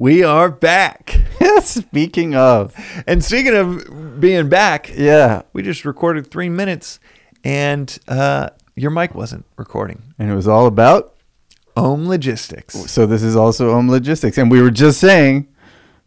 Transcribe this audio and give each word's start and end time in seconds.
We 0.00 0.24
are 0.24 0.50
back. 0.50 1.20
Speaking 1.62 2.34
of, 2.34 2.74
And 3.06 3.22
speaking 3.22 3.54
of 3.54 4.18
being 4.18 4.48
back, 4.48 4.90
yeah, 4.96 5.42
we 5.52 5.62
just 5.62 5.84
recorded 5.84 6.30
three 6.30 6.48
minutes 6.48 7.00
and 7.44 7.98
uh, 8.08 8.48
your 8.74 8.92
mic 8.92 9.14
wasn't 9.14 9.44
recording. 9.58 10.14
and 10.18 10.30
it 10.30 10.34
was 10.34 10.48
all 10.48 10.66
about. 10.66 11.16
Om 11.76 12.08
Logistics. 12.08 12.90
So 12.90 13.04
this 13.04 13.22
is 13.22 13.36
also 13.36 13.74
Om 13.74 13.90
Logistics, 13.90 14.38
and 14.38 14.50
we 14.50 14.62
were 14.62 14.70
just 14.70 15.00
saying 15.00 15.48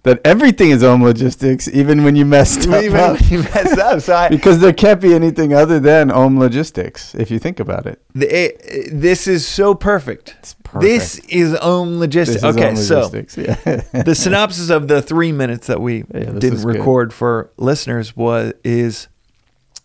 that 0.04 0.20
everything 0.26 0.70
is 0.72 0.84
Om 0.84 1.02
Logistics, 1.02 1.68
even 1.70 2.04
when 2.04 2.16
you 2.16 2.26
messed 2.26 2.68
up. 2.68 2.84
Even 2.84 3.00
when 3.14 3.24
you 3.30 3.40
messed 3.56 3.78
up. 3.80 4.02
So 4.02 4.14
I, 4.16 4.30
because 4.30 4.60
there 4.60 4.74
can't 4.74 5.00
be 5.02 5.14
anything 5.14 5.54
other 5.54 5.80
than 5.80 6.12
Om 6.12 6.38
Logistics 6.40 7.16
if 7.16 7.32
you 7.32 7.40
think 7.40 7.60
about 7.60 7.86
it. 7.86 8.02
the, 8.14 8.28
eh, 8.32 8.90
this 8.92 9.28
is 9.28 9.48
so 9.48 9.74
perfect. 9.74 10.36
It's 10.40 10.56
perfect. 10.56 10.82
This 10.84 11.20
is 11.30 11.56
Om 11.58 12.00
Logistics. 12.00 12.44
Is 12.44 12.56
okay, 12.56 12.70
Om 12.70 12.76
so 12.76 13.10
yeah. 13.38 13.56
the 14.04 14.14
synopsis 14.14 14.70
of 14.70 14.88
the 14.90 15.02
three 15.02 15.32
minutes 15.32 15.68
that 15.68 15.80
we 15.82 16.00
Yeah, 16.14 16.20
didn't 16.26 16.44
is 16.44 16.66
good. 16.66 16.76
record 16.78 17.14
for 17.14 17.50
listeners 17.58 18.16
was 18.16 18.54
is 18.64 19.08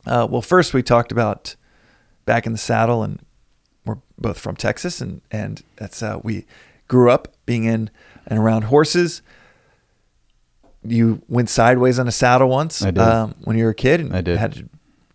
uh, 0.07 0.27
well 0.29 0.43
first 0.43 0.75
we 0.75 0.83
talked 0.83 1.13
about 1.13 1.55
back 2.25 2.45
in 2.45 2.53
the 2.53 2.59
saddle 2.59 3.03
and 3.05 3.21
we're 3.85 3.99
both 4.19 4.39
from 4.39 4.57
Texas 4.57 5.01
and 5.01 5.21
and 5.31 5.63
that's 5.77 6.03
uh, 6.03 6.19
we 6.25 6.45
grew 6.89 7.09
up 7.11 7.29
being 7.47 7.65
in 7.65 7.89
and 8.27 8.39
around 8.41 8.63
horses. 8.63 9.23
You 10.85 11.23
went 11.29 11.51
sideways 11.51 11.99
on 11.99 12.07
a 12.09 12.13
saddle 12.13 12.49
once. 12.49 12.83
Um, 12.83 13.35
when 13.45 13.57
you 13.59 13.65
were 13.65 13.71
a 13.71 13.75
kid 13.75 14.01
and 14.01 14.15
I 14.15 14.21
did. 14.21 14.39
had 14.39 14.53
to 14.55 14.69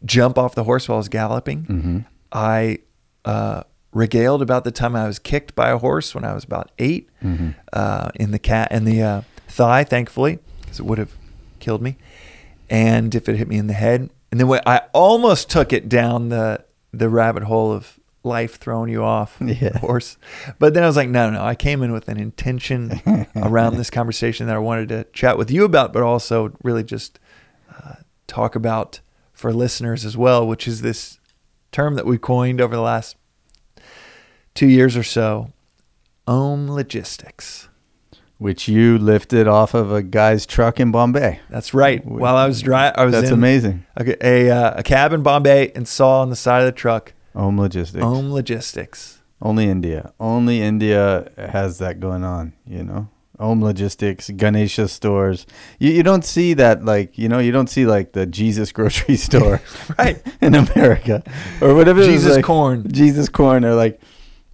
jump 0.05 0.37
off 0.37 0.55
the 0.55 0.63
horse 0.65 0.87
while 0.89 0.97
I 0.97 0.99
was 0.99 1.09
galloping. 1.09 1.63
hmm 1.65 1.99
I 2.31 2.79
uh, 3.25 3.63
regaled 3.93 4.41
about 4.41 4.63
the 4.63 4.71
time 4.71 4.95
I 4.95 5.05
was 5.07 5.19
kicked 5.19 5.53
by 5.55 5.69
a 5.69 5.77
horse 5.77 6.15
when 6.15 6.25
I 6.25 6.33
was 6.33 6.43
about 6.43 6.71
8 6.79 7.09
hmm 7.21 7.49
uh, 7.71 8.09
in 8.15 8.31
the 8.31 8.39
cat 8.39 8.71
in 8.71 8.85
the 8.85 9.01
uh, 9.01 9.21
thigh, 9.47 9.83
thankfully, 9.83 10.39
because 10.61 10.79
it 10.79 10.85
would 10.85 10.97
have 10.97 11.15
killed 11.59 11.81
me. 11.81 11.95
And 12.69 13.13
if 13.13 13.29
it 13.29 13.35
hit 13.37 13.47
me 13.47 13.57
in 13.57 13.67
the 13.67 13.73
head, 13.73 14.09
and 14.31 14.39
then 14.39 14.47
when 14.47 14.61
I 14.65 14.81
almost 14.93 15.49
took 15.49 15.71
it 15.71 15.87
down 15.89 16.29
the 16.29 16.65
the 16.91 17.07
rabbit 17.09 17.43
hole 17.43 17.71
of 17.71 17.99
life 18.23 18.55
throwing 18.57 18.89
you 18.89 19.03
off 19.03 19.37
Yeah. 19.41 19.69
the 19.69 19.79
horse, 19.79 20.17
but 20.59 20.73
then 20.73 20.83
I 20.83 20.87
was 20.87 20.95
like, 20.95 21.09
no, 21.09 21.29
no, 21.29 21.37
no. 21.39 21.43
I 21.45 21.55
came 21.55 21.83
in 21.83 21.91
with 21.91 22.07
an 22.07 22.17
intention 22.19 23.01
around 23.35 23.75
this 23.77 23.89
conversation 23.89 24.47
that 24.47 24.55
I 24.55 24.59
wanted 24.59 24.89
to 24.89 25.03
chat 25.13 25.37
with 25.37 25.51
you 25.51 25.65
about, 25.65 25.91
but 25.93 26.01
also 26.03 26.55
really 26.63 26.83
just 26.83 27.19
uh, 27.69 27.95
talk 28.27 28.55
about 28.55 29.01
for 29.33 29.51
listeners 29.51 30.05
as 30.05 30.15
well, 30.15 30.47
which 30.47 30.67
is 30.67 30.81
this 30.81 31.19
term 31.71 31.95
that 31.95 32.05
we 32.05 32.17
coined 32.17 32.61
over 32.61 32.75
the 32.75 32.81
last 32.81 33.17
two 34.53 34.67
years 34.67 34.95
or 34.95 35.03
so, 35.03 35.51
Om 36.27 36.71
Logistics. 36.71 37.67
Which 38.37 38.67
you 38.67 38.97
lifted 38.97 39.47
off 39.47 39.73
of 39.73 39.91
a 39.91 40.01
guy's 40.03 40.45
truck 40.45 40.79
in 40.79 40.91
Bombay. 40.91 41.39
That's 41.49 41.73
right. 41.73 42.05
While 42.05 42.35
I 42.35 42.45
was 42.45 42.61
driving, 42.61 42.99
I 42.99 43.05
was 43.05 43.13
That's 43.13 43.27
in 43.29 43.33
amazing. 43.33 43.85
A, 43.95 44.25
a, 44.25 44.49
uh, 44.51 44.73
a 44.79 44.83
cab 44.83 45.13
in 45.13 45.23
Bombay 45.23 45.71
and 45.75 45.87
saw 45.87 46.21
on 46.21 46.29
the 46.29 46.35
side 46.35 46.59
of 46.59 46.65
the 46.65 46.71
truck 46.73 47.13
Om 47.35 47.57
Logistics. 47.59 48.03
Om 48.03 48.31
Logistics. 48.31 49.19
Only 49.41 49.65
India. 49.65 50.13
Only 50.19 50.61
India 50.61 51.29
has 51.37 51.77
that 51.79 51.99
going 51.99 52.23
on, 52.23 52.53
you 52.65 52.83
know? 52.83 53.07
Om 53.39 53.61
Logistics, 53.61 54.29
Ganesha 54.29 54.87
stores. 54.87 55.45
You, 55.79 55.91
you 55.91 56.03
don't 56.03 56.23
see 56.23 56.53
that, 56.53 56.85
like, 56.85 57.17
you 57.17 57.27
know, 57.27 57.39
you 57.39 57.51
don't 57.51 57.67
see, 57.69 57.85
like, 57.85 58.13
the 58.13 58.25
Jesus 58.25 58.71
grocery 58.71 59.15
store 59.27 59.59
Right. 59.99 60.21
in 60.41 60.55
America 60.55 61.23
or 61.61 61.73
whatever. 61.75 61.99
was, 61.99 62.07
Jesus 62.07 62.35
like, 62.37 62.45
Corn. 62.45 62.89
Jesus 62.91 63.27
Corn 63.29 63.65
or, 63.65 63.73
like, 63.73 63.99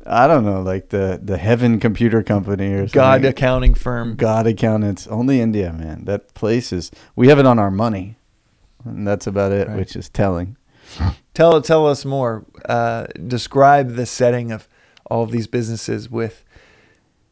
I 0.08 0.26
don't 0.28 0.44
know, 0.46 0.62
like 0.62 0.90
the, 0.90 1.20
the 1.22 1.38
Heaven 1.38 1.80
Computer 1.80 2.24
Company 2.24 2.74
or 2.74 2.88
God 2.88 3.16
something. 3.16 3.30
accounting 3.30 3.74
firm. 3.76 4.16
God 4.16 4.48
accountants. 4.48 5.06
Only 5.08 5.40
India, 5.42 5.72
man. 5.74 6.06
That 6.06 6.34
place 6.34 6.74
is, 6.74 6.90
we 7.16 7.28
have 7.28 7.38
it 7.38 7.46
on 7.46 7.60
our 7.60 7.70
money. 7.70 8.16
And 8.86 9.06
that's 9.06 9.28
about 9.28 9.52
it, 9.52 9.68
Right. 9.68 9.78
which 9.78 9.96
is 9.96 10.10
telling. 10.10 10.56
Tell 11.34 11.61
tell 11.61 11.88
us 11.88 12.04
more. 12.04 12.45
Uh, 12.66 13.05
describe 13.26 13.95
the 13.95 14.05
setting 14.05 14.52
of 14.52 14.67
all 15.05 15.23
of 15.23 15.32
these 15.32 15.48
businesses 15.48 16.10
with 16.10 16.44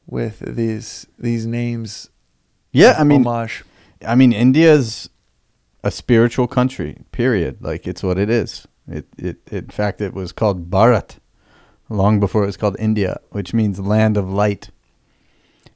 with 0.05 0.39
these 0.39 1.07
these 1.19 1.45
names. 1.45 2.09
Yeah, 2.71 2.95
I 2.97 3.03
mean, 3.03 3.25
homage. 3.25 3.65
I 4.05 4.15
mean, 4.15 4.31
India's 4.31 5.09
a 5.83 5.91
spiritual 5.91 6.47
country. 6.47 6.99
Period. 7.11 7.57
Like 7.61 7.85
it's 7.85 8.01
what 8.01 8.17
it 8.17 8.29
is. 8.29 8.67
It 8.87 9.07
it 9.17 9.37
in 9.51 9.67
fact 9.69 9.99
it 9.99 10.13
was 10.13 10.31
called 10.31 10.69
Bharat 10.69 11.17
long 11.89 12.19
before 12.19 12.43
it 12.43 12.47
was 12.47 12.57
called 12.57 12.75
India, 12.79 13.19
which 13.31 13.53
means 13.53 13.79
land 13.79 14.17
of 14.17 14.29
light. 14.29 14.69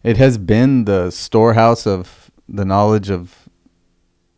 It 0.04 0.18
has 0.18 0.38
been 0.38 0.86
the 0.86 1.12
storehouse 1.12 1.86
of 1.86 2.32
the 2.48 2.66
knowledge 2.66 3.10
of 3.10 3.41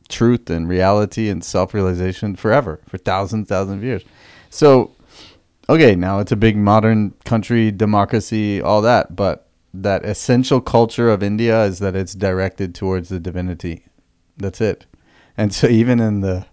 truth 0.10 0.50
and 0.50 0.68
reality 0.68 1.30
and 1.30 1.44
self-realization 1.44 2.36
forever, 2.36 2.80
for 2.88 2.98
thousands, 2.98 3.48
thousands 3.48 3.78
of 3.78 3.84
years. 3.84 4.04
So, 4.50 4.92
okay, 5.70 5.96
now 5.96 6.20
it's 6.20 6.32
a 6.32 6.36
big 6.36 6.58
modern 6.58 7.12
country, 7.26 7.72
democracy, 7.72 8.62
all 8.62 8.82
that, 8.82 9.16
but 9.16 9.48
that 9.74 10.06
essential 10.06 10.62
culture 10.62 11.10
of 11.10 11.24
India 11.24 11.64
is 11.64 11.80
that 11.80 11.96
it's 11.96 12.14
directed 12.14 12.76
towards 12.76 13.10
the 13.10 13.20
divinity. 13.20 13.86
That's 14.38 14.62
it. 14.62 14.86
And 15.36 15.54
so 15.54 15.68
even 15.82 16.00
in 16.00 16.22
the 16.22 16.46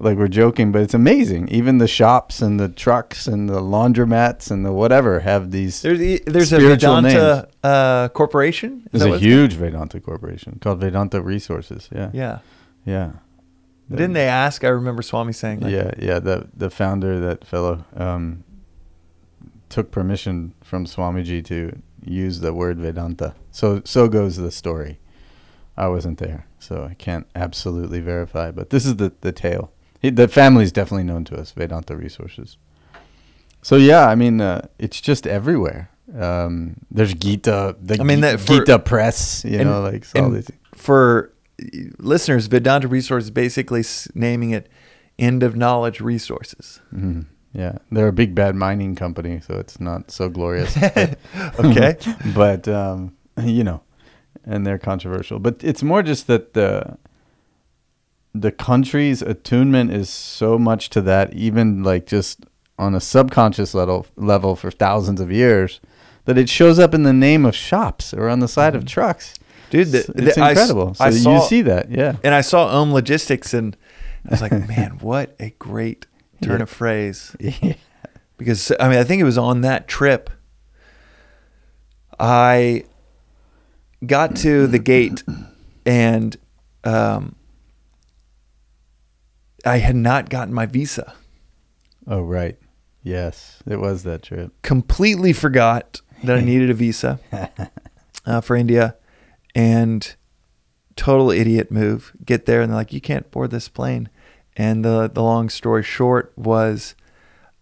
like 0.00 0.16
we're 0.16 0.28
joking, 0.28 0.70
but 0.70 0.82
it's 0.82 0.94
amazing. 0.94 1.48
Even 1.48 1.78
the 1.78 1.88
shops 1.88 2.40
and 2.40 2.60
the 2.60 2.68
trucks 2.68 3.26
and 3.26 3.48
the 3.48 3.60
laundromats 3.60 4.50
and 4.50 4.64
the 4.64 4.72
whatever 4.72 5.20
have 5.20 5.50
these. 5.50 5.82
There's 5.82 6.20
there's 6.20 6.52
a 6.52 6.60
Vedanta 6.60 7.48
uh, 7.64 8.08
corporation. 8.08 8.88
Is 8.92 9.02
There's 9.02 9.16
a 9.16 9.18
huge 9.18 9.54
Vedanta 9.54 10.00
corporation 10.00 10.58
called 10.60 10.80
Vedanta 10.80 11.20
Resources. 11.20 11.88
Yeah. 11.92 12.10
Yeah. 12.12 12.38
Yeah. 12.88 13.12
Didn't 13.90 14.12
they 14.12 14.28
ask? 14.28 14.64
I 14.64 14.68
remember 14.68 15.02
Swami 15.02 15.32
saying. 15.32 15.60
Like, 15.60 15.72
yeah, 15.72 15.90
yeah. 15.98 16.18
The 16.18 16.48
the 16.54 16.68
founder, 16.68 17.18
that 17.20 17.46
fellow, 17.46 17.84
um, 17.96 18.44
took 19.68 19.90
permission 19.90 20.54
from 20.62 20.84
Swamiji 20.84 21.44
to 21.46 21.80
use 22.04 22.40
the 22.40 22.52
word 22.52 22.78
Vedanta. 22.78 23.34
So 23.50 23.80
so 23.84 24.08
goes 24.08 24.36
the 24.36 24.50
story. 24.50 25.00
I 25.76 25.88
wasn't 25.88 26.18
there, 26.18 26.46
so 26.58 26.84
I 26.90 26.94
can't 26.94 27.26
absolutely 27.34 28.00
verify. 28.00 28.50
But 28.50 28.70
this 28.70 28.84
is 28.84 28.96
the 28.96 29.12
the 29.20 29.32
tale. 29.32 29.72
He, 30.00 30.10
the 30.10 30.28
family's 30.28 30.70
definitely 30.70 31.04
known 31.04 31.24
to 31.24 31.36
us, 31.36 31.52
Vedanta 31.52 31.96
Resources. 31.96 32.56
So 33.62 33.76
yeah, 33.76 34.06
I 34.06 34.14
mean, 34.14 34.40
uh, 34.40 34.68
it's 34.78 35.00
just 35.00 35.26
everywhere. 35.26 35.90
Um, 36.18 36.76
there's 36.90 37.12
Gita, 37.14 37.76
the 37.80 37.98
I 38.00 38.04
mean, 38.04 38.18
Gi- 38.18 38.20
that 38.22 38.40
for- 38.40 38.58
Gita 38.58 38.78
Press, 38.78 39.44
you 39.44 39.64
know, 39.64 39.82
like 39.82 40.04
all 40.14 40.30
these. 40.30 40.50
For 40.74 41.32
listeners, 41.98 42.46
Vedanta 42.46 42.88
Resources 42.88 43.26
is 43.26 43.30
basically 43.30 43.84
naming 44.14 44.50
it 44.50 44.68
End 45.18 45.42
of 45.42 45.56
Knowledge 45.56 46.00
Resources. 46.00 46.80
Mhm. 46.94 47.26
Yeah, 47.52 47.78
they're 47.90 48.08
a 48.08 48.12
big 48.12 48.34
bad 48.34 48.54
mining 48.54 48.94
company, 48.94 49.40
so 49.40 49.54
it's 49.54 49.80
not 49.80 50.10
so 50.10 50.28
glorious. 50.28 50.76
but- 50.76 51.18
Okay. 51.64 51.96
but 52.34 52.68
um, 52.68 53.14
you 53.42 53.64
know, 53.64 53.80
and 54.44 54.66
they're 54.66 54.78
controversial. 54.78 55.38
But 55.38 55.62
it's 55.64 55.82
more 55.82 56.02
just 56.02 56.26
that 56.26 56.54
the 56.54 56.96
the 58.34 58.52
country's 58.52 59.22
attunement 59.22 59.90
is 59.92 60.08
so 60.10 60.58
much 60.58 60.90
to 60.90 61.00
that, 61.02 61.32
even 61.34 61.82
like 61.82 62.06
just 62.06 62.44
on 62.78 62.94
a 62.94 63.00
subconscious 63.00 63.74
level 63.74 64.06
level 64.16 64.54
for 64.54 64.70
thousands 64.70 65.20
of 65.20 65.32
years, 65.32 65.80
that 66.26 66.38
it 66.38 66.48
shows 66.48 66.78
up 66.78 66.94
in 66.94 67.02
the 67.02 67.12
name 67.12 67.44
of 67.44 67.56
shops 67.56 68.14
or 68.14 68.28
on 68.28 68.38
the 68.40 68.46
side 68.48 68.76
of 68.76 68.84
trucks. 68.84 69.34
Dude, 69.70 69.88
the, 69.88 69.98
it's, 70.16 70.34
the- 70.36 70.40
I 70.42 70.50
incredible. 70.50 70.94
So 70.94 71.04
I 71.04 71.08
you 71.08 71.40
see 71.42 71.62
that, 71.62 71.90
yeah. 71.90 72.16
and 72.24 72.34
I 72.34 72.40
saw 72.40 72.70
Ohm 72.70 72.92
Logistics, 72.92 73.52
and 73.54 73.76
I 74.26 74.30
was 74.30 74.40
like, 74.42 74.52
man, 74.68 74.98
what 75.00 75.34
a 75.38 75.50
great 75.58 76.06
turn 76.42 76.56
Yeah. 76.58 76.62
of 76.62 76.70
phrase. 76.70 77.36
Yeah. 77.40 77.74
Because 78.36 78.70
I 78.78 78.88
mean, 78.88 78.98
I 78.98 79.04
think 79.04 79.20
it 79.20 79.24
was 79.24 79.36
on 79.38 79.62
that 79.62 79.88
trip. 79.88 80.30
I 82.20 82.84
got 84.06 84.36
to 84.36 84.66
the 84.68 84.78
gate, 84.78 85.24
and 85.84 86.36
um, 86.84 87.34
I 89.64 89.78
had 89.78 89.96
not 89.96 90.28
gotten 90.30 90.54
my 90.54 90.66
visa. 90.66 91.14
Oh 92.06 92.20
right. 92.22 92.56
Yes, 93.02 93.62
it 93.66 93.76
was 93.80 94.02
that 94.04 94.22
trip. 94.22 94.52
Completely 94.62 95.32
forgot 95.32 96.00
that 96.24 96.36
I 96.36 96.40
needed 96.44 96.70
a 96.70 96.74
visa 96.74 97.18
uh, 98.26 98.40
for 98.40 98.54
India, 98.56 98.96
and 99.58 100.14
total 100.94 101.32
idiot 101.32 101.72
move. 101.72 102.12
Get 102.24 102.46
there 102.46 102.60
and 102.60 102.70
they're 102.70 102.76
like, 102.76 102.92
you 102.92 103.00
can't 103.00 103.28
board 103.32 103.50
this 103.50 103.68
plane. 103.68 104.08
And 104.56 104.84
the 104.84 105.10
the 105.12 105.22
long 105.22 105.48
story 105.48 105.82
short 105.82 106.32
was, 106.36 106.94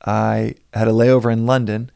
I 0.05 0.55
had 0.75 0.89
a 0.89 0.93
layover 0.93 1.33
in 1.33 1.47
London, 1.47 1.91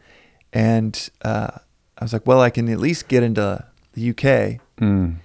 and 0.52 1.10
uh, 1.22 1.50
I 1.98 2.04
was 2.04 2.12
like, 2.12 2.26
well, 2.26 2.40
I 2.40 2.50
can 2.50 2.68
at 2.68 2.78
least 2.78 3.08
get 3.08 3.22
into 3.22 3.64
the 3.92 4.10
UK. 4.10 4.60
Mm. 4.80 5.16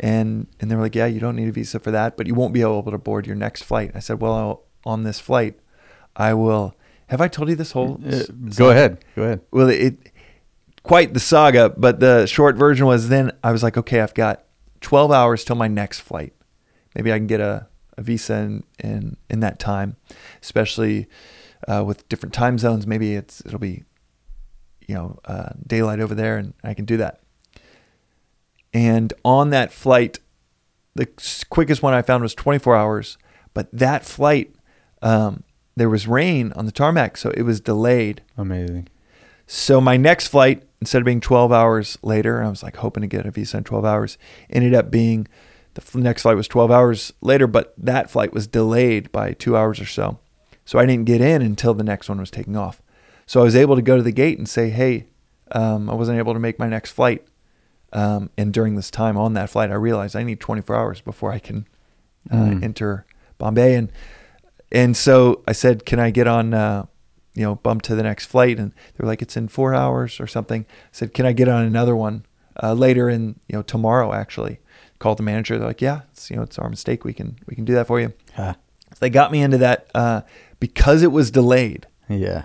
And 0.00 0.46
and 0.60 0.70
they 0.70 0.74
were 0.74 0.82
like, 0.82 0.94
yeah, 0.94 1.06
you 1.06 1.20
don't 1.20 1.36
need 1.36 1.48
a 1.48 1.52
visa 1.52 1.78
for 1.78 1.90
that, 1.90 2.16
but 2.16 2.26
you 2.26 2.34
won't 2.34 2.54
be 2.54 2.62
able 2.62 2.82
to 2.82 2.98
board 2.98 3.26
your 3.26 3.36
next 3.36 3.62
flight. 3.62 3.92
I 3.94 4.00
said, 4.00 4.20
well, 4.20 4.34
I'll, 4.34 4.62
on 4.84 5.04
this 5.04 5.20
flight, 5.20 5.58
I 6.16 6.34
will. 6.34 6.74
Have 7.08 7.20
I 7.20 7.28
told 7.28 7.50
you 7.50 7.54
this 7.54 7.72
whole? 7.72 8.00
Uh, 8.06 8.24
go 8.56 8.70
ahead. 8.70 9.04
Go 9.14 9.22
ahead. 9.24 9.40
Well, 9.50 9.68
it 9.68 10.11
quite 10.82 11.14
the 11.14 11.20
saga, 11.20 11.70
but 11.70 12.00
the 12.00 12.26
short 12.26 12.56
version 12.56 12.86
was 12.86 13.08
then 13.08 13.32
I 13.42 13.52
was 13.52 13.62
like, 13.62 13.76
okay, 13.76 14.00
I've 14.00 14.14
got 14.14 14.44
12 14.80 15.12
hours 15.12 15.44
till 15.44 15.56
my 15.56 15.68
next 15.68 16.00
flight. 16.00 16.34
Maybe 16.94 17.12
I 17.12 17.18
can 17.18 17.26
get 17.26 17.40
a, 17.40 17.68
a 17.96 18.02
visa 18.02 18.34
in, 18.34 18.64
in, 18.78 19.16
in 19.30 19.40
that 19.40 19.58
time, 19.58 19.96
especially 20.42 21.08
uh, 21.68 21.84
with 21.86 22.08
different 22.08 22.34
time 22.34 22.58
zones. 22.58 22.86
Maybe 22.86 23.14
it's 23.14 23.40
it'll 23.46 23.58
be, 23.58 23.84
you 24.86 24.94
know, 24.94 25.18
uh, 25.24 25.50
daylight 25.66 26.00
over 26.00 26.14
there, 26.14 26.36
and 26.36 26.54
I 26.62 26.74
can 26.74 26.84
do 26.84 26.96
that. 26.98 27.20
And 28.74 29.12
on 29.24 29.50
that 29.50 29.72
flight, 29.72 30.18
the 30.94 31.08
quickest 31.50 31.82
one 31.82 31.94
I 31.94 32.02
found 32.02 32.22
was 32.22 32.34
24 32.34 32.76
hours. 32.76 33.18
But 33.54 33.68
that 33.72 34.04
flight, 34.04 34.54
um, 35.02 35.44
there 35.76 35.90
was 35.90 36.06
rain 36.06 36.52
on 36.56 36.66
the 36.66 36.72
tarmac, 36.72 37.16
so 37.16 37.30
it 37.30 37.42
was 37.42 37.60
delayed. 37.60 38.22
Amazing. 38.36 38.88
So 39.46 39.80
my 39.80 39.96
next 39.96 40.28
flight, 40.28 40.62
instead 40.82 41.00
of 41.02 41.06
being 41.06 41.20
12 41.20 41.52
hours 41.52 41.96
later, 42.02 42.42
I 42.42 42.48
was 42.48 42.62
like 42.62 42.76
hoping 42.76 43.00
to 43.02 43.06
get 43.06 43.24
a 43.26 43.30
visa 43.30 43.56
in 43.58 43.64
12 43.64 43.84
hours, 43.84 44.18
ended 44.50 44.74
up 44.74 44.90
being 44.90 45.26
the 45.74 45.82
next 45.98 46.22
flight 46.22 46.36
was 46.36 46.48
12 46.48 46.70
hours 46.70 47.12
later, 47.22 47.46
but 47.46 47.72
that 47.78 48.10
flight 48.10 48.32
was 48.34 48.46
delayed 48.46 49.10
by 49.12 49.32
two 49.32 49.56
hours 49.56 49.80
or 49.80 49.86
so. 49.86 50.18
So 50.64 50.78
I 50.78 50.84
didn't 50.86 51.06
get 51.06 51.20
in 51.20 51.40
until 51.40 51.72
the 51.72 51.84
next 51.84 52.08
one 52.08 52.18
was 52.20 52.30
taking 52.30 52.56
off. 52.56 52.82
So 53.26 53.40
I 53.40 53.44
was 53.44 53.56
able 53.56 53.76
to 53.76 53.82
go 53.82 53.96
to 53.96 54.02
the 54.02 54.12
gate 54.12 54.36
and 54.38 54.48
say, 54.48 54.68
hey, 54.70 55.06
um, 55.52 55.88
I 55.88 55.94
wasn't 55.94 56.18
able 56.18 56.34
to 56.34 56.40
make 56.40 56.58
my 56.58 56.68
next 56.68 56.90
flight. 56.90 57.24
Um, 57.92 58.28
and 58.36 58.52
during 58.52 58.74
this 58.74 58.90
time 58.90 59.16
on 59.16 59.32
that 59.34 59.48
flight, 59.50 59.70
I 59.70 59.74
realized 59.74 60.14
I 60.16 60.24
need 60.24 60.40
24 60.40 60.76
hours 60.76 61.00
before 61.00 61.32
I 61.32 61.38
can 61.38 61.66
uh, 62.30 62.34
Mm. 62.36 62.62
enter 62.62 63.06
Bombay. 63.38 63.74
And 63.74 63.90
and 64.70 64.96
so 64.96 65.42
I 65.46 65.52
said, 65.52 65.84
can 65.86 65.98
I 66.00 66.10
get 66.10 66.26
on, 66.26 66.54
uh, 66.54 66.86
you 67.34 67.42
know, 67.44 67.56
bumped 67.56 67.84
to 67.86 67.94
the 67.94 68.02
next 68.02 68.26
flight? 68.26 68.58
And 68.58 68.70
they 68.72 69.02
were 69.02 69.08
like, 69.08 69.22
it's 69.22 69.36
in 69.36 69.48
four 69.48 69.74
hours 69.74 70.20
or 70.20 70.26
something. 70.26 70.66
I 70.68 70.88
said, 70.92 71.14
can 71.14 71.26
I 71.26 71.32
get 71.32 71.48
on 71.48 71.64
another 71.64 71.96
one 71.96 72.24
uh, 72.62 72.74
later 72.74 73.08
in, 73.08 73.40
you 73.48 73.56
know, 73.56 73.62
tomorrow 73.62 74.12
actually? 74.12 74.58
Called 74.98 75.18
the 75.18 75.22
manager. 75.24 75.58
They're 75.58 75.66
like, 75.68 75.80
yeah, 75.80 76.02
it's, 76.12 76.30
you 76.30 76.36
know, 76.36 76.42
it's 76.42 76.58
our 76.58 76.68
mistake. 76.68 77.04
We 77.04 77.12
can 77.12 77.36
we 77.46 77.56
can 77.56 77.64
do 77.64 77.74
that 77.74 77.86
for 77.88 77.98
you. 78.00 78.12
Ah, 78.38 78.54
So 78.90 78.98
they 79.00 79.10
got 79.10 79.32
me 79.32 79.42
into 79.42 79.58
that 79.58 79.88
uh, 79.94 80.20
because 80.60 81.02
it 81.02 81.10
was 81.10 81.30
delayed 81.32 81.86
yeah. 82.08 82.44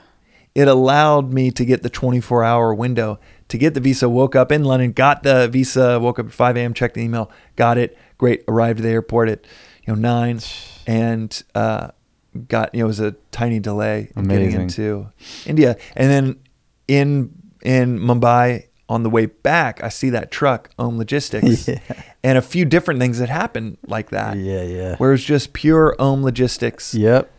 it 0.55 0.67
allowed 0.67 1.31
me 1.31 1.51
to 1.51 1.63
get 1.65 1.83
the 1.83 1.89
24 1.89 2.43
hour 2.43 2.73
window 2.73 3.19
to 3.49 3.57
get 3.59 3.75
the 3.75 3.79
visa. 3.79 4.09
Woke 4.09 4.35
up 4.35 4.51
in 4.51 4.63
London, 4.63 4.91
got 4.91 5.21
the 5.21 5.47
visa, 5.47 5.99
woke 5.99 6.17
up 6.17 6.25
at 6.27 6.33
5 6.33 6.57
a.m., 6.57 6.73
checked 6.73 6.95
the 6.95 7.01
email, 7.01 7.29
got 7.55 7.77
it. 7.77 7.95
Great. 8.17 8.43
Arrived 8.47 8.79
at 8.79 8.83
the 8.83 8.89
airport 8.89 9.29
at, 9.29 9.45
you 9.85 9.93
know, 9.93 9.99
nine 9.99 10.39
and 10.87 11.43
uh, 11.53 11.89
got, 12.37 12.73
you 12.73 12.79
know, 12.79 12.85
it 12.85 12.87
was 12.87 12.99
a 12.99 13.11
tiny 13.31 13.59
delay 13.59 14.11
in 14.15 14.27
getting 14.27 14.51
into 14.51 15.09
India. 15.45 15.77
And 15.95 16.09
then 16.09 16.39
in, 16.87 17.33
in 17.63 17.99
Mumbai 17.99 18.67
on 18.89 19.03
the 19.03 19.09
way 19.09 19.25
back, 19.25 19.83
I 19.83 19.89
see 19.89 20.09
that 20.11 20.31
truck, 20.31 20.69
Om 20.79 20.97
Logistics, 20.97 21.67
Yeah. 21.67 21.79
and 22.23 22.37
a 22.37 22.41
few 22.41 22.63
different 22.65 22.99
things 22.99 23.19
that 23.19 23.29
happened 23.29 23.77
like 23.87 24.09
that. 24.11 24.37
Yeah, 24.37 24.63
yeah. 24.63 24.95
Where 24.95 25.09
it 25.09 25.13
was 25.13 25.23
just 25.23 25.53
pure 25.53 25.95
Om 25.99 26.23
Logistics 26.23 26.93
Yep. 26.93 27.29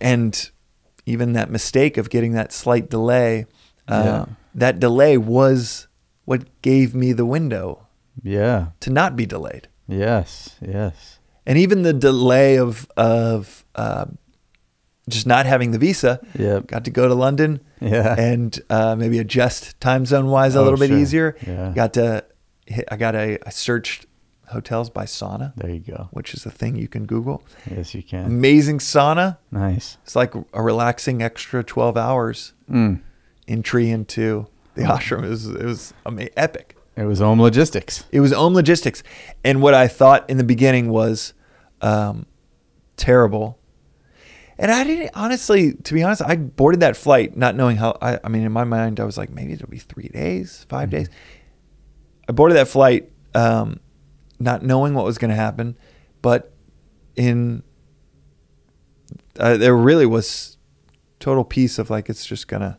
and 0.00 0.50
even 1.06 1.32
that 1.34 1.50
mistake 1.50 1.96
of 1.96 2.10
getting 2.10 2.32
that 2.32 2.52
slight 2.52 2.88
delay, 2.90 3.46
uh, 3.88 4.02
Yeah. 4.04 4.24
that 4.54 4.78
delay 4.80 5.18
was 5.18 5.88
what 6.24 6.44
gave 6.62 6.94
me 6.94 7.12
the 7.12 7.26
window 7.26 7.86
Yeah. 8.22 8.66
to 8.80 8.90
not 8.90 9.16
be 9.16 9.26
delayed. 9.26 9.68
Yes. 9.88 10.56
Yes. 10.62 11.18
And 11.46 11.58
even 11.58 11.82
the 11.82 11.92
delay 11.92 12.56
of 12.56 12.88
of 12.96 13.66
uh, 13.74 14.06
just 15.08 15.26
not 15.26 15.46
having 15.46 15.70
the 15.72 15.78
visa, 15.78 16.20
Yep. 16.38 16.66
got 16.68 16.84
to 16.84 16.90
go 16.90 17.06
to 17.08 17.14
London 17.14 17.60
Yeah. 17.80 18.14
and 18.18 18.58
uh, 18.70 18.96
maybe 18.96 19.18
adjust 19.18 19.78
time 19.80 20.06
zone 20.06 20.28
wise 20.28 20.54
a 20.54 20.60
Oh, 20.60 20.64
little 20.64 20.78
bit 20.78 20.88
sure. 20.88 20.98
easier. 20.98 21.36
Yeah. 21.46 21.72
Got 21.74 21.92
to 21.94 22.24
hit, 22.66 22.86
I 22.90 22.96
got 22.96 23.14
a 23.14 23.38
I 23.46 23.50
searched 23.50 24.06
hotels 24.48 24.88
by 24.90 25.04
sauna, 25.04 25.52
there 25.56 25.70
you 25.70 25.80
go. 25.80 26.08
which 26.12 26.32
is 26.34 26.46
a 26.46 26.50
thing 26.50 26.76
you 26.76 26.88
can 26.88 27.06
Google. 27.06 27.42
Yes, 27.70 27.94
you 27.94 28.02
can. 28.02 28.24
Amazing 28.26 28.78
sauna. 28.78 29.38
Nice. 29.50 29.96
It's 30.04 30.14
like 30.16 30.34
a 30.52 30.62
relaxing 30.62 31.22
extra 31.22 31.62
twelve 31.62 31.96
hours. 31.96 32.52
Mm. 32.70 33.00
entry 33.46 33.90
into 33.90 34.46
the 34.74 34.82
ashram. 34.82 35.22
It 35.24 35.28
was, 35.28 35.46
it 35.48 35.64
was 35.64 35.92
epic. 36.36 36.76
It 36.96 37.04
was 37.04 37.20
Om 37.20 37.40
logistics. 37.42 38.04
It 38.12 38.20
was 38.20 38.32
Om 38.32 38.54
Logistics. 38.54 39.02
And 39.44 39.60
what 39.60 39.74
I 39.74 39.86
thought 39.88 40.30
in 40.30 40.36
the 40.38 40.44
beginning 40.44 40.88
was 40.88 41.34
um, 41.82 42.24
terrible. 42.96 43.58
And 44.58 44.70
I 44.70 44.84
didn't, 44.84 45.10
honestly, 45.14 45.74
to 45.74 45.94
be 45.94 46.02
honest, 46.02 46.22
I 46.22 46.36
boarded 46.36 46.80
that 46.80 46.96
flight 46.96 47.36
not 47.36 47.56
knowing 47.56 47.76
how, 47.76 47.96
I, 48.00 48.20
I 48.22 48.28
mean, 48.28 48.42
in 48.42 48.52
my 48.52 48.64
mind, 48.64 49.00
I 49.00 49.04
was 49.04 49.18
like, 49.18 49.30
maybe 49.30 49.52
it'll 49.52 49.68
be 49.68 49.78
three 49.78 50.08
days, 50.08 50.64
5 50.68 50.90
days. 50.90 51.08
I 52.28 52.32
boarded 52.32 52.56
that 52.56 52.68
flight 52.68 53.10
um, 53.34 53.80
not 54.38 54.62
knowing 54.62 54.94
what 54.94 55.04
was 55.04 55.18
going 55.18 55.30
to 55.30 55.36
happen. 55.36 55.76
But 56.22 56.52
in, 57.16 57.62
uh, 59.38 59.56
there 59.56 59.76
really 59.76 60.06
was 60.06 60.56
total 61.18 61.44
peace 61.44 61.78
of 61.78 61.90
like, 61.90 62.08
it's 62.08 62.24
just 62.24 62.46
going 62.46 62.62
to 62.62 62.78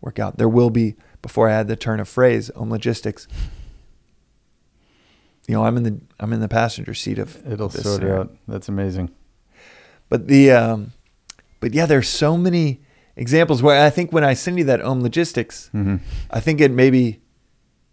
work 0.00 0.18
out. 0.18 0.38
There 0.38 0.48
will 0.48 0.70
be, 0.70 0.94
before 1.22 1.48
I 1.48 1.56
had 1.56 1.66
the 1.66 1.76
turn 1.76 1.98
of 1.98 2.08
phrase, 2.08 2.50
Om 2.54 2.70
Logistics, 2.70 3.26
you 5.48 5.54
know, 5.54 5.64
I'm 5.64 5.76
in 5.76 5.82
the 5.84 6.00
I'm 6.18 6.32
in 6.32 6.40
the 6.40 6.48
passenger 6.48 6.92
seat 6.92 7.18
of 7.18 7.36
It'll 7.50 7.70
sort 7.70 7.84
it 7.84 7.88
scenario. 7.88 8.20
out. 8.22 8.36
That's 8.48 8.68
amazing. 8.68 9.10
But 10.08 10.26
the 10.26 10.50
um, 10.50 10.92
but 11.60 11.74
yeah, 11.74 11.86
there's 11.86 12.08
so 12.08 12.36
many 12.36 12.80
examples 13.16 13.62
where 13.62 13.84
I 13.84 13.90
think 13.90 14.12
when 14.12 14.24
I 14.24 14.34
send 14.34 14.58
you 14.58 14.64
that 14.64 14.80
Om 14.82 15.02
Logistics, 15.02 15.68
hmm 15.72 15.96
I 16.30 16.40
think 16.40 16.60
it 16.60 16.70
maybe 16.70 17.20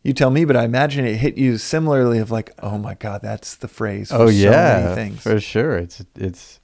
you 0.04 0.12
tell 0.14 0.30
me, 0.30 0.44
but 0.44 0.58
I 0.58 0.66
imagine 0.66 1.06
it 1.06 1.16
hit 1.16 1.38
you 1.38 1.58
similarly 1.58 2.20
of 2.20 2.30
like, 2.30 2.52
oh 2.62 2.78
my 2.78 2.94
god, 2.96 3.22
that's 3.22 3.56
the 3.56 3.70
phrase. 3.70 4.10
For 4.10 4.16
Oh 4.18 4.26
so 4.28 4.32
yeah, 4.32 4.82
many 4.84 4.96
things. 4.96 5.22
for 5.22 5.40
sure. 5.40 5.78
It's 5.78 6.04
it's. 6.16 6.60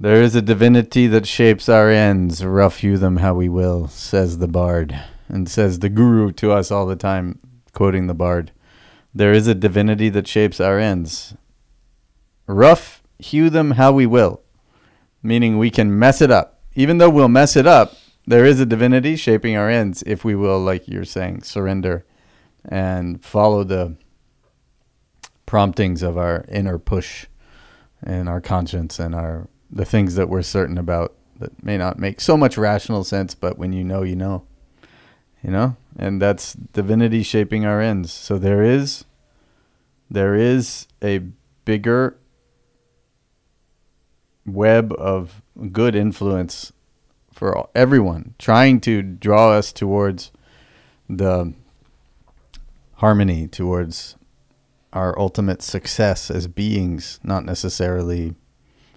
There 0.00 0.20
is 0.20 0.34
a 0.34 0.42
divinity 0.42 1.06
that 1.06 1.28
shapes 1.28 1.68
our 1.68 1.88
ends. 1.88 2.44
Rough 2.44 2.78
hew 2.78 2.98
them 2.98 3.18
how 3.18 3.34
we 3.34 3.48
will, 3.48 3.86
says 3.86 4.38
the 4.38 4.48
bard, 4.48 5.00
and 5.28 5.48
says 5.48 5.78
the 5.78 5.88
guru 5.88 6.32
to 6.32 6.50
us 6.50 6.72
all 6.72 6.86
the 6.86 6.96
time, 6.96 7.38
quoting 7.72 8.08
the 8.08 8.14
bard. 8.14 8.50
There 9.14 9.32
is 9.32 9.46
a 9.46 9.54
divinity 9.54 10.08
that 10.08 10.26
shapes 10.26 10.58
our 10.60 10.80
ends. 10.80 11.36
Rough 12.48 13.02
hew 13.20 13.48
them 13.48 13.72
how 13.72 13.92
we 13.92 14.06
will, 14.06 14.41
meaning 15.22 15.58
we 15.58 15.70
can 15.70 15.98
mess 15.98 16.20
it 16.20 16.30
up. 16.30 16.60
Even 16.74 16.98
though 16.98 17.10
we'll 17.10 17.28
mess 17.28 17.56
it 17.56 17.66
up, 17.66 17.94
there 18.26 18.44
is 18.44 18.60
a 18.60 18.66
divinity 18.66 19.16
shaping 19.16 19.56
our 19.56 19.68
ends 19.68 20.02
if 20.06 20.24
we 20.24 20.34
will, 20.34 20.58
like 20.58 20.88
you're 20.88 21.04
saying, 21.04 21.42
surrender 21.42 22.04
and 22.64 23.24
follow 23.24 23.64
the 23.64 23.96
promptings 25.46 26.02
of 26.02 26.16
our 26.16 26.44
inner 26.48 26.78
push 26.78 27.26
and 28.02 28.28
our 28.28 28.40
conscience 28.40 28.98
and 28.98 29.14
our 29.14 29.48
the 29.70 29.84
things 29.84 30.14
that 30.16 30.28
we're 30.28 30.42
certain 30.42 30.76
about 30.76 31.14
that 31.38 31.62
may 31.64 31.76
not 31.76 31.98
make 31.98 32.20
so 32.20 32.36
much 32.36 32.58
rational 32.58 33.04
sense, 33.04 33.34
but 33.34 33.58
when 33.58 33.72
you 33.72 33.82
know, 33.82 34.02
you 34.02 34.14
know. 34.14 34.44
You 35.42 35.50
know? 35.50 35.76
And 35.98 36.22
that's 36.22 36.52
divinity 36.52 37.22
shaping 37.22 37.64
our 37.64 37.80
ends. 37.80 38.12
So 38.12 38.38
there 38.38 38.62
is 38.62 39.04
there 40.10 40.34
is 40.34 40.86
a 41.02 41.20
bigger 41.64 42.16
web 44.46 44.92
of 44.98 45.42
good 45.70 45.94
influence 45.94 46.72
for 47.32 47.56
all- 47.56 47.70
everyone 47.74 48.34
trying 48.38 48.80
to 48.80 49.02
draw 49.02 49.52
us 49.52 49.72
towards 49.72 50.30
the 51.08 51.52
harmony 52.94 53.48
towards 53.48 54.16
our 54.92 55.18
ultimate 55.18 55.62
success 55.62 56.30
as 56.30 56.46
beings, 56.46 57.18
not 57.24 57.44
necessarily. 57.44 58.34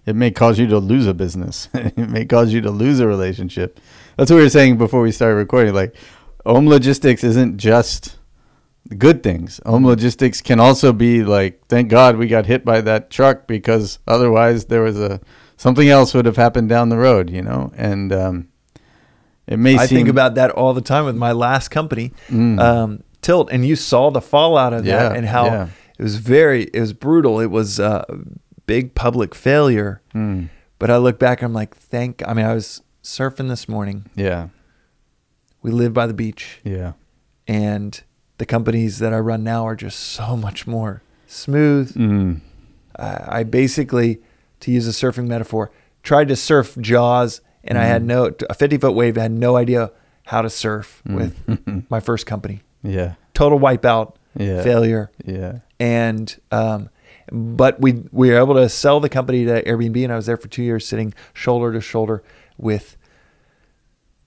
It 0.05 0.15
may 0.15 0.29
cause 0.29 0.59
you 0.59 0.67
to 0.67 0.77
lose 0.77 1.07
a 1.07 1.13
business. 1.13 1.69
it 1.73 1.97
may 2.09 2.25
cause 2.25 2.53
you 2.53 2.61
to 2.61 2.69
lose 2.69 2.99
a 2.99 3.07
relationship. 3.07 3.79
That's 4.17 4.29
what 4.29 4.37
we 4.37 4.43
were 4.43 4.49
saying 4.49 4.77
before 4.77 5.01
we 5.01 5.11
started 5.11 5.35
recording. 5.35 5.73
Like, 5.73 5.95
Om 6.45 6.67
Logistics 6.67 7.23
isn't 7.23 7.57
just 7.57 8.17
good 8.97 9.23
things. 9.23 9.59
Om 9.65 9.85
Logistics 9.85 10.41
can 10.41 10.59
also 10.59 10.93
be 10.93 11.23
like, 11.23 11.61
thank 11.67 11.89
God 11.89 12.17
we 12.17 12.27
got 12.27 12.45
hit 12.45 12.63
by 12.65 12.81
that 12.81 13.09
truck 13.09 13.47
because 13.47 13.99
otherwise 14.07 14.65
there 14.65 14.81
was 14.81 14.99
a 14.99 15.19
something 15.57 15.87
else 15.89 16.13
would 16.13 16.25
have 16.25 16.37
happened 16.37 16.69
down 16.69 16.89
the 16.89 16.97
road, 16.97 17.29
you 17.29 17.41
know. 17.41 17.71
And 17.75 18.11
um, 18.13 18.47
it 19.47 19.57
may 19.57 19.77
I 19.77 19.85
seem 19.85 19.97
think 19.99 20.09
about 20.09 20.35
that 20.35 20.51
all 20.51 20.73
the 20.73 20.81
time 20.81 21.05
with 21.05 21.15
my 21.15 21.31
last 21.31 21.69
company, 21.69 22.11
Mm. 22.29 22.59
um, 22.59 23.03
Tilt, 23.21 23.49
and 23.51 23.65
you 23.65 23.75
saw 23.75 24.11
the 24.11 24.21
fallout 24.21 24.73
of 24.73 24.85
Yeah, 24.85 25.09
that 25.09 25.17
and 25.17 25.25
how 25.27 25.45
yeah. 25.45 25.67
it 25.97 26.03
was 26.03 26.17
very, 26.17 26.63
it 26.73 26.79
was 26.79 26.93
brutal. 26.93 27.39
It 27.39 27.49
was 27.49 27.79
a 27.79 28.05
big 28.67 28.93
public 28.93 29.33
failure. 29.33 30.01
Mm. 30.13 30.49
But 30.77 30.91
I 30.91 30.97
look 30.97 31.17
back, 31.17 31.41
I'm 31.41 31.53
like, 31.53 31.75
thank. 31.75 32.21
I 32.27 32.33
mean, 32.33 32.45
I 32.45 32.53
was 32.53 32.81
surfing 33.01 33.47
this 33.49 33.67
morning. 33.69 34.05
yeah, 34.15 34.49
We 35.63 35.71
live 35.71 35.93
by 35.93 36.05
the 36.05 36.13
beach, 36.13 36.59
yeah, 36.63 36.93
and 37.47 37.99
the 38.37 38.45
companies 38.45 38.99
that 38.99 39.13
I 39.13 39.19
run 39.19 39.43
now 39.43 39.65
are 39.65 39.75
just 39.75 39.99
so 39.99 40.35
much 40.35 40.67
more 40.67 41.01
smooth. 41.27 41.93
mm. 41.95 42.39
I 42.97 43.39
I 43.39 43.43
basically, 43.43 44.19
to 44.61 44.71
use 44.71 44.87
a 44.87 44.91
surfing 44.91 45.27
metaphor, 45.27 45.71
tried 46.03 46.27
to 46.29 46.35
surf 46.35 46.77
Jaws, 46.79 47.41
and 47.63 47.77
I 47.77 47.85
had 47.85 48.03
Mhm. 48.03 48.05
no 48.05 48.31
a 48.49 48.53
50 48.53 48.77
foot 48.77 48.93
wave. 48.93 49.17
I 49.17 49.23
had 49.23 49.31
no 49.31 49.55
idea 49.55 49.91
how 50.25 50.41
to 50.41 50.49
surf 50.49 51.01
Mm. 51.07 51.15
with 51.15 51.85
my 51.89 51.99
first 51.99 52.25
company. 52.25 52.61
yeah, 52.83 53.13
Total 53.33 53.59
wipeout. 53.59 54.15
Yeah. 54.37 54.61
failure, 54.63 55.11
Yeah. 55.25 55.59
and 55.79 56.35
um, 56.51 56.89
but 57.31 57.79
we 57.81 58.03
we 58.11 58.29
were 58.31 58.37
able 58.37 58.55
to 58.55 58.67
sell 58.67 58.99
the 58.99 59.07
company 59.09 59.45
to 59.45 59.63
Airbnb, 59.63 60.03
and 60.03 60.11
I 60.11 60.17
was 60.17 60.25
there 60.25 60.35
for 60.37 60.49
two 60.49 60.61
years, 60.61 60.85
sitting 60.85 61.13
shoulder 61.33 61.71
to 61.71 61.79
shoulder 61.79 62.21
with 62.57 62.97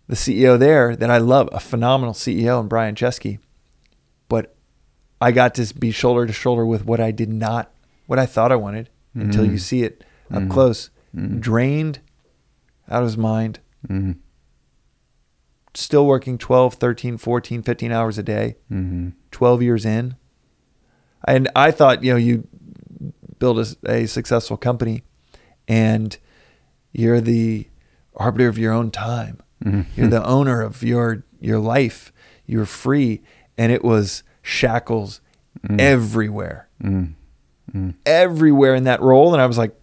the 0.08 0.16
CEO 0.16 0.56
there 0.58 0.96
that 0.96 1.10
I 1.10 1.18
love, 1.18 1.48
a 1.52 1.60
phenomenal 1.60 2.14
CEO, 2.14 2.58
and 2.58 2.68
Brian 2.70 2.94
Chesky. 2.94 3.38
I 5.20 5.32
got 5.32 5.54
to 5.56 5.74
be 5.74 5.90
shoulder 5.90 6.26
to 6.26 6.32
shoulder 6.32 6.64
with 6.64 6.84
what 6.84 7.00
I 7.00 7.10
did 7.10 7.28
not, 7.28 7.72
what 8.06 8.18
I 8.18 8.26
thought 8.26 8.52
I 8.52 8.56
wanted, 8.56 8.88
until 9.14 9.44
Mhm. 9.44 9.50
you 9.52 9.58
see 9.58 9.82
it 9.82 10.04
up 10.30 10.42
Mhm. 10.44 10.50
close, 10.50 10.90
Mhm. 11.16 11.40
drained 11.40 11.98
out 12.88 13.02
of 13.02 13.08
his 13.08 13.16
mind, 13.18 13.58
Mm-hmm. 13.88 14.12
still 15.74 16.06
working 16.06 16.38
12, 16.38 16.74
13, 16.74 17.16
14, 17.16 17.62
15 17.62 17.92
hours 17.92 18.18
a 18.18 18.22
day. 18.22 18.56
Mm-hmm. 18.72 19.10
12 19.30 19.62
years 19.62 19.84
in. 19.84 20.16
And 21.26 21.48
I 21.54 21.70
thought, 21.70 22.02
you 22.02 22.12
know, 22.12 22.16
you 22.18 22.46
build 23.38 23.58
a, 23.60 23.66
a 23.90 24.06
successful 24.06 24.56
company 24.56 25.02
and 25.68 26.16
you're 26.92 27.20
the 27.20 27.68
arbiter 28.16 28.48
of 28.48 28.58
your 28.58 28.72
own 28.72 28.90
time. 28.90 29.38
Mm-hmm. 29.64 29.82
You're 30.00 30.08
the 30.10 30.24
owner 30.26 30.60
of 30.62 30.82
your 30.82 31.24
your 31.40 31.58
life. 31.60 32.12
You're 32.46 32.66
free. 32.66 33.22
And 33.56 33.70
it 33.70 33.84
was 33.84 34.24
shackles 34.42 35.20
Mm. 35.66 35.80
everywhere. 35.80 36.68
Mm. 36.82 37.14
Mm. 37.74 37.94
Everywhere 38.06 38.74
in 38.76 38.84
that 38.84 39.00
role. 39.02 39.32
And 39.32 39.42
I 39.42 39.46
was 39.46 39.58
like, 39.58 39.74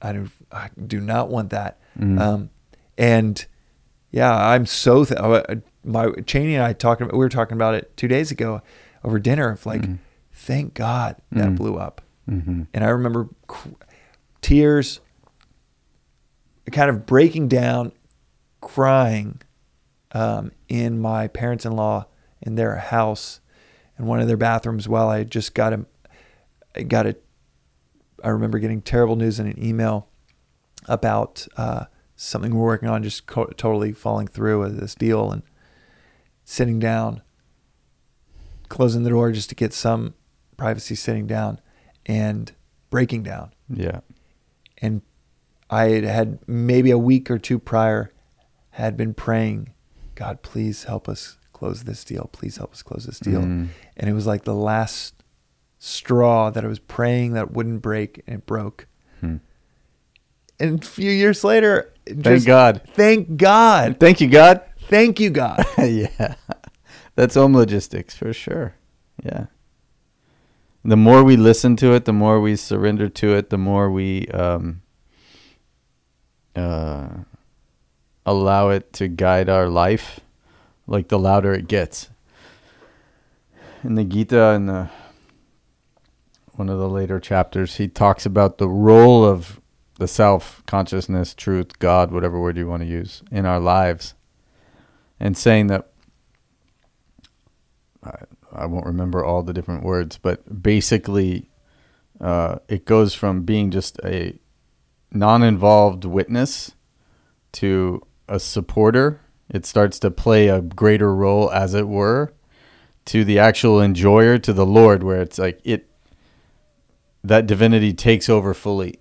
I 0.00 0.12
do, 0.14 0.30
I 0.50 0.70
do 0.86 0.98
not 1.00 1.28
want 1.28 1.50
that. 1.50 1.78
Mm. 1.98 2.18
Um, 2.18 2.50
and 2.96 3.44
yeah, 4.10 4.34
I'm 4.34 4.64
so 4.66 5.04
th- 5.04 5.20
my 5.84 6.10
Cheney 6.26 6.54
and 6.54 6.64
I 6.64 6.72
talking. 6.72 7.08
We 7.08 7.18
were 7.18 7.28
talking 7.28 7.54
about 7.56 7.74
it 7.74 7.94
two 7.98 8.08
days 8.08 8.30
ago 8.30 8.62
over 9.04 9.18
dinner. 9.18 9.50
Of 9.50 9.66
like, 9.66 9.82
Mhm. 9.82 9.98
thank 10.32 10.72
God 10.74 11.16
that 11.32 11.48
Mm. 11.50 11.56
blew 11.56 11.76
up. 11.76 12.00
Mm-hmm. 12.28 12.62
And 12.72 12.84
I 12.84 12.88
remember 12.88 13.28
cr- 13.46 13.68
tears, 14.40 15.00
kind 16.72 16.88
of 16.90 17.04
breaking 17.06 17.48
down, 17.48 17.92
crying 18.60 19.40
um, 20.12 20.50
in 20.68 20.98
my 20.98 21.28
parents-in-law 21.28 22.06
in 22.42 22.54
their 22.56 22.76
house, 22.76 23.40
in 24.00 24.06
one 24.06 24.20
of 24.20 24.26
their 24.26 24.36
bathrooms. 24.36 24.88
While 24.88 25.08
I 25.08 25.24
just 25.24 25.54
got 25.54 25.72
a, 25.72 25.84
I 26.74 26.82
got 26.82 27.06
a, 27.06 27.16
I 28.24 28.28
remember 28.30 28.58
getting 28.58 28.82
terrible 28.82 29.14
news 29.14 29.38
in 29.38 29.46
an 29.46 29.62
email 29.62 30.08
about 30.88 31.46
uh, 31.56 31.84
something 32.16 32.54
we're 32.54 32.64
working 32.64 32.88
on, 32.88 33.02
just 33.02 33.26
co- 33.26 33.52
totally 33.56 33.92
falling 33.92 34.26
through 34.26 34.60
with 34.60 34.80
this 34.80 34.94
deal, 34.94 35.30
and 35.30 35.42
sitting 36.44 36.78
down, 36.78 37.22
closing 38.68 39.02
the 39.02 39.10
door 39.10 39.30
just 39.32 39.50
to 39.50 39.54
get 39.54 39.72
some 39.72 40.14
privacy, 40.56 40.94
sitting 40.94 41.26
down 41.26 41.60
and 42.06 42.52
breaking 42.88 43.22
down. 43.22 43.52
Yeah. 43.68 44.00
And 44.78 45.02
I 45.68 45.84
had 45.90 46.04
had 46.04 46.38
maybe 46.46 46.90
a 46.90 46.98
week 46.98 47.30
or 47.30 47.38
two 47.38 47.58
prior 47.58 48.12
had 48.70 48.96
been 48.96 49.12
praying, 49.12 49.74
God, 50.14 50.42
please 50.42 50.84
help 50.84 51.08
us 51.08 51.36
close 51.60 51.84
this 51.84 52.04
deal. 52.04 52.30
Please 52.32 52.56
help 52.56 52.72
us 52.72 52.82
close 52.82 53.04
this 53.04 53.20
deal. 53.20 53.42
Mm. 53.42 53.68
And 53.98 54.08
it 54.08 54.14
was 54.14 54.26
like 54.26 54.44
the 54.44 54.54
last 54.54 55.22
straw 55.78 56.48
that 56.48 56.64
I 56.64 56.66
was 56.66 56.78
praying 56.78 57.34
that 57.34 57.52
wouldn't 57.52 57.82
break 57.82 58.22
and 58.26 58.38
it 58.38 58.46
broke. 58.46 58.86
Hmm. 59.20 59.36
And 60.58 60.82
a 60.82 60.86
few 60.86 61.10
years 61.10 61.44
later, 61.44 61.92
it 62.06 62.22
Thank 62.22 62.46
God. 62.46 62.80
Thank 62.94 63.36
God. 63.36 64.00
Thank 64.00 64.22
you, 64.22 64.28
God. 64.28 64.62
Thank 64.88 65.20
you, 65.20 65.28
God. 65.28 65.62
yeah. 65.78 66.36
That's 67.14 67.36
Om 67.36 67.54
logistics 67.54 68.16
for 68.16 68.32
sure. 68.32 68.74
Yeah. 69.22 69.46
The 70.82 70.96
more 70.96 71.22
we 71.22 71.36
listen 71.36 71.76
to 71.76 71.92
it, 71.92 72.06
the 72.06 72.14
more 72.14 72.40
we 72.40 72.56
surrender 72.56 73.10
to 73.10 73.34
it, 73.34 73.50
the 73.50 73.58
more 73.58 73.90
we 73.90 74.28
um, 74.28 74.80
uh, 76.56 77.08
allow 78.24 78.70
it 78.70 78.94
to 78.94 79.08
guide 79.08 79.50
our 79.50 79.68
life, 79.68 80.20
like 80.90 81.08
the 81.08 81.18
louder 81.18 81.54
it 81.54 81.68
gets. 81.68 82.10
In 83.82 83.94
the 83.94 84.04
Gita, 84.04 84.50
in 84.50 84.66
the 84.66 84.90
one 86.52 86.68
of 86.68 86.78
the 86.78 86.90
later 86.90 87.18
chapters, 87.18 87.76
he 87.76 87.88
talks 87.88 88.26
about 88.26 88.58
the 88.58 88.68
role 88.68 89.24
of 89.24 89.58
the 89.98 90.06
self, 90.06 90.62
consciousness, 90.66 91.32
truth, 91.32 91.78
God, 91.78 92.10
whatever 92.10 92.38
word 92.38 92.58
you 92.58 92.66
want 92.66 92.82
to 92.82 92.88
use, 92.88 93.22
in 93.30 93.46
our 93.46 93.58
lives 93.58 94.12
and 95.20 95.36
saying 95.36 95.68
that 95.68 95.90
I, 98.02 98.14
I 98.52 98.66
won't 98.66 98.86
remember 98.86 99.22
all 99.24 99.42
the 99.42 99.52
different 99.52 99.84
words, 99.84 100.18
but 100.18 100.62
basically, 100.62 101.50
uh, 102.20 102.56
it 102.68 102.86
goes 102.86 103.14
from 103.14 103.42
being 103.42 103.70
just 103.70 104.00
a 104.02 104.38
non-involved 105.12 106.04
witness 106.04 106.72
to 107.52 108.02
a 108.28 108.40
supporter. 108.40 109.20
It 109.50 109.66
starts 109.66 109.98
to 110.00 110.10
play 110.10 110.48
a 110.48 110.60
greater 110.60 111.14
role, 111.14 111.50
as 111.50 111.74
it 111.74 111.88
were, 111.88 112.32
to 113.06 113.24
the 113.24 113.38
actual 113.38 113.80
enjoyer, 113.80 114.38
to 114.38 114.52
the 114.52 114.66
Lord, 114.66 115.02
where 115.02 115.20
it's 115.20 115.38
like 115.38 115.60
it 115.64 115.88
that 117.22 117.46
divinity 117.46 117.92
takes 117.92 118.28
over 118.28 118.54
fully. 118.54 118.98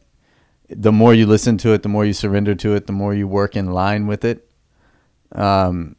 The 0.70 0.92
more 0.92 1.14
you 1.14 1.26
listen 1.26 1.58
to 1.60 1.74
it, 1.74 1.84
the 1.84 1.90
more 1.90 2.06
you 2.06 2.14
surrender 2.14 2.54
to 2.56 2.76
it, 2.76 2.88
the 2.88 2.94
more 2.94 3.14
you 3.14 3.28
work 3.28 3.56
in 3.56 3.72
line 3.72 4.08
with 4.08 4.26
it. 4.26 4.52
Um, 5.32 5.96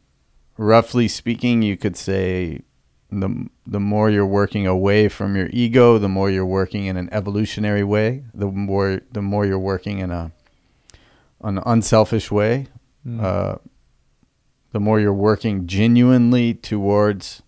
roughly 0.57 1.09
speaking, 1.09 1.62
you 1.62 1.76
could 1.76 1.97
say 1.97 2.61
the 3.11 3.49
the 3.66 3.80
more 3.80 4.11
you're 4.11 4.26
working 4.26 4.66
away 4.66 5.09
from 5.09 5.37
your 5.37 5.49
ego, 5.52 5.99
the 5.99 6.09
more 6.09 6.30
you're 6.30 6.47
working 6.47 6.87
in 6.87 6.97
an 6.97 7.09
evolutionary 7.12 7.85
way. 7.85 8.25
The 8.35 8.47
more 8.47 9.00
the 9.12 9.23
more 9.23 9.47
you're 9.47 9.59
working 9.59 9.99
in 9.99 10.11
a 10.11 10.33
an 11.42 11.61
unselfish 11.64 12.30
way. 12.30 12.66
Mm. 13.07 13.23
Uh, 13.23 13.59
the 14.72 14.80
more 14.80 15.00
you're 15.00 15.12
working 15.12 15.66
genuinely 15.66 16.54
towards 16.54 17.42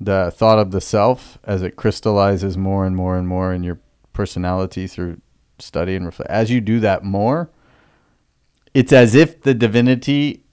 the 0.00 0.30
thought 0.34 0.58
of 0.58 0.70
the 0.70 0.80
self 0.80 1.38
as 1.44 1.62
it 1.62 1.76
crystallizes 1.76 2.56
more 2.56 2.86
and 2.86 2.94
more 2.94 3.16
and 3.16 3.26
more 3.26 3.52
in 3.52 3.62
your 3.62 3.78
personality 4.12 4.86
through 4.86 5.20
study 5.58 5.96
and 5.96 6.06
reflect. 6.06 6.30
As 6.30 6.50
you 6.50 6.60
do 6.60 6.78
that 6.80 7.02
more, 7.02 7.50
it's 8.74 8.92
as 8.92 9.14
if 9.14 9.42
the 9.42 9.54
divinity, 9.54 10.44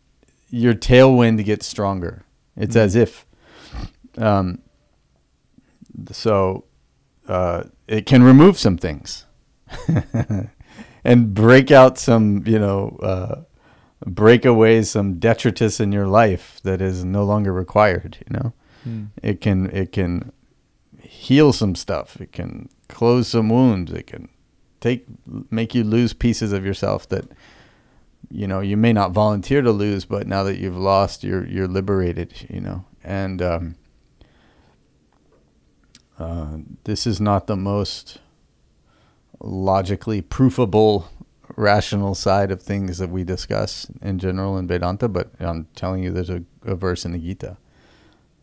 your 0.49 0.73
tailwind 0.73 1.43
gets 1.45 1.67
stronger. 1.67 2.23
It's 2.55 2.75
Mm. 2.75 2.79
as 2.79 2.95
if. 2.95 3.25
Um, 4.17 4.59
so 6.11 6.63
uh, 7.27 7.65
it 7.87 8.05
can 8.05 8.23
remove 8.23 8.57
some 8.57 8.77
things 8.77 9.25
and 11.03 11.33
break 11.33 11.71
out 11.71 11.97
some, 11.97 12.43
you 12.47 12.59
know, 12.59 12.97
uh, 13.01 13.41
break 14.05 14.45
away 14.45 14.81
some 14.83 15.19
detritus 15.19 15.79
in 15.79 15.91
your 15.91 16.07
life 16.07 16.59
that 16.63 16.81
is 16.81 17.03
no 17.03 17.23
longer 17.23 17.53
required, 17.53 18.17
you 18.27 18.37
know? 18.37 18.53
Mm. 18.87 19.09
it 19.23 19.41
can 19.41 19.65
it 19.71 19.91
can 19.91 20.31
heal 21.01 21.51
some 21.51 21.75
stuff. 21.75 22.21
It 22.21 22.31
can 22.31 22.69
close 22.87 23.27
some 23.27 23.49
wounds. 23.49 23.91
It 23.91 24.07
can 24.07 24.29
take 24.79 25.05
make 25.49 25.73
you 25.73 25.83
lose 25.83 26.13
pieces 26.13 26.51
of 26.51 26.63
yourself 26.63 27.09
that 27.09 27.25
you 28.29 28.47
know 28.47 28.59
you 28.59 28.77
may 28.77 28.93
not 28.93 29.11
volunteer 29.11 29.61
to 29.61 29.71
lose 29.71 30.05
but 30.05 30.27
now 30.27 30.43
that 30.43 30.57
you've 30.57 30.77
lost 30.77 31.23
you're 31.23 31.45
you're 31.47 31.67
liberated 31.67 32.33
you 32.49 32.59
know? 32.59 32.85
And 33.03 33.41
um, 33.41 33.75
uh, 36.17 36.57
this 36.85 37.05
is 37.05 37.19
not 37.21 37.47
the 37.47 37.55
most 37.55 38.19
logically 39.39 40.21
proofable 40.21 41.05
rational 41.55 42.15
side 42.15 42.51
of 42.51 42.61
things 42.61 42.97
that 42.97 43.09
we 43.09 43.23
discuss 43.23 43.87
in 44.01 44.19
general 44.19 44.57
in 44.57 44.67
Vedanta 44.67 45.07
but 45.07 45.31
I'm 45.39 45.67
telling 45.75 46.03
you 46.03 46.11
there's 46.11 46.29
a, 46.29 46.43
a 46.65 46.75
verse 46.75 47.05
in 47.05 47.11
the 47.13 47.19
Gita 47.19 47.57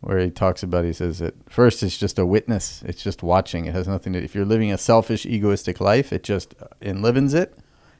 where 0.01 0.19
he 0.19 0.31
talks 0.31 0.63
about 0.63 0.83
he 0.83 0.93
says 0.93 1.19
that 1.19 1.35
first 1.49 1.83
it's 1.83 1.97
just 1.97 2.17
a 2.17 2.25
witness 2.25 2.83
it's 2.85 3.03
just 3.03 3.23
watching 3.23 3.65
it 3.65 3.73
has 3.73 3.87
nothing 3.87 4.13
to 4.13 4.23
if 4.23 4.33
you're 4.33 4.45
living 4.45 4.71
a 4.71 4.77
selfish 4.77 5.25
egoistic 5.25 5.79
life 5.79 6.11
it 6.11 6.23
just 6.23 6.55
enlivens 6.81 7.33
it 7.33 7.57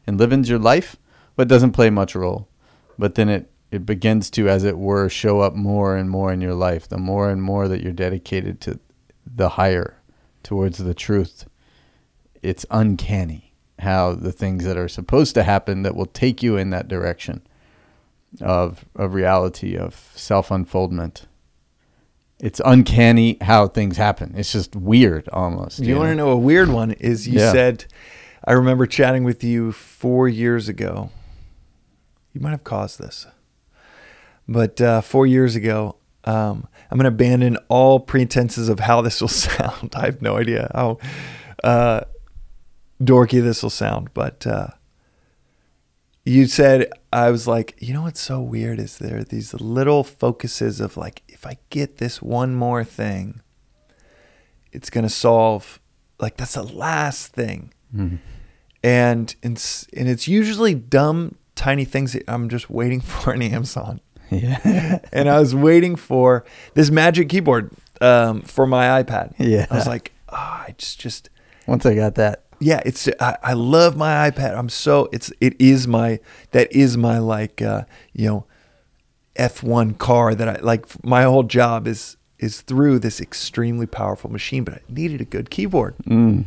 enlivens 0.07 0.49
your 0.49 0.59
life 0.59 0.97
but 1.35 1.47
doesn't 1.47 1.71
play 1.71 1.89
much 1.89 2.15
role. 2.15 2.47
But 2.97 3.15
then 3.15 3.29
it 3.29 3.49
it 3.71 3.87
begins 3.87 4.29
to 4.29 4.47
as 4.47 4.63
it 4.63 4.77
were 4.77 5.09
show 5.09 5.39
up 5.39 5.55
more 5.55 5.97
and 5.97 6.07
more 6.07 6.31
in 6.31 6.41
your 6.41 6.53
life 6.53 6.87
the 6.87 6.97
more 6.97 7.31
and 7.31 7.41
more 7.41 7.67
that 7.67 7.81
you're 7.81 7.91
dedicated 7.91 8.61
to 8.61 8.79
the 9.25 9.49
higher 9.49 9.99
towards 10.43 10.77
the 10.77 10.93
truth 10.93 11.49
it's 12.43 12.67
uncanny 12.69 13.52
how 13.83 14.13
the 14.13 14.31
things 14.31 14.65
that 14.65 14.77
are 14.77 14.87
supposed 14.89 15.33
to 15.35 15.43
happen 15.43 15.83
that 15.83 15.95
will 15.95 16.05
take 16.07 16.41
you 16.43 16.57
in 16.57 16.69
that 16.71 16.87
direction 16.87 17.41
of 18.41 18.83
of 18.95 19.13
reality 19.13 19.77
of 19.77 20.11
self 20.15 20.49
unfoldment 20.51 21.25
it's 22.39 22.59
uncanny 22.65 23.37
how 23.39 23.69
things 23.69 23.95
happen. 23.95 24.33
It's 24.35 24.51
just 24.51 24.75
weird 24.75 25.29
almost. 25.29 25.79
You, 25.79 25.95
want 25.95 26.09
to 26.09 26.15
know? 26.15 26.25
know 26.25 26.31
a 26.31 26.37
weird 26.37 26.67
one? 26.67 26.91
Is 26.91 27.25
you 27.25 27.39
Yeah. 27.39 27.53
said, 27.53 27.85
I 28.45 28.51
remember 28.51 28.85
chatting 28.85 29.23
with 29.23 29.45
you 29.45 29.71
four 29.71 30.27
years 30.27 30.67
ago. 30.67 31.09
You 32.33 32.41
might 32.41 32.49
have 32.49 32.65
caused 32.65 32.99
this, 32.99 33.27
but 34.45 34.81
uh, 34.81 34.99
four 35.01 35.25
years 35.25 35.55
ago, 35.55 35.95
Um, 36.25 36.67
I'm 36.91 36.97
going 36.97 37.03
to 37.09 37.15
abandon 37.15 37.57
all 37.69 37.99
pretenses 38.01 38.67
of 38.67 38.79
how 38.81 39.01
this 39.01 39.21
will 39.21 39.27
sound. 39.47 39.93
I 39.95 40.05
have 40.05 40.21
no 40.21 40.35
idea 40.37 40.69
how 40.75 40.97
uh, 41.63 42.01
dorky 43.01 43.41
this 43.41 43.63
will 43.63 43.69
sound, 43.69 44.09
but 44.13 44.45
uh, 44.47 44.67
you 46.25 46.45
said 46.47 46.89
I 47.11 47.31
was 47.31 47.47
like, 47.47 47.75
you 47.79 47.93
know 47.93 48.03
what's 48.03 48.21
so 48.21 48.41
weird 48.41 48.79
is 48.79 48.97
there 48.97 49.17
are 49.17 49.23
these 49.23 49.53
little 49.55 50.03
focuses 50.03 50.79
of 50.79 50.95
like, 50.97 51.21
if 51.27 51.45
I 51.45 51.57
get 51.69 51.97
this 51.97 52.21
one 52.21 52.55
more 52.55 52.83
thing, 52.83 53.41
it's 54.71 54.89
going 54.89 55.03
to 55.03 55.09
solve. 55.09 55.79
Like 56.19 56.37
that's 56.37 56.53
the 56.53 56.63
last 56.63 57.33
thing, 57.33 57.73
Mhm. 57.93 58.19
and 58.83 59.35
it's 59.43 59.85
and 59.95 60.07
it's 60.07 60.27
usually 60.27 60.73
dumb, 60.73 61.35
tiny 61.55 61.83
things 61.85 62.13
that 62.13 62.23
I'm 62.29 62.47
just 62.49 62.69
waiting 62.69 63.01
for 63.11 63.33
in 63.33 63.41
Amazon 63.41 63.99
Yeah. 64.31 64.99
and 65.11 65.27
I 65.29 65.39
was 65.39 65.53
waiting 65.53 65.95
for 65.97 66.45
this 66.75 66.89
magic 66.89 67.27
keyboard 67.29 67.71
um, 67.99 68.41
for 68.41 68.65
my 68.65 69.03
iPad. 69.03 69.33
Yeah. 69.37 69.65
I 69.69 69.75
was 69.75 69.87
like, 69.87 70.13
oh, 70.29 70.35
I 70.37 70.75
just, 70.77 70.99
just, 70.99 71.29
Once 71.67 71.85
I 71.85 71.93
got 71.95 72.15
that. 72.15 72.42
Yeah, 72.63 72.81
it's, 72.85 73.07
I, 73.19 73.37
I 73.43 73.53
love 73.53 73.95
my 73.95 74.29
iPad. 74.29 74.57
I'm 74.57 74.69
so, 74.69 75.09
it's, 75.11 75.31
it 75.41 75.59
is 75.59 75.87
my, 75.87 76.19
that 76.51 76.71
is 76.71 76.97
my 76.97 77.19
like, 77.19 77.61
uh, 77.61 77.83
you 78.13 78.27
know, 78.27 78.45
F1 79.35 79.97
car 79.97 80.35
that 80.35 80.47
I 80.47 80.59
like. 80.61 81.03
My 81.03 81.23
whole 81.23 81.43
job 81.43 81.87
is, 81.87 82.17
is 82.39 82.61
through 82.61 82.99
this 82.99 83.19
extremely 83.19 83.85
powerful 83.85 84.31
machine, 84.31 84.63
but 84.63 84.75
I 84.75 84.81
needed 84.89 85.21
a 85.21 85.25
good 85.25 85.49
keyboard. 85.49 85.95
Mm. 86.05 86.45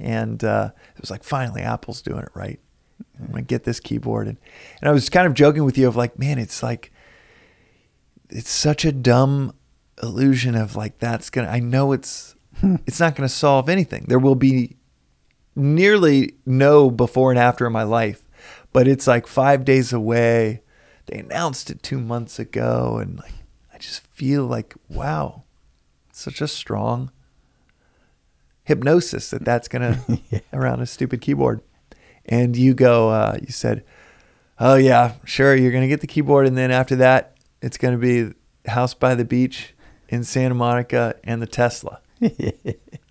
And 0.00 0.44
uh, 0.44 0.70
it 0.94 1.00
was 1.00 1.10
like, 1.10 1.24
finally, 1.24 1.62
Apple's 1.62 2.02
doing 2.02 2.20
it 2.20 2.30
right. 2.34 2.60
I'm 3.18 3.28
gonna 3.28 3.42
get 3.42 3.64
this 3.64 3.80
keyboard, 3.80 4.26
and 4.26 4.36
and 4.80 4.88
I 4.88 4.92
was 4.92 5.08
kind 5.08 5.26
of 5.26 5.34
joking 5.34 5.64
with 5.64 5.78
you 5.78 5.88
of 5.88 5.96
like, 5.96 6.18
man, 6.18 6.38
it's 6.38 6.62
like, 6.62 6.92
it's 8.28 8.50
such 8.50 8.84
a 8.84 8.92
dumb 8.92 9.54
illusion 10.02 10.54
of 10.54 10.76
like 10.76 10.98
that's 10.98 11.30
gonna. 11.30 11.48
I 11.48 11.60
know 11.60 11.92
it's 11.92 12.34
it's 12.62 13.00
not 13.00 13.14
gonna 13.14 13.28
solve 13.28 13.68
anything. 13.68 14.04
There 14.08 14.18
will 14.18 14.34
be 14.34 14.76
nearly 15.56 16.34
no 16.44 16.90
before 16.90 17.30
and 17.30 17.38
after 17.38 17.66
in 17.66 17.72
my 17.72 17.82
life, 17.82 18.22
but 18.72 18.86
it's 18.86 19.06
like 19.06 19.26
five 19.26 19.64
days 19.64 19.92
away. 19.92 20.62
They 21.06 21.18
announced 21.18 21.70
it 21.70 21.82
two 21.82 21.98
months 21.98 22.38
ago, 22.38 22.98
and 23.00 23.18
like 23.18 23.32
I 23.72 23.78
just 23.78 24.06
feel 24.08 24.44
like 24.46 24.74
wow, 24.88 25.44
such 26.12 26.40
a 26.40 26.48
strong 26.48 27.10
hypnosis 28.64 29.30
that 29.30 29.44
that's 29.44 29.68
gonna 29.68 30.00
Yeah. 30.30 30.40
around 30.52 30.80
a 30.80 30.86
stupid 30.86 31.20
keyboard. 31.20 31.60
And 32.28 32.56
you 32.56 32.74
go, 32.74 33.10
uh, 33.10 33.38
you 33.40 33.52
said, 33.52 33.84
oh 34.58 34.74
yeah, 34.74 35.14
sure, 35.24 35.54
you're 35.54 35.70
gonna 35.72 35.86
get 35.88 36.00
the 36.00 36.06
keyboard, 36.08 36.46
and 36.46 36.56
then 36.56 36.70
after 36.70 36.96
that, 36.96 37.36
it's 37.62 37.78
gonna 37.78 37.98
be 37.98 38.32
House 38.66 38.94
by 38.94 39.14
the 39.14 39.24
Beach 39.24 39.74
in 40.08 40.24
Santa 40.24 40.54
Monica 40.54 41.14
and 41.24 41.40
the 41.40 41.46
Tesla. 41.46 42.00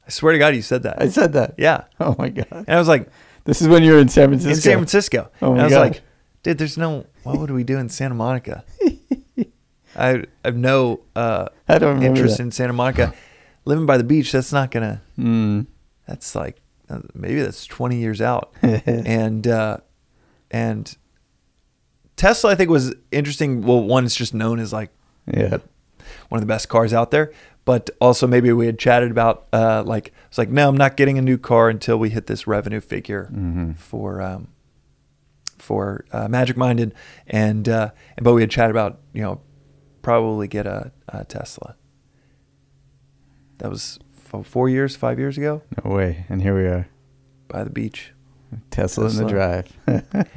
I 0.07 0.09
swear 0.11 0.33
to 0.33 0.39
God, 0.39 0.55
you 0.55 0.61
said 0.61 0.83
that. 0.83 1.01
I 1.01 1.09
said 1.09 1.33
that. 1.33 1.55
yeah, 1.57 1.85
Oh 1.99 2.15
my 2.17 2.29
god. 2.29 2.47
and 2.51 2.69
I 2.69 2.77
was 2.77 2.87
like, 2.87 3.09
This 3.45 3.61
is 3.61 3.67
when 3.67 3.83
you 3.83 3.93
were 3.93 3.99
in 3.99 4.07
San 4.09 4.29
Francisco. 4.29 4.51
in 4.55 4.61
San 4.61 4.77
Francisco. 4.77 5.31
Oh 5.41 5.47
my 5.49 5.51
and 5.53 5.61
I 5.61 5.63
was 5.65 5.73
God. 5.73 5.79
like, 5.79 6.01
dude, 6.43 6.57
there's 6.57 6.77
no. 6.77 7.05
What 7.23 7.39
would 7.39 7.51
we 7.51 7.63
do 7.63 7.77
in 7.79 7.89
Santa 7.89 8.13
Monica? 8.15 8.63
I, 9.97 10.23
have 10.43 10.57
no 10.57 11.01
uh, 11.15 11.47
I 11.67 11.79
don't 11.79 12.03
interest 12.03 12.37
that. 12.37 12.43
in 12.43 12.51
Santa 12.51 12.73
Monica. 12.73 13.13
Living 13.65 13.85
by 13.85 13.97
the 13.97 14.03
beach, 14.03 14.31
that's 14.31 14.51
not 14.53 14.69
gonna. 14.71 15.01
Mm. 15.17 15.65
That's 16.07 16.35
like 16.35 16.61
uh, 16.89 16.99
maybe 17.15 17.41
that's 17.41 17.65
20 17.65 17.95
years 17.97 18.21
out. 18.21 18.51
and 18.61 19.47
uh, 19.47 19.77
and 20.51 20.95
Tesla, 22.15 22.51
I 22.51 22.55
think, 22.55 22.69
was 22.69 22.93
interesting. 23.11 23.61
Well, 23.63 23.81
one, 23.81 24.05
it's 24.05 24.15
just 24.15 24.33
known 24.33 24.59
as 24.59 24.71
like 24.71 24.91
Yeah. 25.25 25.57
one 26.29 26.37
of 26.37 26.41
the 26.41 26.45
best 26.45 26.69
cars 26.69 26.93
out 26.93 27.09
there. 27.11 27.31
But 27.65 27.89
also, 27.99 28.27
maybe 28.27 28.51
we 28.53 28.67
had 28.67 28.77
chatted 28.77 29.09
about 29.09 29.47
uh, 29.51 29.81
like 29.83 30.13
it's 30.27 30.37
like, 30.37 30.49
no, 30.49 30.69
I'm 30.69 30.77
not 30.77 30.95
getting 30.97 31.17
a 31.17 31.21
new 31.21 31.37
car 31.39 31.67
until 31.69 31.97
we 31.97 32.11
hit 32.11 32.27
this 32.27 32.45
revenue 32.45 32.79
figure 32.79 33.25
hmm 33.25 33.71
for 33.73 34.21
um, 34.21 34.49
for 35.57 36.05
uh, 36.11 36.27
Magic 36.27 36.57
Minded, 36.57 36.93
and 37.25 37.67
uh, 37.67 37.89
and 38.17 38.23
but 38.23 38.33
we 38.33 38.41
had 38.41 38.51
chatted 38.51 38.69
about 38.71 38.99
you 39.13 39.23
know 39.23 39.41
probably 40.03 40.47
get 40.47 40.67
a, 40.67 40.91
a 41.09 41.25
Tesla. 41.25 41.75
That 43.57 43.71
was 43.71 43.97
f- 44.31 44.45
four 44.45 44.69
years, 44.69 44.95
five 44.95 45.17
years 45.17 45.37
ago 45.37 45.63
No 45.83 45.91
way. 45.91 46.25
And 46.29 46.41
here 46.41 46.53
we 46.55 46.65
are. 46.67 46.87
by 47.47 47.63
the 47.63 47.69
beach, 47.71 48.11
Tesla, 48.69 49.07
in 49.09 49.15
the 49.15 49.25
drive. 49.25 49.67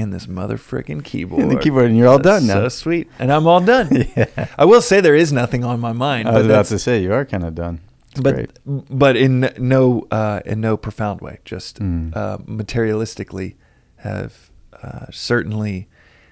and 0.00 0.12
this 0.12 0.26
mother 0.26 0.56
freaking 0.58 1.04
keyboard. 1.04 1.42
and 1.42 1.50
the 1.50 1.58
keyboard, 1.58 1.86
and 1.86 1.96
you're 1.96 2.08
all 2.08 2.18
done 2.18 2.46
now. 2.46 2.54
So 2.54 2.68
sweet, 2.68 3.08
and 3.18 3.32
I'm 3.32 3.46
all 3.46 3.60
done. 3.60 3.88
yeah. 4.16 4.46
I 4.58 4.64
will 4.64 4.82
say 4.82 5.00
there 5.00 5.14
is 5.14 5.32
nothing 5.32 5.62
on 5.64 5.78
my 5.80 5.92
mind, 5.92 6.28
I 6.28 6.32
but 6.32 6.36
was 6.38 6.46
about 6.46 6.52
that's- 6.54 6.68
to 6.70 6.78
say 6.78 7.02
you 7.02 7.12
are 7.12 7.24
kind 7.24 7.44
of 7.44 7.54
done. 7.54 7.80
It's 8.12 8.20
but 8.20 8.34
great. 8.34 8.50
but 8.90 9.16
in 9.16 9.52
no 9.58 10.06
uh, 10.10 10.40
in 10.44 10.60
no 10.60 10.76
profound 10.76 11.20
way, 11.20 11.38
just 11.44 11.78
Mm. 11.78 12.16
uh, 12.16 12.38
materialistically, 12.38 13.54
have 13.98 14.50
uh, 14.82 15.06
certainly 15.12 15.88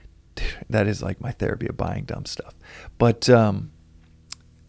that 0.70 0.86
is 0.88 1.02
like 1.02 1.20
my 1.20 1.30
therapy 1.30 1.66
of 1.68 1.76
buying 1.76 2.04
dumb 2.04 2.24
stuff, 2.26 2.54
but 2.98 3.28
um, 3.30 3.70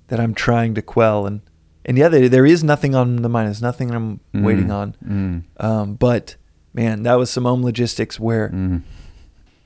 that 0.09 0.19
I'm 0.19 0.33
trying 0.35 0.75
to 0.75 0.81
quell 0.81 1.25
and 1.25 1.41
and 1.85 1.97
yeah, 1.97 2.09
there, 2.09 2.29
there 2.29 2.45
is 2.45 2.63
nothing 2.63 2.93
on 2.93 3.15
the 3.23 3.29
mind. 3.29 3.47
There's 3.47 3.62
nothing 3.62 3.89
I'm 3.89 4.19
waiting 4.33 4.67
Mm. 4.67 4.73
on. 4.75 4.95
Mm. 5.03 5.43
Um, 5.65 5.93
but 5.95 6.35
man, 6.73 7.03
that 7.03 7.15
was 7.15 7.29
some 7.29 7.45
Om 7.45 7.63
logistics 7.63 8.19
where 8.19 8.49
Mm. 8.49 8.82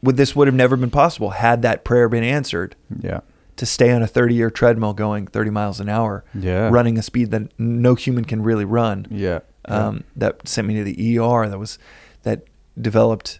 would 0.01 0.17
this 0.17 0.35
would 0.35 0.47
have 0.47 0.55
never 0.55 0.75
been 0.77 0.89
possible 0.89 1.31
had 1.31 1.61
that 1.61 1.83
prayer 1.83 2.07
been 2.09 2.23
answered 2.23 2.75
Yeah. 2.99 3.21
to 3.55 3.65
stay 3.65 3.91
on 3.91 4.01
a 4.01 4.07
30 4.07 4.35
year 4.35 4.49
treadmill 4.49 4.93
going 4.93 5.27
30 5.27 5.49
miles 5.51 5.79
an 5.79 5.89
hour 5.89 6.23
Yeah. 6.33 6.69
running 6.69 6.97
a 6.97 7.01
speed 7.03 7.31
that 7.31 7.43
no 7.59 7.95
human 7.95 8.25
can 8.25 8.41
really 8.43 8.65
run 8.65 9.05
Yeah. 9.09 9.39
um, 9.65 10.03
that 10.15 10.47
sent 10.47 10.67
me 10.67 10.75
to 10.75 10.83
the 10.83 10.97
ER 11.17 11.47
that 11.49 11.57
was 11.59 11.77
that 12.23 12.43
developed 12.81 13.39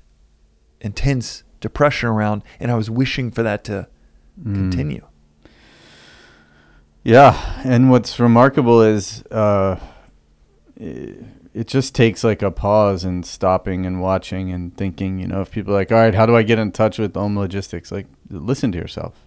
intense 0.82 1.44
depression 1.62 2.10
around 2.10 2.44
and 2.60 2.70
I 2.72 2.76
was 2.76 2.90
wishing 2.90 3.32
for 3.32 3.44
that 3.44 3.64
to 3.66 3.88
Mm. 4.42 4.54
continue 4.56 5.02
Yeah, 7.04 7.38
and 7.66 7.92
what's 7.92 8.18
remarkable 8.20 8.82
is 8.82 9.24
uh, 9.30 9.76
it, 11.54 11.68
just 11.68 11.96
takes 11.96 12.24
like 12.24 12.42
a 12.42 12.52
pause 12.52 13.04
and 13.04 13.26
stopping 13.26 13.86
and 13.86 14.02
watching 14.02 14.52
and 14.52 14.76
thinking. 14.76 15.20
You 15.20 15.28
know, 15.28 15.42
if 15.42 15.52
people 15.52 15.74
are 15.74 15.78
like, 15.78 15.92
all 15.92 15.98
right, 15.98 16.16
how 16.16 16.26
do 16.26 16.36
I 16.36 16.44
get 16.44 16.60
in 16.60 16.72
touch 16.72 17.00
with 17.00 17.16
Om 17.16 17.38
Logistics? 17.38 17.92
Like, 17.92 18.08
listen 18.30 18.72
to 18.72 18.78
yourself. 18.78 19.26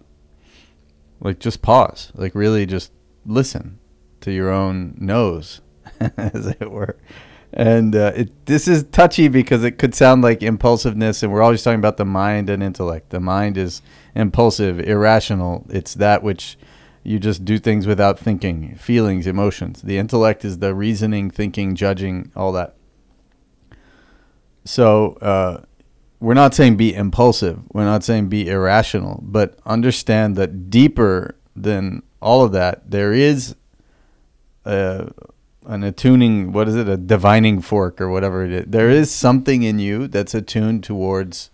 Like, 1.19 1.39
just 1.39 1.61
pause. 1.61 2.11
Like, 2.15 2.35
really, 2.35 2.65
just 2.65 2.91
listen 3.25 3.79
to 4.21 4.31
your 4.31 4.51
own 4.51 4.95
nose, 4.99 5.61
as 6.17 6.47
it 6.47 6.71
were. 6.71 6.97
And 7.53 7.95
uh, 7.95 8.11
it 8.15 8.45
this 8.45 8.67
is 8.67 8.83
touchy 8.91 9.29
because 9.29 9.63
it 9.63 9.79
could 9.79 9.95
sound 9.95 10.21
like 10.21 10.43
impulsiveness, 10.43 11.23
and 11.23 11.31
we're 11.31 11.41
always 11.41 11.63
talking 11.63 11.79
about 11.79 11.97
the 11.97 12.05
mind 12.05 12.49
and 12.49 12.61
intellect. 12.61 13.09
The 13.09 13.19
mind 13.19 13.57
is 13.57 13.81
impulsive, 14.15 14.79
irrational. 14.79 15.65
It's 15.69 15.93
that 15.95 16.23
which 16.23 16.57
you 17.07 17.19
just 17.19 17.45
do 17.45 17.57
things 17.57 17.87
without 17.87 18.19
thinking, 18.19 18.75
feelings, 18.75 19.27
emotions. 19.27 19.81
The 19.81 19.97
intellect 19.97 20.43
is 20.43 20.57
the 20.57 20.75
reasoning, 20.75 21.31
thinking, 21.31 21.73
judging, 21.73 22.33
all 22.35 22.51
that. 22.51 22.75
So 24.65 25.13
uh, 25.21 25.61
we're 26.19 26.33
not 26.33 26.53
saying 26.53 26.75
be 26.75 26.93
impulsive. 26.93 27.61
We're 27.71 27.85
not 27.85 28.03
saying 28.03 28.27
be 28.27 28.49
irrational, 28.49 29.21
but 29.23 29.57
understand 29.65 30.35
that 30.35 30.69
deeper 30.69 31.37
than 31.55 32.03
all 32.21 32.43
of 32.43 32.51
that, 32.51 32.91
there 32.91 33.13
is 33.13 33.55
a, 34.65 35.09
an 35.65 35.83
attuning. 35.85 36.51
What 36.51 36.67
is 36.67 36.75
it? 36.75 36.89
A 36.89 36.97
divining 36.97 37.61
fork 37.61 38.01
or 38.01 38.09
whatever 38.09 38.43
it 38.43 38.51
is. 38.51 38.65
There 38.67 38.89
is 38.89 39.09
something 39.11 39.63
in 39.63 39.79
you 39.79 40.09
that's 40.09 40.33
attuned 40.33 40.83
towards 40.83 41.51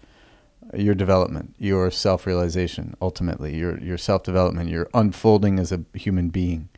your 0.76 0.96
development, 0.96 1.56
your 1.58 1.92
self-realization, 1.92 2.96
ultimately, 3.02 3.56
your 3.56 3.80
your 3.80 3.98
self-development, 3.98 4.70
your 4.70 4.90
unfolding 4.94 5.60
as 5.60 5.72
a 5.72 5.84
human 5.94 6.30
being, 6.30 6.70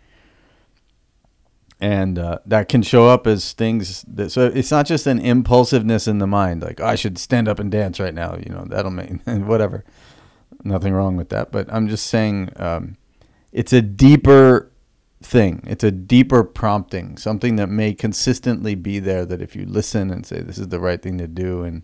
and 1.79 2.17
uh, 2.17 2.39
that 2.45 2.69
can 2.69 2.81
show 2.81 3.08
up 3.08 3.27
as 3.27 3.53
things. 3.53 4.03
That, 4.08 4.31
so 4.31 4.47
it's 4.47 4.71
not 4.71 4.86
just 4.86 5.08
an 5.08 5.19
impulsiveness 5.19 6.08
in 6.08 6.19
the 6.19 6.27
mind, 6.27 6.62
like 6.62 6.79
I 6.79 6.95
should 6.95 7.17
stand 7.17 7.47
up 7.47 7.60
and 7.60 7.71
dance 7.71 7.99
right 7.99 8.13
now. 8.13 8.38
You 8.38 8.51
know, 8.51 8.65
that'll 8.67 8.91
make 8.91 9.21
whatever. 9.25 9.84
Nothing 10.63 10.93
wrong 10.93 11.15
with 11.15 11.29
that, 11.29 11.51
but 11.51 11.71
I'm 11.71 11.88
just 11.88 12.08
saying, 12.08 12.49
um, 12.55 12.97
it's 13.51 13.71
a 13.71 13.81
deeper 13.81 14.71
thing. 15.21 15.63
It's 15.67 15.84
a 15.84 15.91
deeper 15.91 16.43
prompting, 16.43 17.17
something 17.17 17.55
that 17.58 17.67
may 17.67 17.93
consistently 17.93 18.75
be 18.75 18.99
there. 18.99 19.25
That 19.25 19.41
if 19.41 19.55
you 19.55 19.65
listen 19.65 20.12
and 20.12 20.25
say 20.25 20.41
this 20.41 20.58
is 20.58 20.69
the 20.69 20.79
right 20.79 21.01
thing 21.01 21.17
to 21.17 21.27
do, 21.27 21.63
and 21.63 21.84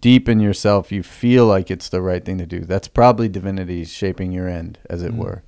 deep 0.00 0.28
in 0.28 0.40
yourself 0.40 0.90
you 0.92 1.02
feel 1.02 1.46
like 1.46 1.70
it's 1.70 1.88
the 1.88 2.02
right 2.02 2.24
thing 2.24 2.38
to 2.38 2.46
do, 2.46 2.60
that's 2.60 2.88
probably 2.88 3.28
divinity 3.28 3.84
shaping 3.84 4.32
your 4.32 4.48
end, 4.48 4.78
as 4.90 5.02
it 5.02 5.12
Mm. 5.12 5.18
were. 5.18 5.42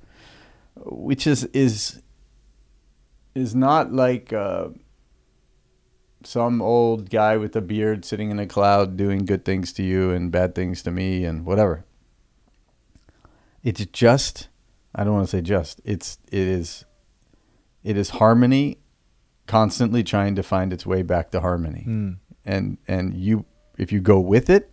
Which 0.83 1.27
is 1.27 1.43
is 1.53 2.01
is 3.35 3.53
not 3.55 3.93
like 3.93 4.33
uh, 4.33 4.69
some 6.23 6.61
old 6.61 7.09
guy 7.09 7.37
with 7.37 7.55
a 7.55 7.61
beard 7.61 8.03
sitting 8.05 8.29
in 8.31 8.39
a 8.39 8.45
cloud 8.47 8.97
doing 8.97 9.25
good 9.25 9.43
things 9.45 9.71
to 9.73 9.83
you 9.83 10.11
and 10.11 10.31
bad 10.31 10.53
things 10.55 10.81
to 10.83 10.91
me 10.91 11.23
and 11.25 11.45
whatever. 11.45 11.85
It's 13.63 13.85
just 13.87 14.47
I 14.95 15.03
don't 15.03 15.13
want 15.13 15.27
to 15.29 15.37
say 15.37 15.41
just. 15.41 15.81
It's 15.85 16.17
it 16.31 16.47
is 16.47 16.85
it 17.83 17.97
is 17.97 18.11
harmony 18.11 18.77
constantly 19.47 20.03
trying 20.03 20.35
to 20.35 20.43
find 20.43 20.71
its 20.73 20.85
way 20.85 21.01
back 21.01 21.31
to 21.31 21.41
harmony. 21.41 21.85
Mm. 21.87 22.17
And 22.45 22.77
and 22.87 23.13
you 23.13 23.45
if 23.81 23.91
you 23.91 23.99
go 23.99 24.19
with 24.19 24.47
it, 24.47 24.71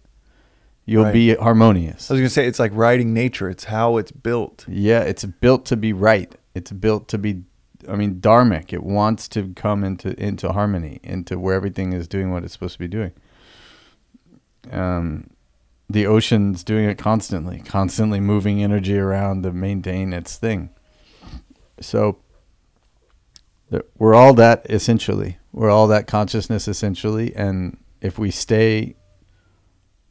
you'll 0.85 1.05
Right. 1.05 1.12
be 1.14 1.35
harmonious. 1.35 2.11
I 2.11 2.14
was 2.14 2.21
gonna 2.21 2.29
say 2.29 2.47
it's 2.47 2.59
like 2.59 2.73
riding 2.75 3.14
nature. 3.14 3.49
It's 3.49 3.64
how 3.64 3.97
it's 3.97 4.12
built. 4.12 4.66
Yeah, 4.68 5.01
it's 5.01 5.25
built 5.25 5.64
to 5.66 5.77
be 5.77 5.92
right. 5.94 6.33
It's 6.55 6.71
built 6.71 7.09
to 7.09 7.18
be 7.18 7.42
I 7.88 7.97
mean 7.97 8.21
dharmic. 8.21 8.73
It 8.73 8.83
wants 8.83 9.27
to 9.29 9.53
come 9.55 9.83
into 9.83 10.09
into 10.23 10.53
harmony, 10.53 11.01
into 11.03 11.38
where 11.38 11.55
everything 11.55 11.92
is 11.94 12.07
doing 12.07 12.31
what 12.31 12.44
it's 12.44 12.53
supposed 12.53 12.75
to 12.75 12.79
be 12.79 12.88
doing. 12.88 13.12
Um 14.71 15.31
the 15.88 16.07
ocean's 16.07 16.62
doing 16.64 16.85
it 16.87 16.99
constantly, 16.99 17.61
constantly 17.61 18.21
moving 18.21 18.62
energy 18.62 18.99
around 18.99 19.42
to 19.44 19.53
maintain 19.53 20.12
its 20.12 20.37
thing. 20.37 20.68
So 21.81 22.18
we're 23.99 24.14
all 24.14 24.35
that 24.35 24.66
essentially. 24.71 25.38
We're 25.53 25.71
all 25.71 25.87
that 25.88 26.07
consciousness 26.07 26.68
essentially 26.68 27.35
and 27.35 27.79
if 28.01 28.18
we 28.18 28.31
stay 28.31 28.94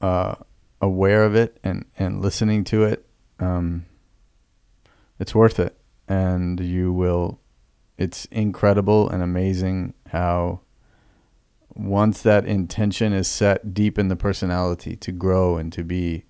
uh 0.01 0.35
aware 0.81 1.23
of 1.23 1.35
it 1.35 1.57
and 1.63 1.85
and 1.97 2.21
listening 2.21 2.63
to 2.63 2.83
it 2.83 3.05
um 3.39 3.85
it's 5.19 5.33
worth 5.35 5.59
it. 5.59 5.77
And 6.07 6.59
you 6.59 6.93
will 6.93 7.39
it's 7.97 8.25
incredible 8.25 9.09
and 9.09 9.23
amazing 9.23 9.93
how 10.11 10.61
once 11.73 12.21
that 12.21 12.45
intention 12.45 13.13
is 13.13 13.27
set 13.27 13.73
deep 13.73 13.97
in 13.97 14.07
the 14.07 14.15
personality 14.15 14.95
to 14.95 15.11
grow 15.11 15.57
and 15.57 15.73
to 15.73 15.83
be 15.83 16.23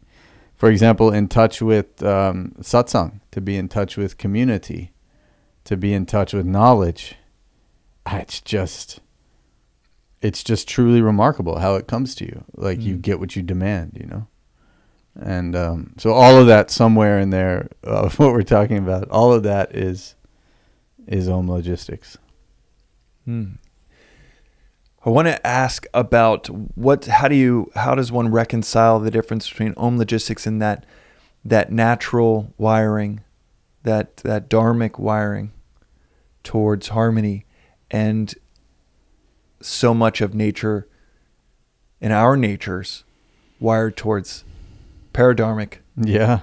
for 0.55 0.69
example 0.69 1.11
in 1.11 1.27
touch 1.27 1.61
with 1.61 2.01
um, 2.03 2.53
satsang 2.59 3.19
to 3.31 3.39
be 3.39 3.57
in 3.57 3.67
touch 3.67 3.95
with 3.95 4.17
community 4.17 4.91
to 5.63 5.77
be 5.77 5.93
in 5.93 6.05
touch 6.05 6.33
with 6.33 6.45
knowledge 6.45 7.15
it's 8.11 8.41
just 8.41 8.99
it's 10.21 10.43
just 10.43 10.67
truly 10.67 11.01
remarkable 11.01 11.59
how 11.59 11.75
it 11.75 11.87
comes 11.87 12.15
to 12.15 12.25
you 12.25 12.43
like 12.55 12.81
you 12.81 12.95
Mm. 12.95 13.01
get 13.01 13.19
what 13.19 13.35
you 13.35 13.41
demand 13.43 13.91
you 13.99 14.05
know 14.07 14.27
and 15.19 15.55
um, 15.55 15.93
so 15.97 16.11
all 16.11 16.37
of 16.39 16.47
that 16.47 16.69
somewhere 16.71 17.19
in 17.19 17.29
there 17.31 17.69
of 17.83 18.17
what 18.19 18.31
we're 18.33 18.43
talking 18.43 18.77
about 18.77 19.07
all 19.09 19.31
of 19.33 19.43
that 19.43 19.75
is 19.75 20.15
is 21.07 21.27
om 21.29 21.49
logistics 21.49 22.17
Hmm. 23.25 23.55
I 25.05 25.09
want 25.09 25.27
to 25.27 25.45
ask 25.47 25.85
about 25.93 26.47
what, 26.47 27.05
how 27.05 27.27
do 27.27 27.35
you, 27.35 27.69
how 27.75 27.93
does 27.95 28.11
one 28.11 28.29
reconcile 28.31 28.99
the 28.99 29.11
difference 29.11 29.49
between 29.49 29.73
Om 29.77 29.97
logistics 29.97 30.45
and 30.47 30.61
that, 30.61 30.85
that 31.45 31.71
natural 31.71 32.53
wiring, 32.57 33.21
that 33.83 34.17
that 34.17 34.49
dharmic 34.49 34.97
wiring 34.99 35.51
towards 36.43 36.89
harmony, 36.89 37.45
and 37.91 38.33
so 39.61 39.93
much 39.93 40.21
of 40.21 40.33
nature, 40.33 40.87
in 41.99 42.11
our 42.11 42.37
natures, 42.37 43.03
wired 43.59 43.97
towards 43.97 44.43
paradharmic 45.13 45.77
yeah 45.99 46.41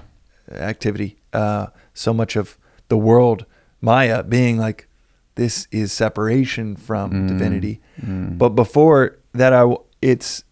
activity. 0.51 1.17
Uh, 1.31 1.67
so 1.93 2.13
much 2.13 2.35
of 2.35 2.57
the 2.89 2.97
world, 2.97 3.45
Maya, 3.81 4.21
being 4.23 4.57
like, 4.57 4.87
this 5.35 5.67
is 5.71 5.91
separation 5.93 6.75
from 6.75 7.11
Mm. 7.11 7.27
divinity. 7.29 7.81
Mm. 8.01 8.37
But 8.37 8.49
before 8.49 9.17
that, 9.33 9.53
I 9.53 9.59
w- 9.61 9.81
it's. 10.01 10.43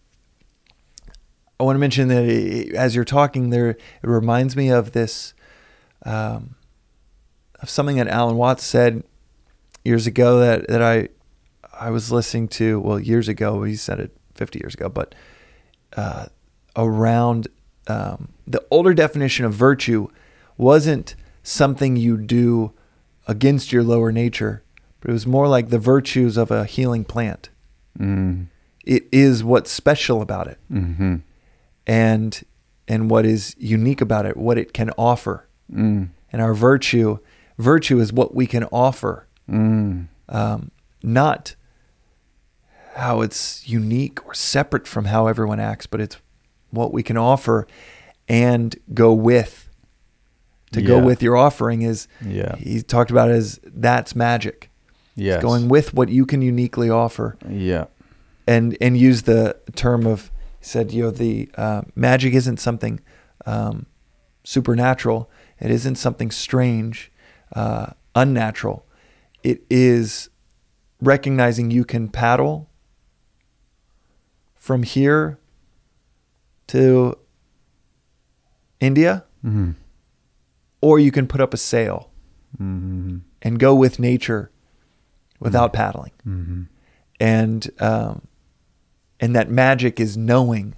I 1.59 1.63
want 1.63 1.75
to 1.75 1.79
mention 1.79 2.07
that 2.09 2.23
it, 2.25 2.73
as 2.73 2.95
you're 2.95 3.05
talking 3.05 3.49
there, 3.49 3.69
it 3.69 3.79
reminds 4.01 4.55
me 4.55 4.69
of 4.69 4.91
this, 4.91 5.33
um, 6.05 6.55
of 7.61 7.69
something 7.69 7.95
that 7.97 8.07
Alan 8.07 8.35
Watts 8.35 8.63
said 8.65 9.03
years 9.85 10.07
ago 10.07 10.39
that 10.39 10.67
that 10.67 10.81
I, 10.81 11.09
I 11.79 11.89
was 11.89 12.11
listening 12.11 12.47
to. 12.49 12.79
Well, 12.79 12.99
years 12.99 13.27
ago, 13.27 13.63
he 13.63 13.75
said 13.75 13.99
it 13.99 14.15
50 14.35 14.59
years 14.59 14.73
ago, 14.73 14.89
but 14.89 15.15
uh, 15.97 16.27
around 16.75 17.47
um, 17.87 18.29
the 18.47 18.63
older 18.71 18.93
definition 18.93 19.45
of 19.45 19.53
virtue 19.53 20.07
wasn't 20.57 21.15
something 21.43 21.95
you 21.95 22.17
do 22.17 22.71
against 23.27 23.71
your 23.71 23.83
lower 23.83 24.11
nature, 24.11 24.63
but 25.01 25.09
it 25.09 25.13
was 25.13 25.27
more 25.27 25.47
like 25.47 25.69
the 25.69 25.79
virtues 25.79 26.37
of 26.37 26.51
a 26.51 26.65
healing 26.65 27.03
plant. 27.03 27.49
Mm. 27.99 28.47
It 28.85 29.05
is 29.11 29.43
what's 29.43 29.71
special 29.71 30.21
about 30.21 30.47
it, 30.47 30.57
Mm-hmm. 30.71 31.15
and 31.87 32.43
and 32.87 33.09
what 33.09 33.25
is 33.25 33.55
unique 33.57 34.01
about 34.01 34.25
it, 34.25 34.35
what 34.35 34.57
it 34.57 34.73
can 34.73 34.89
offer. 34.97 35.47
Mm. 35.71 36.09
And 36.33 36.41
our 36.41 36.53
virtue, 36.53 37.19
virtue 37.57 37.99
is 37.99 38.11
what 38.11 38.35
we 38.35 38.45
can 38.45 38.65
offer, 38.65 39.25
Mm. 39.49 40.07
um, 40.29 40.71
not 41.01 41.55
how 42.95 43.21
it's 43.21 43.67
unique 43.67 44.25
or 44.25 44.33
separate 44.33 44.87
from 44.87 45.05
how 45.05 45.27
everyone 45.27 45.59
acts, 45.59 45.85
but 45.87 45.99
it's 46.01 46.17
what 46.71 46.93
we 46.93 47.03
can 47.03 47.17
offer 47.17 47.67
and 48.27 48.75
go 48.93 49.13
with. 49.13 49.69
To 50.73 50.81
go 50.81 50.97
with 50.97 51.21
your 51.21 51.37
offering 51.37 51.83
is 51.83 52.07
Yeah. 52.25 52.55
he 52.55 52.81
talked 52.81 53.11
about 53.11 53.29
it 53.29 53.33
as 53.35 53.59
that's 53.63 54.15
magic. 54.15 54.71
Yes. 55.15 55.39
Going 55.43 55.67
with 55.69 55.93
what 55.93 56.09
you 56.09 56.25
can 56.25 56.41
uniquely 56.41 56.89
offer. 56.89 57.37
Yeah. 57.47 57.85
and 58.47 58.75
and 58.81 58.97
use 58.97 59.21
the 59.21 59.55
term 59.75 60.05
of 60.07 60.31
he 60.59 60.65
said 60.65 60.91
you 60.91 61.03
know 61.03 61.11
the 61.11 61.49
uh, 61.55 61.81
magic 61.95 62.33
isn't 62.33 62.59
something 62.59 62.99
um, 63.45 63.85
supernatural 64.43 65.29
it 65.59 65.71
isn't 65.71 65.95
something 65.95 66.29
strange 66.31 67.09
uh, 67.55 67.87
unnatural 68.15 68.85
it 69.43 69.63
is 69.69 70.29
recognizing 71.01 71.71
you 71.71 71.85
can 71.85 72.09
paddle 72.09 72.69
from 74.63 74.83
here 74.83 75.37
to 76.67 77.17
India 78.79 79.25
Mm-hmm. 79.45 79.71
or 80.79 80.99
you 80.99 81.11
can 81.11 81.27
put 81.27 81.41
up 81.41 81.53
a 81.53 81.57
sail 81.57 82.09
Mm-hmm. 82.61 83.17
and 83.41 83.59
go 83.59 83.75
with 83.75 83.99
nature 83.99 84.49
without 85.39 85.73
paddling 85.73 86.11
Mm-hmm. 86.25 86.61
and 87.19 87.69
um, 87.81 88.21
and 89.19 89.35
that 89.35 89.49
magic 89.49 89.99
is 89.99 90.15
knowing 90.15 90.75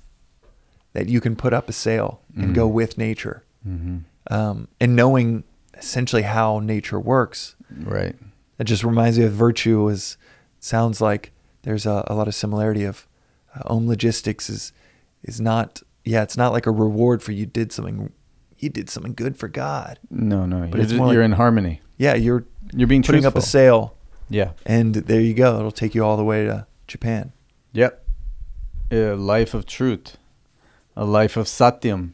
that 0.94 1.08
you 1.10 1.22
can 1.22 1.36
put 1.36 1.54
up 1.54 1.70
a 1.70 1.74
sail 1.74 2.22
and 2.36 2.56
go 2.56 2.68
Mhm. 2.70 2.74
with 2.74 2.98
nature, 2.98 3.44
Mm-hmm. 3.68 3.98
um, 4.34 4.68
and 4.80 4.96
knowing 4.96 5.44
essentially 5.76 6.22
how 6.24 6.60
nature 6.60 7.00
works. 7.00 7.56
Right. 7.70 8.16
It 8.60 8.64
just 8.64 8.84
reminds 8.84 9.20
me 9.20 9.26
of 9.26 9.34
virtue. 9.34 9.88
Is 9.90 10.18
sounds 10.60 11.02
like 11.02 11.32
there's 11.64 11.86
a, 11.86 12.04
a 12.08 12.16
lot 12.16 12.28
of 12.28 12.34
similarity 12.36 12.84
of 12.86 13.06
uh, 13.56 13.74
Om 13.74 13.88
logistics 13.88 14.50
is 14.50 14.72
is 15.24 15.40
not 15.42 15.82
yeah 16.04 16.22
it's 16.24 16.38
not 16.38 16.52
like 16.52 16.66
a 16.66 16.72
reward 16.72 17.24
for 17.24 17.32
you 17.32 17.46
did 17.46 17.72
something 17.72 18.12
you 18.60 18.70
did 18.70 18.90
something 18.90 19.14
good 19.14 19.38
for 19.38 19.48
God. 19.50 20.00
No, 20.10 20.46
no. 20.46 20.62
But 20.62 20.76
you're 20.76 20.82
it's 20.82 20.92
just, 20.92 20.96
more 20.98 21.14
you're 21.14 21.22
in 21.24 21.34
harmony. 21.34 21.82
Yeah, 21.98 22.16
you're 22.16 22.46
You're 22.74 22.88
being 22.88 23.04
putting 23.04 23.22
truthful. 23.22 23.40
up 23.40 23.44
a 23.44 23.48
sail, 23.48 23.98
Yeah. 24.30 24.52
and 24.66 24.96
there 24.96 25.20
you 25.20 25.34
go. 25.34 25.60
It'll 25.60 25.72
take 25.72 25.94
you 25.94 26.04
all 26.06 26.16
the 26.18 26.24
way 26.24 26.46
to 26.46 26.66
Japan. 26.88 27.34
Yep. 27.74 28.06
A 28.92 29.14
life 29.16 29.54
of 29.54 29.66
truth. 29.66 30.18
A 30.96 31.04
life 31.04 31.36
of 31.36 31.48
satyam. 31.48 32.12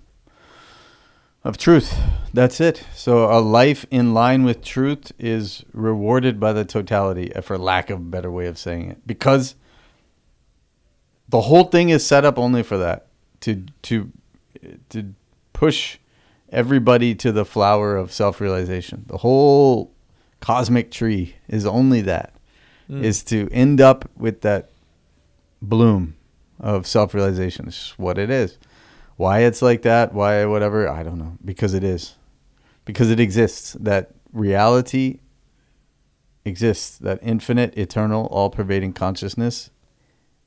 Of 1.43 1.57
truth. 1.57 1.95
That's 2.33 2.59
it. 2.61 2.83
So 2.95 3.31
a 3.31 3.39
life 3.39 3.85
in 3.91 4.13
line 4.13 4.43
with 4.43 4.63
truth 4.63 5.11
is 5.19 5.63
rewarded 5.73 6.39
by 6.39 6.53
the 6.53 6.65
totality, 6.65 7.31
for 7.41 7.57
lack 7.57 7.89
of 7.89 7.99
a 7.99 8.03
better 8.03 8.31
way 8.31 8.45
of 8.47 8.57
saying 8.57 8.91
it. 8.91 9.07
Because 9.07 9.55
the 11.31 11.41
whole 11.41 11.63
thing 11.65 11.89
is 11.89 12.05
set 12.05 12.23
up 12.25 12.37
only 12.37 12.63
for 12.63 12.77
that. 12.77 13.07
To 13.41 13.65
to 13.83 14.11
to 14.89 15.13
push 15.53 15.97
everybody 16.49 17.15
to 17.15 17.31
the 17.31 17.45
flower 17.45 17.95
of 17.97 18.11
self 18.13 18.39
realization. 18.39 19.05
The 19.07 19.17
whole 19.17 19.91
cosmic 20.39 20.91
tree 20.91 21.35
is 21.47 21.65
only 21.65 22.01
that 22.01 22.33
Mm. 22.89 23.03
is 23.03 23.23
to 23.23 23.47
end 23.51 23.79
up 23.79 24.09
with 24.17 24.41
that 24.41 24.69
bloom 25.61 26.15
of 26.59 26.85
self 26.85 27.13
realization. 27.13 27.67
It's 27.67 27.77
just 27.77 27.99
what 27.99 28.17
it 28.17 28.29
is. 28.29 28.57
Why 29.15 29.39
it's 29.39 29.61
like 29.61 29.83
that, 29.83 30.13
why 30.13 30.43
whatever, 30.45 30.89
I 30.89 31.03
don't 31.03 31.17
know. 31.17 31.37
Because 31.45 31.73
it 31.73 31.83
is. 31.85 32.15
Because 32.83 33.09
it 33.09 33.19
exists. 33.19 33.77
That 33.79 34.11
reality 34.33 35.19
exists. 36.43 36.97
That 36.97 37.19
infinite, 37.21 37.77
eternal, 37.77 38.25
all 38.25 38.49
pervading 38.49 38.93
consciousness. 38.93 39.69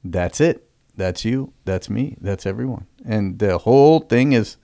That's 0.03 0.40
it. 0.40 0.68
That's 0.96 1.24
you. 1.24 1.52
That's 1.64 1.90
me. 1.90 2.16
That's 2.20 2.46
everyone. 2.46 2.87
And 3.04 3.38
the 3.38 3.59
whole 3.59 4.00
thing 4.00 4.33
is 4.33 4.57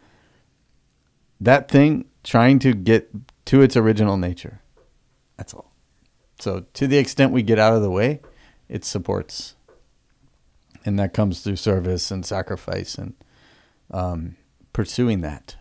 that 1.40 1.68
thing 1.68 2.06
trying 2.22 2.58
to 2.60 2.72
get 2.72 3.10
to 3.46 3.62
its 3.62 3.76
original 3.76 4.16
nature. 4.16 4.60
That's 5.36 5.54
all. 5.54 5.72
So 6.38 6.66
to 6.74 6.86
the 6.86 6.98
extent 6.98 7.32
we 7.32 7.42
get 7.42 7.58
out 7.58 7.74
of 7.74 7.82
the 7.82 7.90
way, 7.90 8.20
it 8.68 8.84
supports, 8.84 9.56
and 10.84 10.98
that 10.98 11.12
comes 11.12 11.40
through 11.40 11.56
service 11.56 12.10
and 12.10 12.24
sacrifice 12.24 12.94
and 12.94 13.14
um, 13.90 14.36
pursuing 14.72 15.20
that. 15.22 15.56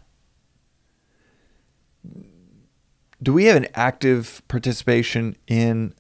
do 3.22 3.34
we 3.34 3.46
have 3.46 3.58
an 3.58 3.68
active 3.76 4.42
participation 4.48 5.36
in 5.48 5.94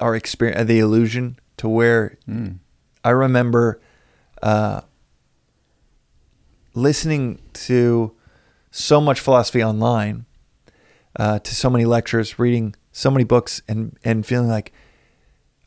our 0.00 0.14
experience, 0.14 0.66
the 0.68 0.78
illusion, 0.78 1.38
to 1.58 1.68
where 1.68 2.16
Mm. 2.28 2.58
I 3.04 3.10
remember 3.10 3.80
uh, 4.42 4.82
listening 6.74 7.40
to 7.52 8.12
so 8.70 9.00
much 9.00 9.20
philosophy 9.20 9.62
online, 9.62 10.26
uh, 11.16 11.38
to 11.38 11.54
so 11.54 11.70
many 11.70 11.84
lectures, 11.84 12.38
reading 12.38 12.74
so 12.92 13.10
many 13.10 13.24
books, 13.24 13.62
and 13.68 13.96
and 14.04 14.26
feeling 14.26 14.48
like 14.48 14.72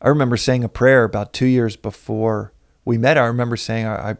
I 0.00 0.08
remember 0.08 0.36
saying 0.36 0.64
a 0.64 0.68
prayer 0.68 1.04
about 1.04 1.32
two 1.32 1.46
years 1.46 1.76
before 1.76 2.52
we 2.84 2.98
met. 2.98 3.18
I 3.18 3.26
remember 3.26 3.56
saying, 3.56 3.86
"I, 3.86 4.10
I 4.10 4.16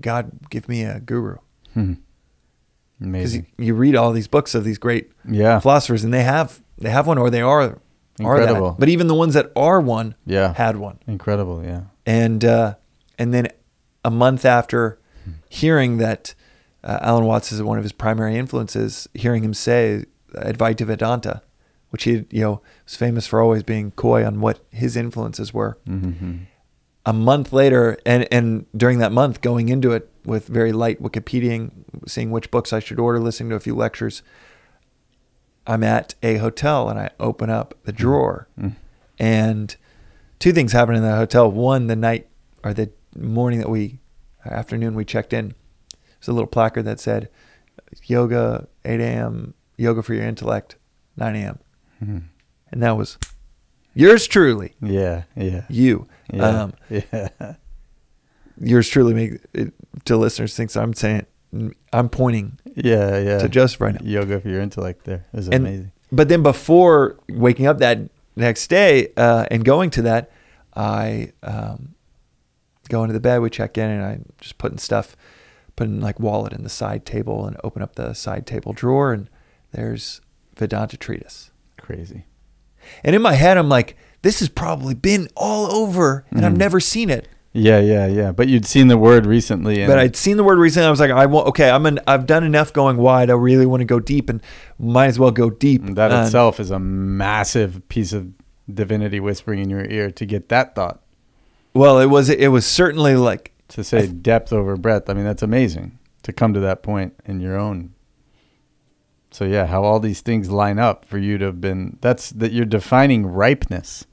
God, 0.00 0.50
give 0.50 0.68
me 0.68 0.82
a 0.82 1.00
guru." 1.00 1.36
Hmm. 1.74 1.94
Because 3.00 3.34
you, 3.36 3.46
you 3.58 3.74
read 3.74 3.96
all 3.96 4.12
these 4.12 4.28
books 4.28 4.54
of 4.54 4.62
these 4.64 4.76
great 4.78 5.10
Yeah. 5.28 5.58
philosophers, 5.60 6.04
and 6.04 6.12
they 6.12 6.22
have 6.22 6.60
they 6.78 6.90
have 6.90 7.06
one, 7.06 7.18
or 7.18 7.30
they 7.30 7.40
are 7.42 7.60
are 7.60 7.78
Incredible. 8.18 8.70
that. 8.72 8.78
But 8.80 8.88
even 8.90 9.06
the 9.06 9.14
ones 9.14 9.32
that 9.34 9.50
are 9.56 9.80
one 9.80 10.14
Yeah. 10.26 10.52
had 10.54 10.76
one 10.76 10.98
Incredible. 11.06 11.62
Yeah. 11.64 11.82
and 12.04 12.44
uh, 12.44 12.74
and 13.18 13.32
then 13.32 13.48
a 14.04 14.10
month 14.10 14.44
after 14.44 14.98
hearing 15.48 15.96
that 15.98 16.34
uh, 16.84 16.98
Alan 17.00 17.24
Watts 17.24 17.52
is 17.52 17.62
one 17.62 17.78
of 17.78 17.84
his 17.84 17.92
primary 17.92 18.36
influences, 18.36 19.08
hearing 19.14 19.44
him 19.44 19.54
say 19.54 20.04
Advaita 20.34 20.86
Vedanta, 20.86 21.42
which 21.90 22.04
he 22.04 22.24
you 22.30 22.42
know 22.42 22.60
was 22.84 22.96
famous 22.96 23.26
for 23.26 23.40
always 23.40 23.62
being 23.62 23.92
coy 23.92 24.26
on 24.26 24.40
what 24.40 24.60
his 24.70 24.96
influences 24.96 25.54
were. 25.54 25.78
Mm-hmm. 25.88 26.32
A 27.06 27.12
month 27.14 27.52
later, 27.54 27.96
and 28.04 28.28
and 28.30 28.66
during 28.76 28.98
that 28.98 29.12
month, 29.12 29.40
going 29.40 29.70
into 29.70 29.92
it 29.92 30.09
with 30.24 30.46
very 30.48 30.72
light 30.72 31.02
Wikipediaing, 31.02 31.70
seeing 32.06 32.30
which 32.30 32.50
books 32.50 32.72
I 32.72 32.78
should 32.80 32.98
order, 33.00 33.18
listening 33.20 33.50
to 33.50 33.56
a 33.56 33.60
few 33.60 33.74
lectures. 33.74 34.22
I'm 35.66 35.82
at 35.84 36.14
a 36.22 36.36
hotel 36.36 36.88
and 36.88 36.98
I 36.98 37.10
open 37.20 37.50
up 37.50 37.74
the 37.84 37.92
drawer 37.92 38.48
Mm. 38.58 38.76
and 39.18 39.76
two 40.38 40.52
things 40.52 40.72
happened 40.72 40.96
in 40.96 41.02
the 41.02 41.16
hotel. 41.16 41.50
One, 41.50 41.86
the 41.86 41.96
night 41.96 42.28
or 42.64 42.72
the 42.74 42.90
morning 43.16 43.58
that 43.60 43.68
we, 43.68 44.00
afternoon 44.44 44.94
we 44.94 45.04
checked 45.04 45.32
in, 45.32 45.54
there's 46.18 46.28
a 46.28 46.32
little 46.32 46.46
placard 46.48 46.84
that 46.84 46.98
said, 47.00 47.28
"Yoga 48.04 48.68
8 48.84 49.00
a.m. 49.00 49.54
Yoga 49.76 50.02
for 50.02 50.14
your 50.14 50.24
intellect 50.24 50.76
9 51.16 51.36
a.m." 51.36 51.58
Mhm. 52.02 52.22
And 52.72 52.82
that 52.82 52.96
was 52.96 53.18
yours 53.94 54.26
truly, 54.26 54.74
Yeah. 54.80 55.24
Yeah. 55.36 55.64
you. 55.68 56.06
Yeah. 56.32 56.42
Um, 56.62 56.72
yeah. 56.90 57.28
yours 58.60 58.88
truly 58.88 59.14
make 59.14 59.40
it, 59.52 59.72
to 60.04 60.16
listeners 60.16 60.54
thinks 60.56 60.76
I'm 60.76 60.94
saying 60.94 61.26
I'm 61.92 62.08
pointing 62.08 62.58
Yeah. 62.76 63.18
Yeah. 63.18 63.38
to 63.38 63.48
Joseph 63.48 63.80
right 63.80 63.94
now. 63.94 64.00
Yoga 64.08 64.40
for 64.40 64.48
your 64.48 64.60
intellect. 64.60 65.04
There 65.04 65.26
is 65.32 65.46
And- 65.46 65.66
amazing. 65.66 65.92
But 66.12 66.28
then 66.28 66.42
before 66.42 67.18
waking 67.28 67.66
up 67.66 67.78
that 67.78 67.98
next 68.36 68.68
day 68.68 69.08
uh, 69.16 69.46
and 69.50 69.64
going 69.64 69.90
to 69.90 70.02
that, 70.02 70.30
I 70.74 71.32
um, 71.42 71.94
go 72.88 73.02
into 73.04 73.12
the 73.12 73.20
bed. 73.20 73.40
We 73.40 73.50
check 73.50 73.78
in, 73.78 73.88
and 73.90 74.02
I'm 74.04 74.24
just 74.40 74.58
putting 74.58 74.78
stuff, 74.78 75.16
putting 75.76 76.00
like 76.00 76.18
wallet 76.18 76.52
in 76.52 76.62
the 76.64 76.68
side 76.68 77.04
table, 77.06 77.46
and 77.46 77.56
open 77.62 77.80
up 77.82 77.94
the 77.94 78.12
side 78.14 78.44
table 78.46 78.72
drawer, 78.72 79.12
and 79.12 79.28
there's 79.72 80.20
Vedanta 80.56 80.96
treatise. 80.96 81.50
Crazy. 81.78 82.24
And 83.04 83.14
in 83.14 83.22
my 83.22 83.34
head, 83.34 83.56
I'm 83.56 83.68
like, 83.68 83.96
this 84.22 84.40
has 84.40 84.48
probably 84.48 84.94
been 84.94 85.28
all 85.36 85.70
over, 85.72 86.24
and 86.30 86.44
I've 86.44 86.54
Mhm. 86.54 86.58
never 86.58 86.80
seen 86.80 87.08
it. 87.10 87.28
Yeah. 87.52 87.80
Yeah. 87.80 88.06
Yeah. 88.06 88.32
But 88.32 88.48
you'd 88.48 88.64
seen 88.66 88.88
the 88.88 88.96
word 88.98 89.26
recently. 89.26 89.82
And 89.82 89.90
But 89.90 89.98
I'd 89.98 90.14
seen 90.16 90.36
the 90.36 90.44
word 90.44 90.58
recently. 90.58 90.86
I 90.86 90.90
was 90.90 91.00
like, 91.00 91.10
I 91.10 91.26
want 91.26 91.48
okay. 91.48 91.70
I'm 91.70 91.84
an, 91.86 91.98
I've 92.06 92.26
done 92.26 92.44
enough 92.44 92.72
going 92.72 92.96
wide. 92.96 93.28
I 93.30 93.34
really 93.34 93.66
want 93.66 93.80
to 93.80 93.84
go 93.84 93.98
deep, 93.98 94.30
and 94.30 94.40
might 94.78 95.06
as 95.06 95.18
well 95.18 95.30
go 95.32 95.50
deep. 95.50 95.84
that 95.94 96.12
And- 96.12 96.26
itself 96.26 96.60
is 96.60 96.70
a 96.70 96.78
massive 96.78 97.86
piece 97.88 98.12
of 98.12 98.28
divinity 98.72 99.18
whispering 99.18 99.58
in 99.60 99.68
your 99.68 99.84
ear 99.84 100.10
to 100.12 100.24
get 100.24 100.48
that 100.50 100.74
thought. 100.76 101.00
Well, 101.74 101.98
it 101.98 102.06
was 102.06 102.28
it 102.30 102.48
was 102.48 102.66
certainly 102.66 103.14
like 103.16 103.52
To 103.68 103.82
say 103.84 104.06
depth 104.06 104.52
over 104.52 104.76
breadth. 104.76 105.08
I 105.10 105.14
mean, 105.14 105.24
that's 105.24 105.42
amazing 105.42 105.98
to 106.22 106.32
come 106.32 106.54
to 106.54 106.60
that 106.60 106.82
point 106.82 107.14
in 107.24 107.40
your 107.40 107.56
own. 107.58 107.94
So 109.32 109.44
yeah, 109.44 109.66
how 109.66 109.84
all 109.84 110.00
these 110.00 110.20
things 110.20 110.50
line 110.50 110.78
up 110.78 111.04
for 111.04 111.18
you 111.18 111.38
to 111.38 111.46
have 111.46 111.60
been 111.60 111.98
that's 112.00 112.30
that 112.30 112.52
you're 112.52 112.64
defining 112.64 113.26
ripeness. 113.26 114.04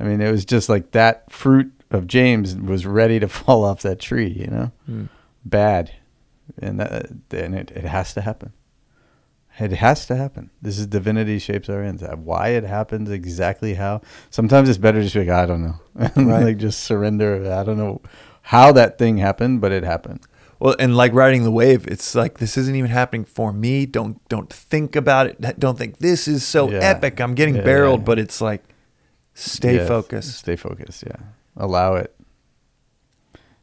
I 0.00 0.04
mean, 0.04 0.20
it 0.20 0.30
was 0.30 0.44
just 0.44 0.68
like 0.68 0.90
that 0.92 1.30
fruit 1.30 1.72
of 1.90 2.06
James 2.06 2.56
was 2.56 2.86
ready 2.86 3.18
to 3.20 3.28
fall 3.40 3.64
off 3.64 3.82
that 3.82 3.98
tree, 4.00 4.28
you 4.28 4.46
know? 4.48 4.72
mm, 4.90 5.08
Bad. 5.44 5.92
And 6.58 6.78
that, 6.80 7.10
and 7.32 7.54
it, 7.54 7.70
it 7.74 7.84
has 7.84 8.14
to 8.14 8.20
happen. 8.20 8.52
It 9.58 9.72
has 9.72 10.04
to 10.06 10.16
happen. 10.16 10.50
This 10.60 10.78
is 10.78 10.86
divinity 10.86 11.38
shapes 11.38 11.68
our 11.70 11.82
ends. 11.82 12.02
Uh, 12.02 12.14
Why 12.16 12.48
it 12.50 12.64
happens, 12.64 13.10
exactly 13.10 13.74
how. 13.74 14.02
Sometimes 14.30 14.68
it's 14.68 14.76
better 14.78 15.00
just 15.00 15.14
to 15.14 15.20
be 15.20 15.26
like, 15.30 15.34
I 15.38 15.46
don't 15.46 15.62
know. 15.62 15.80
Right. 16.16 16.44
like 16.44 16.58
just 16.58 16.80
surrender. 16.80 17.50
I 17.52 17.64
don't 17.64 17.78
know 17.78 18.02
how 18.42 18.70
that 18.72 18.98
thing 18.98 19.16
happened, 19.16 19.60
but 19.62 19.72
it 19.72 19.82
happened. 19.82 20.20
Well, 20.58 20.76
and 20.78 20.94
like 20.96 21.12
riding 21.14 21.42
the 21.42 21.50
wave, 21.50 21.86
it's 21.86 22.14
like 22.14 22.38
this 22.38 22.56
isn't 22.58 22.74
even 22.76 22.90
happening 22.90 23.24
for 23.24 23.52
me. 23.52 23.86
Don't 23.86 24.26
don't 24.28 24.50
think 24.52 24.94
about 24.94 25.26
it. 25.26 25.58
Don't 25.58 25.76
think 25.78 25.98
this 25.98 26.28
is 26.28 26.44
so 26.46 26.70
Yeah. 26.70 26.78
epic. 26.80 27.18
I'm 27.20 27.34
getting 27.34 27.56
Yeah, 27.56 27.62
barreled, 27.64 28.04
but 28.04 28.18
it's 28.18 28.40
like 28.42 28.62
stay 29.34 29.76
Yes, 29.76 29.88
focused. 29.88 30.38
Stay 30.38 30.56
focused. 30.56 31.02
Yeah. 31.06 31.16
Allow 31.56 31.94
it. 31.94 32.14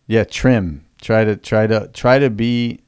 Yeah. 0.07 0.23
Trim. 0.23 0.85
Try 1.01 1.25
to 1.25 1.35
try 1.35 1.67
to 1.67 1.89
try 1.93 2.19
to 2.19 2.29
be 2.29 2.79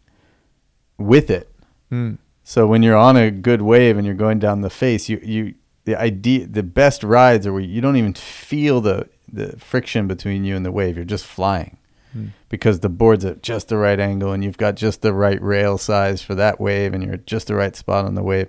with 0.98 1.30
it. 1.30 1.52
Mm. 1.92 2.18
So 2.44 2.68
when 2.68 2.84
you're 2.84 2.96
on 2.96 3.18
a 3.18 3.32
good 3.32 3.62
wave 3.62 3.98
and 3.98 4.06
you're 4.06 4.16
going 4.16 4.40
down 4.40 4.62
the 4.62 4.70
face, 4.70 5.10
you 5.10 5.20
you 5.24 5.56
the 5.86 5.96
idea 6.00 6.48
the 6.48 6.64
best 6.64 7.04
rides 7.04 7.46
are 7.46 7.54
where 7.54 7.62
you 7.62 7.82
don't 7.82 7.98
even 7.98 8.14
feel 8.14 8.82
the 8.82 9.10
the 9.32 9.58
friction 9.58 10.08
between 10.08 10.46
you 10.46 10.56
and 10.56 10.66
the 10.66 10.72
wave. 10.72 10.96
You're 10.96 11.06
just 11.06 11.26
flying 11.26 11.78
Mm. 12.16 12.30
because 12.48 12.80
the 12.80 12.88
board's 12.88 13.26
at 13.26 13.44
just 13.44 13.68
the 13.68 13.76
right 13.76 14.00
angle 14.00 14.32
and 14.32 14.42
you've 14.42 14.58
got 14.58 14.76
just 14.76 15.02
the 15.02 15.12
right 15.12 15.42
rail 15.42 15.78
size 15.78 16.22
for 16.22 16.34
that 16.36 16.62
wave 16.62 16.94
and 16.94 17.04
you're 17.04 17.16
at 17.16 17.28
just 17.28 17.48
the 17.48 17.56
right 17.56 17.76
spot 17.76 18.06
on 18.06 18.16
the 18.16 18.24
wave. 18.24 18.48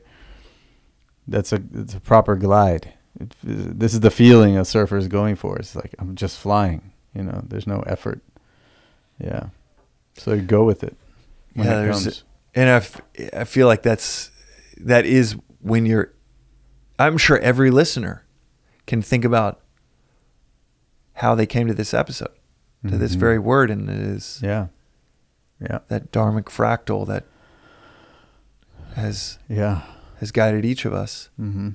That's 1.26 1.52
a 1.52 1.60
it's 1.74 1.94
a 1.94 1.98
proper 2.00 2.36
glide. 2.36 2.92
It, 3.20 3.34
this 3.42 3.94
is 3.94 4.00
the 4.00 4.10
feeling 4.10 4.56
a 4.58 4.64
surfer 4.64 4.96
is 4.96 5.08
going 5.08 5.36
for. 5.36 5.58
It's 5.58 5.74
like 5.74 5.94
I'm 5.98 6.14
just 6.14 6.38
flying. 6.38 6.92
You 7.14 7.22
know, 7.24 7.42
there's 7.46 7.66
no 7.66 7.80
effort. 7.86 8.20
Yeah. 9.18 9.48
So 10.18 10.38
go 10.40 10.64
with 10.64 10.82
it 10.84 10.96
when 11.54 11.66
Yeah, 11.66 11.72
it 11.80 11.82
there's- 11.84 12.04
comes. 12.04 12.24
And 12.54 12.70
I, 12.70 12.76
f- 12.76 13.00
I 13.34 13.44
feel 13.44 13.66
like 13.66 13.82
that's 13.82 14.30
that 14.78 15.04
is 15.04 15.36
when 15.60 15.84
you're. 15.86 16.12
I'm 16.98 17.18
sure 17.18 17.38
every 17.40 17.70
listener 17.70 18.24
can 18.86 19.02
think 19.02 19.24
about 19.26 19.60
how 21.14 21.34
they 21.34 21.44
came 21.46 21.66
to 21.68 21.74
this 21.74 21.92
episode, 21.92 22.30
to 22.88 22.96
this 22.96 23.14
Mhm. 23.14 23.18
very 23.20 23.38
word, 23.38 23.70
and 23.70 23.90
it 23.90 23.98
is 23.98 24.40
Yeah. 24.42 24.68
Yeah. 25.60 25.80
that 25.88 26.12
dharmic 26.12 26.44
fractal 26.44 27.06
that 27.08 27.24
has 28.94 29.38
Yeah. 29.48 29.82
has 30.20 30.30
guided 30.32 30.64
each 30.64 30.84
of 30.86 30.94
us. 30.94 31.28
Mm-hmm. 31.40 31.70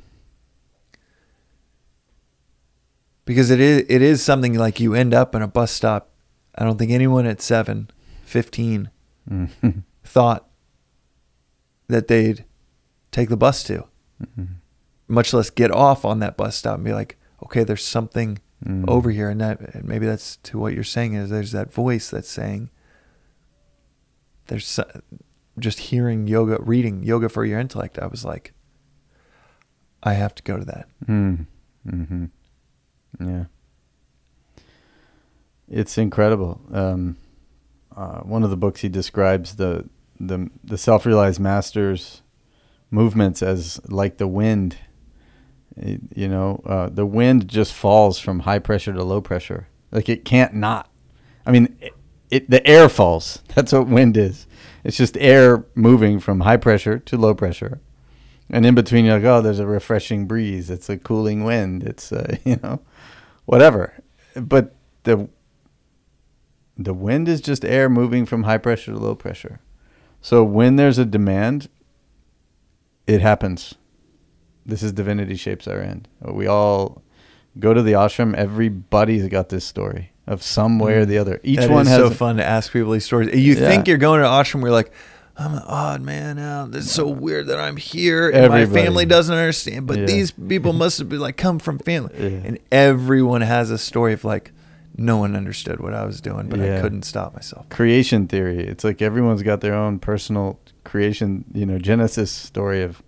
Because 3.25 3.49
it 3.51 3.59
is 3.59 3.85
it 3.89 4.01
is 4.01 4.23
something 4.23 4.53
like 4.55 4.79
you 4.79 4.93
end 4.93 5.13
up 5.13 5.35
in 5.35 5.41
a 5.41 5.47
bus 5.47 5.71
stop. 5.71 6.09
I 6.55 6.63
don't 6.65 6.77
think 6.77 6.91
anyone 6.91 7.25
at 7.25 7.41
7, 7.41 7.89
15 8.23 8.89
Mm-hmm. 9.29 9.69
thought 10.03 10.47
that 11.87 12.07
they'd 12.07 12.43
take 13.11 13.29
the 13.29 13.37
bus 13.37 13.63
to, 13.65 13.85
Mm-hmm. 14.21 14.43
much 15.07 15.33
less 15.33 15.49
get 15.49 15.71
off 15.71 16.03
on 16.05 16.19
that 16.19 16.37
bus 16.37 16.55
stop 16.55 16.75
and 16.75 16.83
be 16.85 16.93
like, 16.93 17.17
okay, 17.43 17.63
there's 17.63 17.83
something 17.85 18.39
Mm. 18.63 18.87
over 18.87 19.09
here, 19.09 19.27
and 19.27 19.41
that 19.41 19.59
and 19.73 19.85
maybe 19.85 20.05
that's 20.05 20.35
to 20.43 20.59
what 20.59 20.73
you're 20.75 20.83
saying 20.83 21.15
is 21.15 21.31
there's 21.31 21.51
that 21.51 21.73
voice 21.73 22.11
that's 22.11 22.29
saying 22.29 22.69
there's 24.47 24.67
so- 24.67 25.01
just 25.57 25.79
hearing 25.79 26.27
yoga, 26.27 26.57
reading 26.61 27.03
yoga 27.03 27.27
for 27.29 27.43
your 27.43 27.59
intellect. 27.59 27.97
I 27.97 28.05
was 28.05 28.23
like, 28.23 28.53
I 30.03 30.13
have 30.13 30.35
to 30.35 30.43
go 30.43 30.57
to 30.57 30.65
that. 30.65 30.87
Mm. 31.07 31.47
Mm-hmm. 31.87 32.25
Yeah. 33.21 33.45
It's 35.69 35.97
incredible. 35.97 36.61
Um, 36.71 37.17
uh, 37.95 38.19
one 38.21 38.43
of 38.43 38.49
the 38.49 38.57
books 38.57 38.81
he 38.81 38.89
describes 38.89 39.55
the 39.55 39.87
the 40.19 40.49
the 40.63 40.77
self 40.77 41.05
realized 41.05 41.39
masters 41.39 42.21
movements 42.89 43.41
as 43.41 43.79
like 43.89 44.17
the 44.17 44.27
wind. 44.27 44.77
It- 45.77 46.01
you 46.15 46.27
know, 46.27 46.61
uh, 46.65 46.89
the 46.89 47.05
wind 47.05 47.47
just 47.47 47.73
falls 47.73 48.19
from 48.19 48.41
high 48.41 48.59
pressure 48.59 48.93
to 48.93 49.03
low 49.03 49.21
pressure. 49.21 49.67
Like 49.91 50.09
it 50.09 50.25
can't 50.25 50.53
not. 50.53 50.89
I 51.45 51.51
mean, 51.51 51.75
it, 51.81 51.93
it 52.29 52.49
the 52.49 52.65
air 52.67 52.89
falls. 52.89 53.41
That's 53.55 53.71
what 53.71 53.87
wind 53.87 54.17
is. 54.17 54.47
It's 54.83 54.97
just 54.97 55.15
air 55.17 55.65
moving 55.75 56.19
from 56.19 56.41
high 56.41 56.57
pressure 56.57 56.99
to 56.99 57.17
low 57.17 57.33
pressure. 57.33 57.79
And 58.49 58.65
in 58.65 58.75
between, 58.75 59.05
you're 59.05 59.15
like, 59.15 59.23
oh, 59.23 59.41
there's 59.41 59.59
a 59.59 59.65
refreshing 59.65 60.25
breeze. 60.25 60.69
It's 60.69 60.89
a 60.89 60.97
cooling 60.97 61.45
wind. 61.45 61.83
It's, 61.83 62.11
uh, 62.11 62.35
you 62.43 62.57
know, 62.61 62.81
whatever. 63.51 63.93
But 64.33 64.73
the 65.03 65.27
the 66.77 66.93
wind 66.93 67.27
is 67.27 67.41
just 67.41 67.65
air 67.65 67.89
moving 67.89 68.25
from 68.25 68.43
high 68.43 68.57
pressure 68.57 68.93
to 68.93 68.97
low 68.97 69.13
pressure. 69.13 69.59
So 70.21 70.43
when 70.43 70.77
there's 70.77 70.97
a 70.97 71.05
demand, 71.05 71.67
it 73.07 73.19
happens. 73.19 73.75
This 74.65 74.81
is 74.81 74.93
divinity 74.93 75.35
shapes 75.35 75.67
our 75.67 75.81
end. 75.81 76.07
We 76.21 76.47
all 76.47 77.03
go 77.59 77.73
to 77.73 77.81
the 77.81 77.91
ashram. 77.91 78.33
Everybody's 78.35 79.27
got 79.27 79.49
this 79.49 79.65
story 79.65 80.13
of 80.27 80.41
some 80.41 80.79
way 80.79 80.93
or 80.93 81.01
mm-hmm. 81.01 81.09
the 81.09 81.17
other. 81.17 81.41
Each 81.43 81.59
That 81.59 81.69
one 81.69 81.81
is 81.81 81.89
has 81.89 81.97
so 81.97 82.05
a- 82.07 82.11
fun 82.11 82.37
to 82.37 82.45
ask 82.45 82.71
people 82.71 82.91
these 82.91 83.03
stories. 83.05 83.35
You 83.35 83.55
Yeah. 83.55 83.67
think 83.67 83.87
you're 83.87 83.97
going 83.97 84.21
to 84.21 84.27
ashram, 84.27 84.61
we're 84.61 84.71
like, 84.71 84.93
I'm 85.37 85.53
an 85.53 85.63
odd 85.65 86.01
man 86.01 86.37
out. 86.39 86.75
It's 86.75 86.91
so 86.91 87.07
weird 87.07 87.47
that 87.47 87.59
I'm 87.59 87.77
here 87.77 88.29
and 88.29 88.49
my 88.49 88.65
family 88.65 89.05
doesn't 89.05 89.33
understand. 89.35 89.87
But 89.87 89.99
Yeah. 89.99 90.05
these 90.05 90.31
people 90.31 90.73
must 90.73 90.99
have 90.99 91.09
been 91.09 91.19
like 91.19 91.37
come 91.37 91.57
from 91.59 91.79
family. 91.79 92.13
Yeah. 92.17 92.41
And 92.47 92.59
everyone 92.71 93.41
has 93.41 93.71
a 93.71 93.77
story 93.77 94.13
of 94.13 94.23
like, 94.23 94.51
no 94.97 95.17
one 95.17 95.35
understood 95.35 95.79
what 95.79 95.93
I 95.93 96.05
was 96.05 96.19
doing, 96.21 96.49
but 96.49 96.59
I 96.59 96.81
couldn't 96.81 97.03
stop 97.03 97.33
myself. 97.33 97.69
creation 97.69 98.27
theory. 98.27 98.59
It's 98.59 98.83
like 98.83 99.01
everyone's 99.01 99.41
got 99.41 99.61
their 99.61 99.73
own 99.73 99.99
personal 99.99 100.59
creation, 100.83 101.45
you 101.53 101.65
know, 101.65 101.79
Genesis 101.79 102.29
story 102.31 102.83
of 102.83 103.01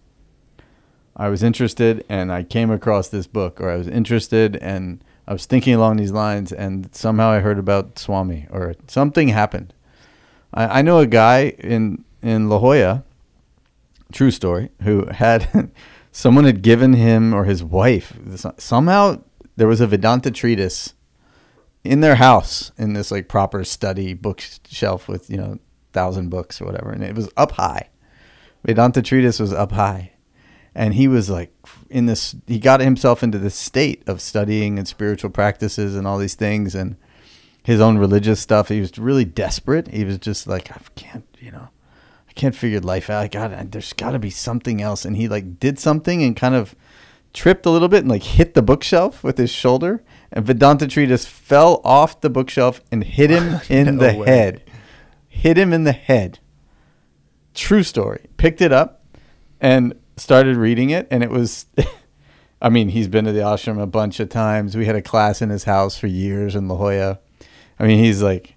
I 1.16 1.28
was 1.30 1.44
interested 1.44 2.04
and 2.10 2.32
I 2.32 2.42
came 2.44 2.72
across 2.72 3.10
this 3.10 3.28
book 3.28 3.62
or 3.62 3.70
I 3.70 3.76
was 3.76 3.88
interested 3.88 4.56
and 4.58 5.04
I 5.28 5.34
was 5.34 5.46
thinking 5.46 5.76
along 5.76 5.98
these 5.98 6.12
lines 6.12 6.52
and 6.52 6.90
somehow 6.96 7.30
I 7.30 7.40
heard 7.40 7.60
about 7.60 8.00
Swami 8.00 8.48
or 8.50 8.74
something 8.88 9.28
happened. 9.28 9.74
I, 10.54 10.80
I 10.80 10.82
know 10.82 11.00
a 11.00 11.06
guy 11.06 11.50
in 11.60 12.04
in 12.24 12.50
La 12.50 12.58
Jolla, 12.58 13.04
true 14.12 14.32
story, 14.32 14.70
who 14.82 15.06
had 15.08 15.72
someone 16.12 16.46
had 16.46 16.62
given 16.62 16.94
him 16.94 17.34
or 17.34 17.46
his 17.46 17.64
wife 17.64 18.14
somehow 18.58 19.22
there 19.56 19.68
was 19.68 19.82
a 19.82 19.88
Vedanta 19.88 20.32
treatise 20.32 20.94
in 21.84 22.00
their 22.00 22.16
house 22.16 22.72
in 22.78 22.94
this 22.94 23.12
like 23.12 23.28
proper 23.28 23.64
study 23.64 24.14
bookshelf 24.14 25.08
with 25.08 25.30
you 25.30 25.38
know 25.38 25.60
thousand 25.92 26.30
books 26.30 26.62
or 26.62 26.66
whatever, 26.66 26.92
and 26.92 27.04
it 27.04 27.16
was 27.16 27.30
up 27.38 27.52
high. 27.54 27.90
Vedanta 28.66 29.02
treatise 29.02 29.40
was 29.40 29.54
up 29.54 29.74
high, 29.74 30.14
and 30.74 30.94
he 30.94 31.08
was 31.08 31.30
like 31.30 31.54
in 31.90 32.06
this. 32.06 32.36
He 32.48 32.60
got 32.60 32.80
himself 32.80 33.24
into 33.24 33.38
this 33.38 33.56
state 33.56 34.04
of 34.08 34.22
studying 34.22 34.78
and 34.78 34.88
spiritual 34.88 35.30
practices 35.30 35.96
and 35.96 36.08
all 36.08 36.18
these 36.18 36.36
things 36.36 36.74
and 36.74 36.96
his 37.64 37.80
own 37.80 37.98
religious 37.98 38.40
stuff. 38.40 38.70
He 38.70 38.80
was 38.80 38.98
really 38.98 39.26
desperate. 39.26 39.88
He 39.88 40.04
was 40.04 40.18
just 40.18 40.48
like, 40.48 40.72
I 40.72 40.80
can't, 40.96 41.26
you 41.40 41.52
know, 41.52 41.70
I 42.36 42.40
can't 42.40 42.56
figure 42.56 42.80
life 42.80 43.12
out. 43.12 43.22
I 43.24 43.28
got, 43.28 43.72
there's 43.72 43.94
got 43.94 44.12
to 44.12 44.20
be 44.20 44.32
something 44.32 44.82
else. 44.82 45.06
And 45.06 45.16
he 45.16 45.28
like 45.28 45.60
did 45.60 45.78
something 45.78 46.24
and 46.24 46.36
kind 46.36 46.56
of 46.56 46.74
tripped 47.32 47.66
a 47.68 47.70
little 47.70 47.88
bit 47.88 48.00
and 48.00 48.10
like 48.10 48.24
hit 48.24 48.56
the 48.56 48.64
bookshelf 48.64 49.24
with 49.24 49.38
his 49.38 49.52
shoulder. 49.52 50.04
And 50.32 50.44
Vedanta 50.44 50.88
Treatise 50.88 51.28
fell 51.28 51.80
off 51.84 52.22
the 52.22 52.32
bookshelf 52.32 52.82
and 52.92 53.04
hit 53.04 53.30
him 53.30 53.62
in 53.70 53.98
No 53.98 54.12
the 54.14 54.18
way. 54.20 54.26
head. 54.28 54.64
Hit 55.30 55.60
him 55.60 55.74
in 55.74 55.84
the 55.84 55.92
head. 55.92 56.40
True 57.54 57.84
story. 57.84 58.26
Picked 58.38 58.62
it 58.62 58.72
up 58.72 59.06
and 59.62 59.94
started 60.18 60.58
reading 60.58 60.90
it. 60.90 61.08
And 61.12 61.22
it 61.22 61.30
was, 61.30 61.68
I 62.64 62.70
mean, 62.70 62.90
he's 62.90 63.08
been 63.08 63.26
to 63.26 63.32
the 63.32 63.42
ashram 63.42 63.80
a 63.80 63.86
bunch 63.86 64.20
of 64.20 64.30
times. 64.30 64.76
We 64.76 64.88
had 64.88 64.96
a 64.96 65.04
class 65.04 65.40
in 65.40 65.52
his 65.52 65.66
house 65.66 66.00
for 66.00 66.08
years 66.08 66.56
in 66.56 66.68
La 66.68 66.78
Jolla. 66.78 67.20
I 67.80 67.86
mean, 67.86 68.04
he's 68.04 68.24
like 68.24 68.56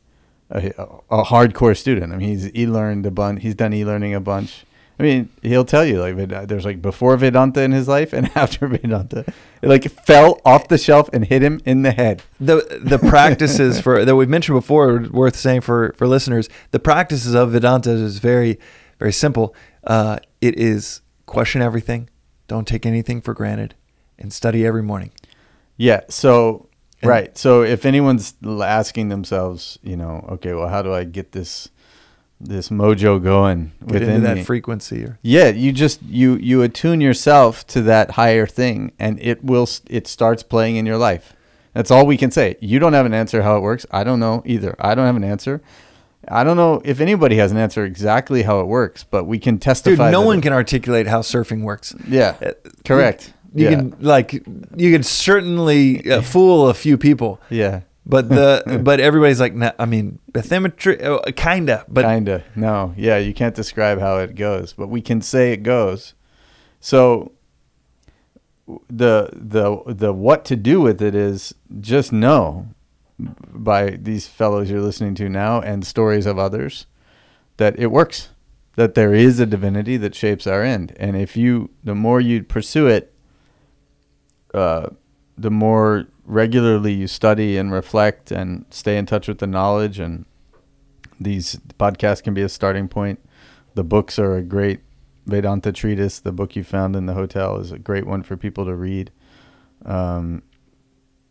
a, 0.51 0.69
a 1.11 1.25
hardcore 1.25 1.77
student. 1.77 2.13
I 2.13 2.17
mean, 2.17 2.29
he's 2.29 2.55
e-learned 2.55 3.07
a 3.07 3.11
bunch. 3.11 3.43
He's 3.43 3.55
done 3.55 3.73
e-learning 3.73 4.15
a 4.15 4.21
bunch. 4.21 4.65
I 4.99 5.03
mean, 5.03 5.29
he'll 5.43 5.67
tell 5.67 5.85
you 5.85 6.01
like 6.01 6.17
there's 6.49 6.65
like 6.65 6.81
before 6.81 7.15
Vedanta 7.19 7.61
in 7.61 7.73
his 7.73 7.87
life 7.87 8.15
and 8.15 8.31
after 8.35 8.67
Vedanta. 8.67 9.25
It 9.61 9.69
like 9.69 9.85
fell 9.91 10.41
off 10.45 10.69
the 10.69 10.79
shelf 10.79 11.11
and 11.13 11.27
hit 11.27 11.43
him 11.43 11.61
in 11.67 11.83
the 11.83 11.93
head. 11.93 12.23
the 12.41 12.81
the 12.83 12.99
practices 12.99 13.79
for 13.81 14.05
that 14.07 14.17
we've 14.17 14.29
mentioned 14.29 14.57
before 14.57 15.01
worth 15.11 15.37
saying 15.37 15.61
for 15.61 15.93
for 15.99 16.07
listeners 16.07 16.49
the 16.71 16.79
practices 16.79 17.35
of 17.35 17.51
vedanta 17.51 17.91
is 17.91 18.19
very 18.21 18.59
very 18.99 19.13
simple 19.13 19.55
uh, 19.85 20.19
it 20.41 20.59
is 20.59 21.03
question 21.27 21.61
everything 21.61 22.09
don't 22.49 22.67
take 22.67 22.87
anything 22.87 23.21
for 23.21 23.35
granted 23.35 23.75
and 24.19 24.33
study 24.33 24.65
every 24.65 24.83
morning 24.83 25.11
Yeah. 25.77 26.01
So 26.09 26.69
And- 27.03 27.09
right. 27.11 27.37
So 27.39 27.63
if 27.63 27.85
anyone's 27.85 28.35
asking 28.45 29.09
themselves, 29.11 29.79
you 29.83 29.97
know, 29.97 30.25
okay, 30.33 30.55
well, 30.55 30.69
how 30.69 30.83
do 30.83 30.93
I 30.93 31.05
get 31.05 31.33
this 31.33 31.69
this 32.39 32.69
mojo 32.69 33.23
going 33.23 33.73
within 33.81 34.23
that 34.23 34.37
me? 34.37 34.45
frequency 34.45 35.03
or 35.05 35.19
Yeah, 35.23 35.49
you 35.49 35.73
just 35.73 36.03
you 36.03 36.37
you 36.37 36.61
attune 36.63 37.01
yourself 37.01 37.67
to 37.69 37.81
that 37.83 38.13
higher 38.13 38.47
thing, 38.47 38.93
and 38.99 39.19
it 39.23 39.43
will 39.43 39.69
it 39.89 40.07
starts 40.07 40.43
playing 40.43 40.77
in 40.77 40.85
your 40.87 40.99
life. 40.99 41.33
That's 41.73 41.91
all 41.91 42.07
we 42.07 42.17
can 42.17 42.31
say. 42.31 42.57
You 42.61 42.79
don't 42.79 42.93
have 42.95 43.07
an 43.07 43.15
answer 43.15 43.43
how 43.43 43.57
it 43.57 43.61
works. 43.61 43.85
I 43.91 44.03
don't 44.05 44.21
know 44.21 44.43
either. 44.47 44.75
I 44.79 44.95
don't 44.95 45.05
have 45.07 45.17
an 45.17 45.25
answer. 45.25 45.61
I 46.29 46.43
don't 46.45 46.57
know 46.57 46.81
if 46.85 47.01
anybody 47.01 47.37
has 47.37 47.53
an 47.53 47.59
answer 47.59 47.85
exactly 47.85 48.43
how 48.43 48.61
it 48.61 48.67
works, 48.67 49.05
but 49.05 49.25
we 49.25 49.39
can 49.39 49.59
testify. 49.59 50.07
dude 50.07 50.13
no 50.13 50.23
one 50.23 50.39
it- 50.39 50.43
can 50.43 50.53
articulate 50.53 51.07
how 51.07 51.21
surfing 51.23 51.63
works 51.63 51.95
Yeah, 52.09 52.35
Uh, 52.45 52.53
correct. 52.85 53.33
You 53.57 53.65
yeah. 53.65 53.71
can 53.71 53.97
like 54.01 54.33
you 54.33 54.93
can 54.93 55.03
certainly 55.03 56.11
uh, 56.11 56.21
fool 56.33 56.69
a 56.69 56.75
few 56.75 56.99
people 56.99 57.41
yeah, 57.49 57.81
but 58.05 58.29
the 58.29 58.81
but 58.85 59.01
everybody's 59.01 59.41
like 59.41 59.55
nah, 59.55 59.73
i 59.79 59.87
mean 59.87 60.19
bathymetry 60.33 61.03
uh, 61.03 61.21
kinda 61.33 61.85
but 61.89 62.05
kinda. 62.05 62.45
No, 62.55 62.95
yeah, 62.97 63.19
you 63.19 63.33
can't 63.35 63.55
describe 63.55 63.99
how 63.99 64.19
it 64.19 64.35
goes, 64.35 64.73
but 64.73 64.89
we 64.89 65.01
can 65.01 65.21
say 65.23 65.53
it 65.53 65.63
goes. 65.63 66.15
So 66.81 67.33
the 68.91 69.31
the 69.33 69.83
the 69.87 70.13
what 70.13 70.45
to 70.45 70.57
do 70.57 70.81
with 70.81 71.01
it 71.01 71.15
is 71.15 71.55
just 71.81 72.13
know 72.13 72.69
by 73.19 73.91
these 73.91 74.27
fellows 74.27 74.71
you're 74.71 74.81
listening 74.81 75.15
to 75.15 75.29
now 75.29 75.61
and 75.61 75.87
stories 75.87 76.27
of 76.27 76.39
others 76.39 76.87
that 77.57 77.79
it 77.79 77.87
works 77.87 78.31
that 78.75 78.95
there 78.95 79.15
is 79.15 79.41
a 79.41 79.47
divinity 79.47 79.97
that 79.97 80.15
shapes 80.15 80.47
our 80.47 80.63
end 80.63 80.95
and 80.99 81.17
if 81.17 81.37
you 81.37 81.71
the 81.83 81.95
more 81.95 82.21
you 82.21 82.43
pursue 82.43 82.87
it 82.87 83.15
uh, 84.57 84.89
the 85.37 85.51
more 85.51 86.07
regularly 86.25 86.93
you 86.93 87.07
study 87.07 87.57
and 87.57 87.73
reflect 87.73 88.31
and 88.31 88.65
stay 88.71 88.97
in 88.97 89.07
touch 89.07 89.29
with 89.29 89.39
the 89.39 89.47
knowledge 89.47 89.99
and 89.99 90.25
these 91.21 91.57
podcasts 91.79 92.23
can 92.23 92.35
be 92.35 92.43
a 92.43 92.49
starting 92.49 92.89
point. 92.89 93.21
The 93.75 93.85
books 93.85 94.19
are 94.19 94.37
a 94.37 94.43
great 94.43 94.81
vedanta 95.25 95.73
treatise. 95.73 96.19
The 96.21 96.33
book 96.33 96.57
you 96.57 96.65
found 96.65 96.97
in 96.97 97.07
the 97.07 97.15
hotel 97.15 97.59
is 97.59 97.73
a 97.73 97.79
great 97.79 98.07
one 98.07 98.23
for 98.23 98.37
people 98.37 98.65
to 98.67 98.75
read. 98.75 99.11
Um, 99.85 100.43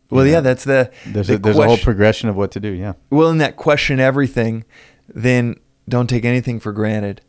well 0.08 0.24
yeah 0.24 0.34
know, 0.34 0.40
that's 0.42 0.62
the 0.64 0.90
there's, 1.04 1.26
the 1.26 1.34
a, 1.34 1.38
there's 1.38 1.58
a 1.58 1.66
whole 1.66 1.76
progression 1.76 2.28
of 2.28 2.36
what 2.36 2.52
to 2.52 2.60
do 2.60 2.68
yeah. 2.68 2.92
Well 3.10 3.28
in 3.28 3.38
that 3.38 3.56
question 3.56 3.98
everything 3.98 4.64
then 5.08 5.56
don't 5.88 6.08
take 6.08 6.24
anything 6.24 6.60
for 6.60 6.72
granted. 6.72 7.20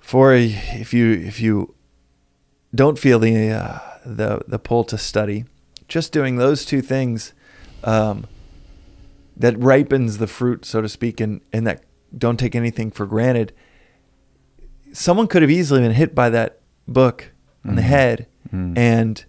For 0.00 0.34
if 0.34 0.94
you 0.94 1.12
if 1.12 1.40
you 1.40 1.74
don't 2.74 2.98
feel 2.98 3.18
the 3.18 3.50
uh, 3.50 3.78
the 4.06 4.40
the 4.46 4.58
pull 4.58 4.84
to 4.84 4.96
study 4.96 5.44
just 5.88 6.12
doing 6.12 6.36
those 6.36 6.64
two 6.64 6.80
things 6.80 7.32
um, 7.84 8.26
that 9.36 9.58
ripens 9.58 10.18
the 10.18 10.26
fruit 10.26 10.64
so 10.64 10.80
to 10.80 10.88
speak 10.88 11.20
and 11.20 11.40
and 11.52 11.66
that 11.66 11.82
don't 12.16 12.38
take 12.38 12.54
anything 12.54 12.90
for 12.90 13.04
granted 13.06 13.52
someone 14.92 15.26
could 15.26 15.42
have 15.42 15.50
easily 15.50 15.80
been 15.80 15.92
hit 15.92 16.14
by 16.14 16.30
that 16.30 16.60
book 16.88 17.32
on 17.64 17.74
the 17.76 17.82
Mhm. 17.82 17.86
head 17.86 18.26
Mm. 18.54 18.78
and 18.78 19.24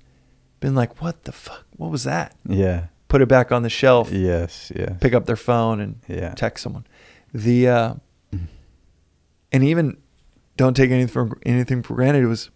been 0.60 0.76
like 0.76 1.02
what 1.02 1.24
the 1.26 1.32
fuck 1.32 1.66
what 1.76 1.90
was 1.92 2.04
that 2.04 2.36
yeah 2.48 2.86
put 3.08 3.22
it 3.22 3.28
back 3.28 3.52
on 3.52 3.64
the 3.64 3.70
shelf 3.70 4.12
yes 4.12 4.72
yes 4.76 4.98
pick 5.00 5.14
up 5.14 5.26
their 5.26 5.36
phone 5.36 5.80
and 5.82 5.96
Yeah. 6.08 6.34
text 6.36 6.64
someone. 6.64 6.86
The 7.34 7.68
uh, 7.68 7.94
and 9.52 9.64
even 9.64 9.98
don't 10.56 10.76
take 10.76 10.92
anything 10.92 11.08
for 11.08 11.38
anything 11.46 11.84
for 11.84 11.96
granted. 11.96 12.24
It 12.24 12.28
was 12.28 12.50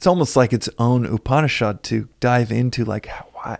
it's 0.00 0.06
almost 0.06 0.34
like 0.34 0.54
its 0.54 0.66
own 0.78 1.04
Upanishad 1.04 1.82
to 1.82 2.08
dive 2.20 2.50
into 2.50 2.86
like 2.86 3.06
why, 3.34 3.58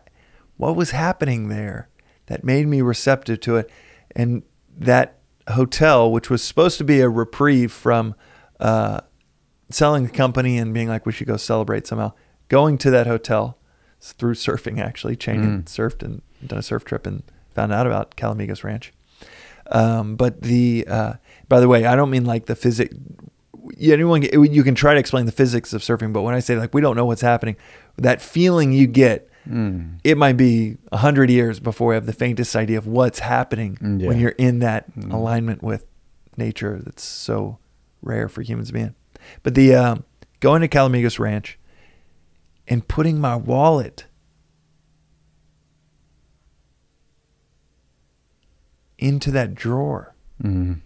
what 0.56 0.74
was 0.74 0.92
happening 0.92 1.50
there 1.50 1.90
that 2.28 2.42
made 2.42 2.66
me 2.66 2.80
receptive 2.80 3.40
to 3.40 3.56
it, 3.56 3.70
and 4.16 4.42
that 4.74 5.18
hotel, 5.50 6.10
which 6.10 6.30
was 6.30 6.42
supposed 6.42 6.78
to 6.78 6.84
be 6.84 7.02
a 7.02 7.10
reprieve 7.10 7.70
from 7.70 8.14
uh, 8.58 9.00
selling 9.68 10.04
the 10.04 10.10
company 10.10 10.56
and 10.56 10.72
being 10.72 10.88
like 10.88 11.04
we 11.04 11.12
should 11.12 11.26
go 11.26 11.36
celebrate 11.36 11.86
somehow, 11.86 12.10
going 12.48 12.78
to 12.78 12.90
that 12.90 13.06
hotel 13.06 13.58
through 14.00 14.32
surfing 14.32 14.80
actually, 14.80 15.16
chained 15.16 15.44
Mm. 15.44 15.64
surfed 15.66 16.02
and 16.02 16.22
done 16.46 16.58
a 16.58 16.62
surf 16.62 16.86
trip 16.86 17.06
and 17.06 17.22
found 17.54 17.70
out 17.70 17.86
about 17.86 18.16
Calamigos 18.16 18.64
Ranch. 18.64 18.94
Um, 19.70 20.16
but 20.16 20.40
the 20.40 20.86
uh, 20.88 21.12
by 21.50 21.60
the 21.60 21.68
way, 21.68 21.84
I 21.84 21.96
don't 21.96 22.08
mean 22.08 22.24
like 22.24 22.46
the 22.46 22.56
physics. 22.56 22.96
Anyone 23.80 24.22
you 24.22 24.62
can 24.62 24.74
try 24.74 24.94
to 24.94 25.00
explain 25.00 25.26
the 25.26 25.32
physics 25.32 25.72
of 25.72 25.82
surfing, 25.82 26.12
but 26.12 26.22
when 26.22 26.34
I 26.34 26.40
say 26.40 26.56
like 26.56 26.72
we 26.74 26.80
don't 26.80 26.96
know 26.96 27.04
what's 27.04 27.20
happening, 27.22 27.56
that 27.96 28.20
feeling 28.22 28.72
you 28.72 28.86
get, 28.86 29.26
Mm. 29.48 29.98
it 30.04 30.18
might 30.18 30.36
be 30.36 30.76
a 30.92 30.98
hundred 30.98 31.30
years 31.30 31.60
before 31.60 31.88
we 31.88 31.94
have 31.94 32.04
the 32.04 32.12
faintest 32.12 32.54
idea 32.54 32.76
of 32.76 32.86
what's 32.86 33.20
happening 33.20 33.78
Mm, 33.80 34.04
when 34.06 34.18
you're 34.18 34.30
in 34.36 34.58
that 34.58 34.94
Mm. 34.94 35.12
alignment 35.14 35.62
with 35.62 35.86
nature. 36.36 36.78
That's 36.84 37.02
so 37.02 37.58
rare 38.02 38.28
for 38.28 38.42
humans 38.42 38.68
to 38.68 38.74
be 38.74 38.80
in. 38.80 38.94
But 39.42 39.54
the 39.54 39.74
um, 39.74 40.04
going 40.40 40.60
to 40.60 40.68
Calamigos 40.68 41.18
Ranch 41.18 41.58
and 42.68 42.86
putting 42.86 43.18
my 43.18 43.34
wallet 43.34 44.04
into 48.98 49.30
that 49.30 49.54
drawer 49.54 50.14
Mm. 50.42 50.80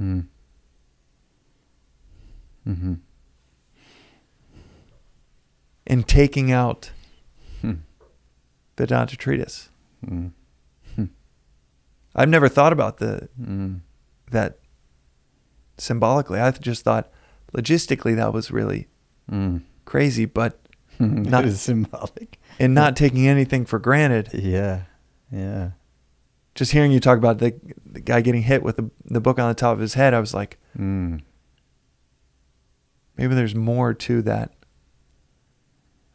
Mm. 0.00 0.26
Mm-hmm. 2.68 2.94
in 5.86 6.02
taking 6.02 6.52
out 6.52 6.90
Hmm. 7.62 7.72
Vedanta 8.76 9.16
treatise. 9.16 9.70
Mm. 10.06 10.32
I've 12.14 12.28
never 12.28 12.48
thought 12.48 12.72
about 12.72 12.98
the 12.98 13.28
Mm. 13.40 13.80
that 14.30 14.58
symbolically. 15.76 16.40
I 16.40 16.50
just 16.50 16.82
thought 16.84 17.10
logistically 17.54 18.16
that 18.16 18.32
was 18.32 18.50
really 18.50 18.88
Mm. 19.30 19.62
crazy, 19.84 20.24
but 20.24 20.58
Not 20.98 21.44
as 21.44 21.60
symbolic. 21.60 22.38
and 22.58 22.74
not 22.74 22.96
taking 22.96 23.26
anything 23.28 23.64
for 23.64 23.78
granted. 23.78 24.30
Yeah. 24.34 24.82
Yeah. 25.30 25.70
Just 26.56 26.72
hearing 26.72 26.90
you 26.90 26.98
talk 27.00 27.18
about 27.18 27.38
the, 27.38 27.54
the 27.86 28.00
guy 28.00 28.20
getting 28.20 28.42
hit 28.42 28.62
with 28.64 28.76
the, 28.76 28.90
the 29.04 29.20
book 29.20 29.38
on 29.38 29.48
the 29.48 29.54
top 29.54 29.74
of 29.74 29.78
his 29.80 29.94
head, 29.94 30.12
I 30.12 30.20
was 30.20 30.34
like, 30.34 30.58
Mm. 30.76 31.22
Maybe 33.18 33.34
there's 33.34 33.54
more 33.54 33.92
to 33.92 34.22
that 34.22 34.52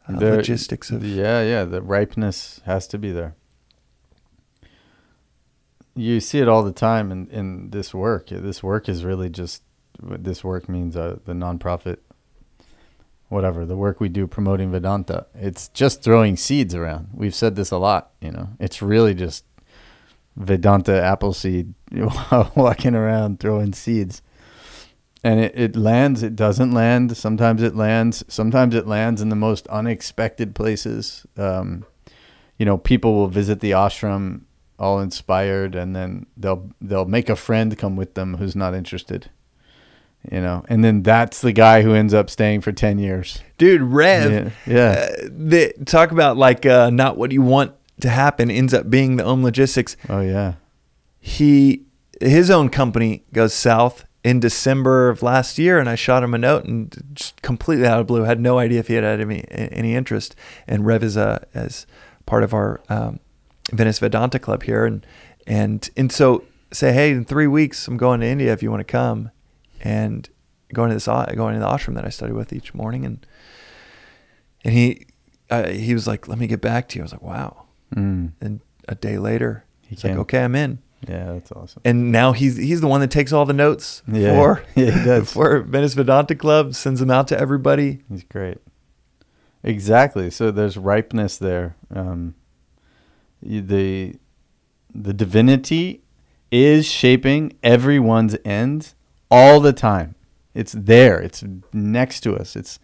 uh, 0.08 0.18
There- 0.18 0.36
logistics 0.36 0.90
of 0.90 1.04
Yeah, 1.04 1.42
yeah. 1.42 1.64
The 1.64 1.80
ripeness 1.82 2.60
has 2.64 2.86
to 2.88 2.98
be 2.98 3.12
there. 3.12 3.34
You 5.96 6.18
see 6.20 6.40
it 6.40 6.48
all 6.48 6.64
the 6.64 6.72
time 6.72 7.12
in, 7.12 7.28
in 7.28 7.70
this 7.70 7.94
work. 7.94 8.28
This 8.28 8.62
work 8.62 8.88
is 8.88 9.04
really 9.04 9.30
just 9.30 9.62
this 10.02 10.42
work 10.42 10.68
means 10.68 10.96
uh, 10.96 11.18
the 11.24 11.34
nonprofit, 11.34 11.98
whatever 13.28 13.64
the 13.64 13.76
work 13.76 14.00
we 14.00 14.08
do 14.08 14.26
promoting 14.26 14.72
Vedanta. 14.72 15.26
It's 15.34 15.68
just 15.68 16.02
throwing 16.02 16.36
seeds 16.36 16.74
around. 16.74 17.10
We've 17.14 17.34
said 17.34 17.54
this 17.54 17.70
a 17.70 17.78
lot. 17.78 18.10
You 18.20 18.32
know, 18.32 18.48
it's 18.58 18.82
really 18.82 19.14
just 19.14 19.44
Vedanta 20.36 21.00
apple 21.00 21.32
seed 21.32 21.74
walking 22.56 22.96
around 22.96 23.38
throwing 23.38 23.72
seeds. 23.72 24.20
And 25.24 25.40
it, 25.40 25.52
it 25.58 25.74
lands, 25.74 26.22
it 26.22 26.36
doesn't 26.36 26.72
land. 26.72 27.16
Sometimes 27.16 27.62
it 27.62 27.74
lands. 27.74 28.22
Sometimes 28.28 28.74
it 28.74 28.86
lands 28.86 29.22
in 29.22 29.30
the 29.30 29.36
most 29.36 29.66
unexpected 29.68 30.54
places. 30.54 31.26
Um, 31.38 31.86
you 32.58 32.66
know, 32.66 32.76
people 32.76 33.14
will 33.14 33.28
visit 33.28 33.60
the 33.60 33.70
ashram 33.70 34.42
all 34.78 35.00
inspired, 35.00 35.74
and 35.74 35.96
then 35.96 36.26
they'll 36.36 36.70
they'll 36.80 37.06
make 37.06 37.30
a 37.30 37.36
friend 37.36 37.76
come 37.78 37.96
with 37.96 38.14
them 38.14 38.36
who's 38.36 38.54
not 38.54 38.74
interested. 38.74 39.30
You 40.30 40.40
know, 40.40 40.64
and 40.68 40.84
then 40.84 41.02
that's 41.02 41.40
the 41.40 41.52
guy 41.52 41.82
who 41.82 41.94
ends 41.94 42.14
up 42.14 42.28
staying 42.28 42.60
for 42.60 42.72
ten 42.72 42.98
years. 42.98 43.40
dude 43.56 43.80
Rev. 43.80 44.54
Yeah, 44.66 44.72
yeah. 44.74 44.90
Uh, 44.90 45.28
the, 45.30 45.72
talk 45.86 46.10
about 46.12 46.36
like 46.36 46.66
uh, 46.66 46.90
not 46.90 47.16
what 47.16 47.32
you 47.32 47.40
want 47.42 47.72
to 48.00 48.10
happen 48.10 48.50
ends 48.50 48.74
up 48.74 48.90
being 48.90 49.16
the 49.16 49.24
Om 49.24 49.42
Logistics. 49.42 49.96
oh 50.08 50.20
yeah. 50.20 50.54
He 51.18 51.84
his 52.20 52.50
own 52.50 52.68
company 52.68 53.24
goes 53.32 53.54
south 53.54 54.04
in 54.24 54.40
December 54.40 55.10
of 55.10 55.22
last 55.22 55.58
year, 55.58 55.78
and 55.78 55.88
I 55.88 55.94
shot 55.94 56.24
him 56.24 56.32
a 56.32 56.38
note 56.38 56.64
and 56.64 56.96
just 57.12 57.40
completely 57.42 57.86
out 57.86 58.00
of 58.00 58.06
blue 58.06 58.22
had 58.22 58.40
no 58.40 58.58
idea 58.58 58.80
if 58.80 58.88
he 58.88 58.94
had 58.94 59.04
had 59.04 59.20
any 59.20 59.44
any 59.50 59.94
interest. 59.94 60.34
And 60.66 60.86
Rev 60.86 61.04
is 61.04 61.16
a 61.16 61.46
as 61.54 61.86
part 62.26 62.42
of 62.42 62.54
our 62.54 62.80
um, 62.88 63.20
Venice 63.70 63.98
Vedanta 63.98 64.38
Club 64.38 64.62
here, 64.62 64.86
and 64.86 65.06
and 65.46 65.88
and 65.96 66.10
so 66.10 66.44
say, 66.72 66.92
hey, 66.92 67.10
in 67.10 67.24
three 67.24 67.46
weeks 67.46 67.86
I'm 67.86 67.98
going 67.98 68.20
to 68.20 68.26
India 68.26 68.52
if 68.52 68.62
you 68.62 68.70
want 68.70 68.80
to 68.80 68.90
come, 68.90 69.30
and 69.82 70.28
going 70.72 70.88
to 70.88 70.96
this 70.96 71.06
going 71.06 71.54
to 71.54 71.60
the 71.60 71.66
ashram 71.66 71.94
that 71.94 72.06
I 72.06 72.08
study 72.08 72.32
with 72.32 72.52
each 72.52 72.72
morning, 72.72 73.04
and 73.04 73.24
and 74.64 74.72
he 74.72 75.06
uh, 75.50 75.68
he 75.68 75.92
was 75.92 76.06
like, 76.06 76.26
let 76.26 76.38
me 76.38 76.46
get 76.46 76.62
back 76.62 76.88
to 76.88 76.96
you. 76.96 77.02
I 77.02 77.04
was 77.04 77.12
like, 77.12 77.22
wow. 77.22 77.66
Mm. 77.94 78.32
And 78.40 78.60
a 78.88 78.94
day 78.94 79.18
later, 79.18 79.64
he's 79.82 80.02
like, 80.02 80.16
okay, 80.16 80.42
I'm 80.42 80.54
in. 80.54 80.78
Yeah, 81.08 81.32
that's 81.34 81.52
awesome. 81.52 81.82
And 81.84 82.10
now 82.12 82.32
he's 82.32 82.56
he's 82.56 82.80
the 82.80 82.86
one 82.88 83.00
that 83.00 83.10
takes 83.10 83.32
all 83.32 83.44
the 83.44 83.52
notes 83.52 84.02
Yeah. 84.06 84.34
for 84.34 84.62
Yeah, 84.74 84.90
he 84.98 85.04
does. 85.04 85.32
for 85.32 85.60
Venice 85.60 85.94
Vedanta 85.94 86.34
Club, 86.34 86.74
sends 86.74 87.00
them 87.00 87.10
out 87.10 87.28
to 87.28 87.38
everybody. 87.38 88.02
He's 88.08 88.24
great. 88.24 88.58
Exactly. 89.62 90.30
So 90.30 90.50
there's 90.50 90.76
ripeness 90.76 91.36
there. 91.38 91.76
Um, 91.94 92.34
the 93.42 94.16
the 94.94 95.12
divinity 95.12 96.02
is 96.50 96.86
shaping 96.86 97.52
everyone's 97.62 98.36
end 98.44 98.94
all 99.30 99.60
the 99.60 99.72
time. 99.72 100.14
It's 100.54 100.72
there. 100.72 101.20
It's 101.20 101.42
next 101.72 102.20
to 102.20 102.36
us. 102.36 102.54
It's 102.56 102.78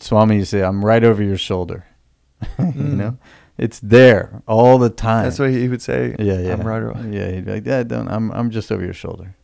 Swami. 0.00 0.36
You 0.38 0.44
say, 0.44 0.62
"I'm 0.62 0.84
right 0.84 1.04
over 1.04 1.22
your 1.22 1.38
shoulder." 1.38 1.86
you 2.58 2.64
Mm. 2.64 2.96
know, 2.96 3.18
it's 3.58 3.80
there 3.80 4.42
all 4.46 4.78
the 4.78 4.90
time. 4.90 5.24
That's 5.24 5.38
what 5.38 5.50
he 5.50 5.68
would 5.68 5.82
say. 5.82 6.14
Yeah, 6.18 6.38
yeah. 6.38 6.52
I'm 6.52 6.60
right 6.62 6.82
around. 6.82 7.12
Yeah, 7.12 7.30
he'd 7.30 7.46
be 7.46 7.52
like, 7.52 7.64
"Dad, 7.64 7.88
don't. 7.88 8.08
I'm 8.08 8.30
I'm 8.32 8.50
just 8.50 8.70
over 8.70 8.84
your 8.84 8.94
shoulder." 8.94 9.34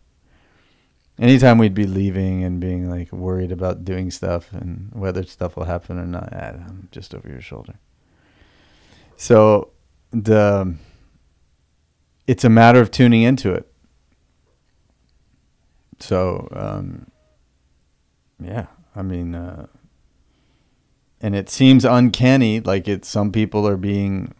Anytime 1.19 1.59
we'd 1.59 1.75
be 1.75 1.87
leaving 1.87 2.43
and 2.43 2.59
being 2.61 2.91
like 2.91 3.13
worried 3.13 3.53
about 3.53 3.85
doing 3.85 4.11
stuff 4.11 4.53
and 4.53 4.91
whether 4.93 5.23
stuff 5.25 5.57
will 5.57 5.65
happen 5.65 5.99
or 5.99 6.07
not, 6.07 6.31
"Dad, 6.31 6.57
I'm 6.57 6.89
just 6.91 7.15
over 7.15 7.29
your 7.29 7.41
shoulder. 7.41 7.75
So 9.17 9.71
the 10.11 10.75
it's 12.27 12.45
a 12.45 12.49
matter 12.49 12.81
of 12.81 12.91
tuning 12.91 13.23
into 13.23 13.53
it. 13.53 13.71
So 16.01 16.49
um, 16.53 17.07
yeah, 18.43 18.67
I 18.95 19.03
mean, 19.03 19.35
uh, 19.35 19.67
and 21.23 21.37
it 21.37 21.49
seems 21.49 21.85
uncanny, 21.85 22.61
like 22.61 22.89
it. 22.89 23.05
Some 23.05 23.33
people 23.33 23.66
are 23.66 23.77
being 23.77 24.35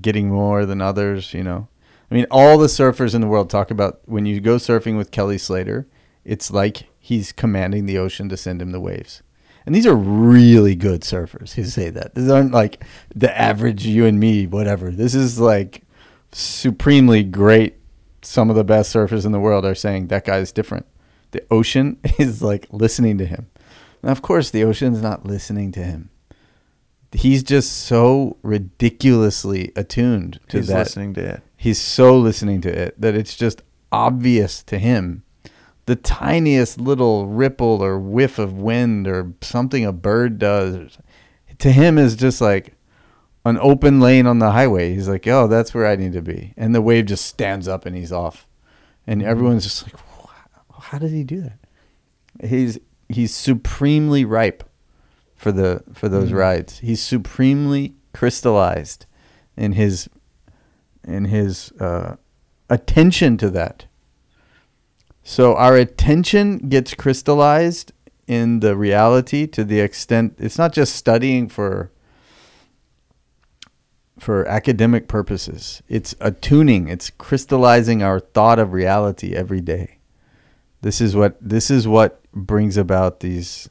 getting 0.00 0.28
more 0.28 0.64
than 0.64 0.80
others. 0.80 1.34
You 1.34 1.42
know, 1.42 1.68
I 2.10 2.14
mean, 2.14 2.26
all 2.30 2.56
the 2.56 2.68
surfers 2.68 3.14
in 3.14 3.20
the 3.20 3.26
world 3.26 3.50
talk 3.50 3.70
about 3.70 4.00
when 4.06 4.24
you 4.24 4.40
go 4.40 4.56
surfing 4.56 4.96
with 4.96 5.10
Kelly 5.10 5.36
Slater, 5.36 5.88
it's 6.24 6.50
like 6.50 6.84
he's 6.98 7.32
commanding 7.32 7.86
the 7.86 7.98
ocean 7.98 8.28
to 8.28 8.36
send 8.36 8.62
him 8.62 8.70
the 8.70 8.80
waves. 8.80 9.22
And 9.66 9.74
these 9.74 9.86
are 9.86 9.94
really 9.94 10.74
good 10.74 11.02
surfers 11.02 11.52
who 11.52 11.64
say 11.64 11.90
that. 11.90 12.14
These 12.14 12.30
aren't 12.30 12.52
like 12.52 12.84
the 13.14 13.36
average 13.36 13.84
you 13.84 14.06
and 14.06 14.18
me, 14.18 14.46
whatever. 14.46 14.90
This 14.90 15.14
is 15.14 15.38
like 15.38 15.82
supremely 16.32 17.22
great. 17.22 17.76
Some 18.22 18.50
of 18.50 18.56
the 18.56 18.64
best 18.64 18.94
surfers 18.94 19.26
in 19.26 19.32
the 19.32 19.40
world 19.40 19.64
are 19.64 19.74
saying 19.74 20.08
that 20.08 20.24
guy 20.24 20.38
is 20.38 20.52
different. 20.52 20.86
The 21.32 21.44
ocean 21.50 21.98
is 22.18 22.42
like 22.42 22.66
listening 22.70 23.18
to 23.18 23.26
him. 23.26 23.48
Now, 24.02 24.12
of 24.12 24.22
course, 24.22 24.50
the 24.50 24.64
ocean's 24.64 25.02
not 25.02 25.26
listening 25.26 25.72
to 25.72 25.82
him. 25.84 26.09
He's 27.12 27.42
just 27.42 27.72
so 27.72 28.36
ridiculously 28.42 29.72
attuned 29.74 30.38
to 30.48 30.58
He's 30.58 30.68
that. 30.68 30.78
listening 30.78 31.14
to 31.14 31.20
it. 31.20 31.42
he's 31.56 31.80
so 31.80 32.16
listening 32.16 32.60
to 32.62 32.68
it 32.68 33.00
that 33.00 33.14
it's 33.14 33.36
just 33.36 33.62
obvious 33.90 34.62
to 34.64 34.78
him. 34.78 35.24
The 35.86 35.96
tiniest 35.96 36.78
little 36.80 37.26
ripple 37.26 37.82
or 37.82 37.98
whiff 37.98 38.38
of 38.38 38.56
wind 38.56 39.08
or 39.08 39.32
something 39.40 39.84
a 39.84 39.92
bird 39.92 40.38
does 40.38 40.98
to 41.58 41.72
him 41.72 41.98
is 41.98 42.14
just 42.14 42.40
like 42.40 42.74
an 43.44 43.58
open 43.58 43.98
lane 43.98 44.26
on 44.26 44.38
the 44.38 44.52
highway. 44.52 44.94
He's 44.94 45.08
like 45.08 45.26
oh 45.26 45.48
that's 45.48 45.74
where 45.74 45.86
i 45.86 45.96
need 45.96 46.12
to 46.12 46.22
be. 46.22 46.54
And 46.56 46.74
the 46.74 46.82
wave 46.82 47.06
just 47.06 47.26
stands 47.26 47.66
up 47.66 47.86
and 47.86 47.96
he's 47.96 48.12
off. 48.12 48.46
And 49.06 49.20
mm-hmm. 49.20 49.30
everyone's 49.30 49.64
just 49.64 49.82
like 49.82 50.00
how 50.80 50.98
did 50.98 51.10
he 51.10 51.24
do 51.24 51.40
that? 51.40 51.58
He's 52.48 52.78
he's 53.08 53.34
supremely 53.34 54.24
ripe 54.24 54.62
for 55.40 55.50
the 55.52 55.82
for 55.94 56.06
those 56.10 56.30
Mhm. 56.30 56.34
rides 56.44 56.78
he's 56.80 57.02
supremely 57.02 57.94
crystallized 58.12 59.06
in 59.56 59.72
his 59.72 60.08
in 61.02 61.24
his 61.24 61.72
uh, 61.80 62.16
attention 62.68 63.38
to 63.38 63.48
that. 63.48 63.86
So 65.22 65.54
our 65.56 65.76
attention 65.76 66.58
gets 66.68 66.92
crystallized 66.92 67.92
in 68.26 68.60
the 68.60 68.76
reality 68.76 69.46
to 69.46 69.64
the 69.64 69.80
extent 69.80 70.34
it's 70.38 70.58
not 70.58 70.74
just 70.74 70.94
studying 70.94 71.48
for 71.48 71.90
for 74.18 74.46
academic 74.46 75.08
purposes. 75.08 75.82
It's 75.88 76.14
attuning, 76.20 76.88
it's 76.88 77.08
crystallizing 77.08 78.02
our 78.02 78.20
thought 78.20 78.58
of 78.58 78.74
reality 78.74 79.34
every 79.34 79.62
day. 79.62 79.98
This 80.82 81.00
is 81.00 81.16
what 81.16 81.36
this 81.40 81.70
is 81.70 81.88
what 81.88 82.20
brings 82.34 82.76
about 82.76 83.20
these 83.20 83.70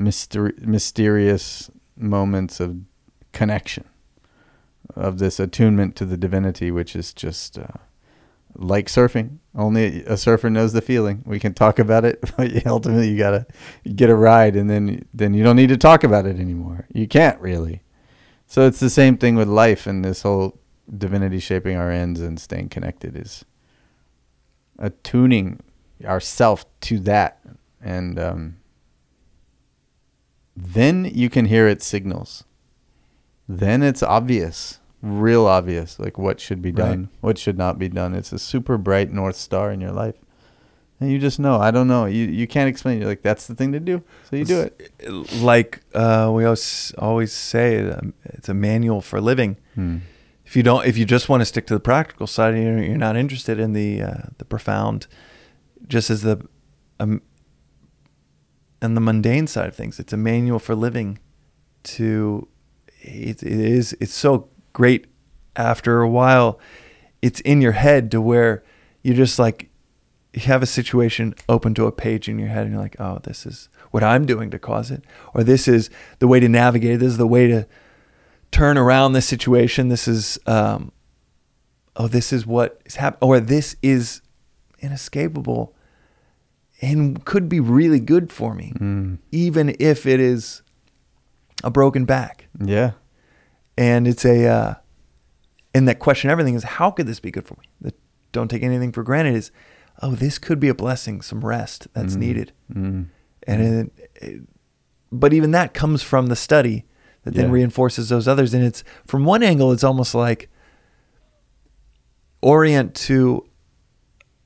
myster- 0.00 0.58
mysterious 0.66 1.70
moments 1.96 2.60
of 2.60 2.78
connection 3.32 3.84
of 4.96 5.18
this 5.18 5.38
attunement 5.38 5.96
to 5.96 6.04
the 6.04 6.16
divinity, 6.16 6.70
which 6.70 6.96
is 6.96 7.12
just 7.12 7.58
uh, 7.58 7.66
like 8.54 8.86
surfing. 8.86 9.38
Only 9.54 10.02
a 10.04 10.16
surfer 10.16 10.50
knows 10.50 10.72
the 10.72 10.80
feeling. 10.80 11.22
We 11.26 11.38
can 11.38 11.54
talk 11.54 11.78
about 11.78 12.04
it, 12.04 12.20
but 12.36 12.66
ultimately 12.66 13.08
you 13.08 13.18
gotta 13.18 13.46
get 13.94 14.10
a 14.10 14.14
ride, 14.14 14.56
and 14.56 14.68
then 14.68 15.06
then 15.14 15.34
you 15.34 15.44
don't 15.44 15.56
need 15.56 15.68
to 15.68 15.76
talk 15.76 16.04
about 16.04 16.26
it 16.26 16.38
anymore. 16.38 16.86
You 16.92 17.06
can't 17.06 17.40
really. 17.40 17.82
So 18.46 18.66
it's 18.66 18.80
the 18.80 18.90
same 18.90 19.16
thing 19.16 19.36
with 19.36 19.48
life, 19.48 19.86
and 19.86 20.04
this 20.04 20.22
whole 20.22 20.58
divinity 20.96 21.38
shaping 21.38 21.76
our 21.76 21.90
ends 21.90 22.20
and 22.20 22.40
staying 22.40 22.68
connected 22.68 23.16
is 23.16 23.44
attuning 24.78 25.60
ourself 26.04 26.64
to 26.80 26.98
that, 27.00 27.40
and 27.80 28.18
um, 28.18 28.56
then 30.62 31.04
you 31.14 31.28
can 31.30 31.46
hear 31.46 31.66
its 31.68 31.86
signals 31.86 32.44
then 33.48 33.82
it's 33.82 34.02
obvious. 34.02 34.78
real 35.02 35.46
obvious, 35.46 35.98
like 35.98 36.18
what 36.18 36.38
should 36.40 36.60
be 36.62 36.70
Right. 36.70 36.76
done, 36.90 37.08
what 37.20 37.36
should 37.38 37.56
not 37.58 37.78
be 37.78 37.88
done. 37.88 38.14
It's 38.14 38.32
a 38.32 38.38
super 38.38 38.76
bright 38.78 39.10
north 39.12 39.34
star 39.36 39.72
in 39.72 39.80
your 39.80 39.90
life, 39.92 40.14
and 41.00 41.10
you 41.10 41.18
just 41.18 41.40
know. 41.40 41.56
I 41.56 41.70
don't 41.72 41.88
know. 41.88 42.04
You 42.04 42.26
you 42.26 42.46
can't 42.46 42.68
explain. 42.68 42.98
You're 43.00 43.08
like 43.08 43.22
that's 43.22 43.46
the 43.48 43.54
thing 43.56 43.72
to 43.72 43.80
do, 43.80 44.02
so 44.28 44.36
you 44.36 44.44
do 44.44 44.60
it. 44.60 44.92
Like 45.42 45.80
uh, 45.94 46.30
we 46.32 46.44
always 46.44 46.92
always 46.98 47.32
say, 47.32 47.90
um, 47.90 48.12
it's 48.24 48.48
a 48.50 48.54
manual 48.54 49.00
for 49.00 49.20
living. 49.20 49.56
Hmm. 49.74 49.98
If 50.46 50.54
you 50.54 50.62
don't, 50.62 50.84
if 50.86 50.96
you 50.98 51.04
just 51.06 51.28
want 51.28 51.40
to 51.40 51.44
stick 51.46 51.66
to 51.68 51.74
the 51.74 51.80
practical 51.80 52.26
side, 52.26 52.54
you're, 52.56 52.82
you're 52.82 52.98
not 52.98 53.16
interested 53.16 53.58
in 53.58 53.72
the 53.72 54.02
uh, 54.02 54.22
the 54.38 54.44
profound, 54.44 55.06
just 55.88 56.10
as 56.10 56.20
the 56.22 56.46
um, 57.00 57.22
and 58.82 58.96
the 58.96 59.00
mundane 59.00 59.46
side 59.46 59.68
of 59.68 59.74
things. 59.74 59.98
It's 59.98 60.12
a 60.12 60.16
manual 60.16 60.58
for 60.58 60.74
living. 60.74 61.18
To 61.82 62.46
it, 63.00 63.42
it 63.42 63.44
is 63.44 63.96
it's 64.00 64.14
so 64.14 64.48
great. 64.72 65.06
After 65.56 66.00
a 66.00 66.08
while, 66.08 66.60
it's 67.22 67.40
in 67.40 67.60
your 67.60 67.72
head 67.72 68.10
to 68.12 68.20
where 68.20 68.62
you 69.02 69.14
just 69.14 69.38
like 69.38 69.70
you 70.32 70.42
have 70.42 70.62
a 70.62 70.66
situation 70.66 71.34
open 71.48 71.74
to 71.74 71.86
a 71.86 71.92
page 71.92 72.28
in 72.28 72.38
your 72.38 72.48
head, 72.48 72.62
and 72.62 72.72
you're 72.72 72.82
like, 72.82 73.00
oh, 73.00 73.18
this 73.22 73.46
is 73.46 73.68
what 73.90 74.04
I'm 74.04 74.26
doing 74.26 74.50
to 74.50 74.58
cause 74.58 74.90
it, 74.90 75.02
or 75.34 75.42
this 75.42 75.66
is 75.66 75.90
the 76.18 76.28
way 76.28 76.38
to 76.38 76.48
navigate. 76.48 76.92
it. 76.92 76.98
This 76.98 77.12
is 77.12 77.18
the 77.18 77.26
way 77.26 77.48
to 77.48 77.66
turn 78.52 78.78
around 78.78 79.12
this 79.12 79.26
situation. 79.26 79.88
This 79.88 80.06
is 80.06 80.38
um, 80.46 80.92
oh, 81.96 82.08
this 82.08 82.32
is 82.32 82.46
what 82.46 82.80
is 82.84 82.96
happening, 82.96 83.28
or 83.28 83.40
this 83.40 83.76
is 83.82 84.22
inescapable 84.78 85.74
and 86.80 87.24
could 87.24 87.48
be 87.48 87.60
really 87.60 88.00
good 88.00 88.32
for 88.32 88.54
me, 88.54 88.72
Mm. 88.78 89.18
even 89.32 89.76
if 89.78 90.06
it 90.06 90.18
is 90.20 90.62
a 91.62 91.70
broken 91.70 92.04
back. 92.04 92.46
Yeah. 92.58 92.92
And 93.76 94.06
it's 94.08 94.24
a, 94.24 94.46
uh, 94.46 94.74
and 95.74 95.86
that 95.88 95.98
question, 95.98 96.30
everything 96.30 96.54
is, 96.54 96.64
how 96.64 96.90
could 96.90 97.06
this 97.06 97.20
be 97.20 97.30
good 97.30 97.46
for 97.46 97.54
me? 97.54 97.66
That 97.82 97.94
don't 98.32 98.48
take 98.48 98.62
anything 98.62 98.92
for 98.92 99.02
granted 99.02 99.34
is, 99.34 99.50
oh, 100.02 100.12
this 100.14 100.38
could 100.38 100.58
be 100.60 100.68
a 100.68 100.74
blessing, 100.74 101.20
some 101.22 101.44
rest 101.44 101.88
that's 101.92 102.14
Mm. 102.16 102.20
needed. 102.20 102.52
Mm. 102.72 103.06
And 103.46 103.62
it, 103.62 104.10
it, 104.22 104.40
but 105.12 105.32
even 105.32 105.50
that 105.50 105.74
comes 105.74 106.02
from 106.02 106.26
the 106.26 106.36
study 106.36 106.84
that 107.24 107.34
then 107.34 107.46
Yeah. 107.46 107.52
reinforces 107.52 108.08
those 108.08 108.26
others. 108.26 108.54
And 108.54 108.64
it's 108.64 108.82
from 109.06 109.24
one 109.24 109.42
angle, 109.42 109.72
it's 109.72 109.84
almost 109.84 110.14
like 110.14 110.48
orient 112.40 112.94
to 112.94 113.44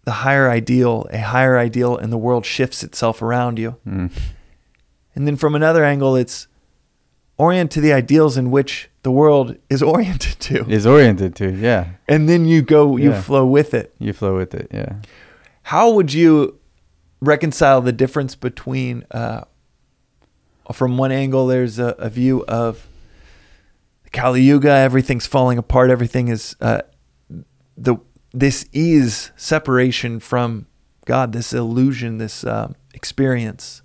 the 0.05 0.12
higher 0.12 0.48
ideal, 0.50 1.07
a 1.11 1.18
higher 1.18 1.59
ideal, 1.59 1.96
and 1.96 2.12
the 2.12 2.18
world 2.18 2.44
shifts 2.46 2.82
itself 2.82 3.22
around 3.22 3.59
you. 3.59 3.76
Mm. 3.86 4.11
And 5.14 5.26
then 5.26 5.36
from 5.36 5.55
another 5.55 5.84
angle, 5.84 6.16
it's 6.16 6.46
orient 7.38 7.70
to 7.72 7.80
the 7.80 7.92
ideals 7.92 8.36
in 8.36 8.50
which 8.50 8.90
the 9.02 9.11
world 9.11 9.57
is 9.70 9.82
oriented 9.94 10.38
to. 10.40 10.68
Is 10.68 10.86
oriented 10.86 11.34
to 11.36 11.50
yeah. 11.52 11.90
And 12.09 12.28
then 12.28 12.44
you 12.46 12.62
go, 12.62 12.96
you 12.96 13.11
Yeah. 13.11 13.20
flow 13.20 13.46
with 13.46 13.74
it. 13.74 13.94
You 13.98 14.12
flow 14.12 14.36
with 14.36 14.55
it. 14.55 14.68
Yeah. 14.72 14.96
How 15.62 15.90
would 15.92 16.12
you 16.12 16.59
reconcile 17.20 17.80
the 17.80 17.92
difference 17.92 18.34
between, 18.34 19.05
uh, 19.11 19.44
from 20.72 20.98
one 20.98 21.12
angle, 21.12 21.46
there's 21.46 21.78
a, 21.78 21.94
a 21.98 22.11
view 22.11 22.44
of 22.46 22.86
Kali 24.12 24.42
Yuga, 24.42 24.70
everything's 24.70 25.26
falling 25.26 25.57
apart, 25.59 25.90
everything 25.90 26.28
is, 26.28 26.55
uh, 26.61 26.82
the 27.76 27.96
this 28.35 28.66
is 28.72 29.30
separation 29.37 30.18
from 30.18 30.66
God, 31.07 31.32
this 31.32 31.53
illusion, 31.53 32.18
this 32.18 32.45
um, 32.45 32.74
experience 32.93 33.82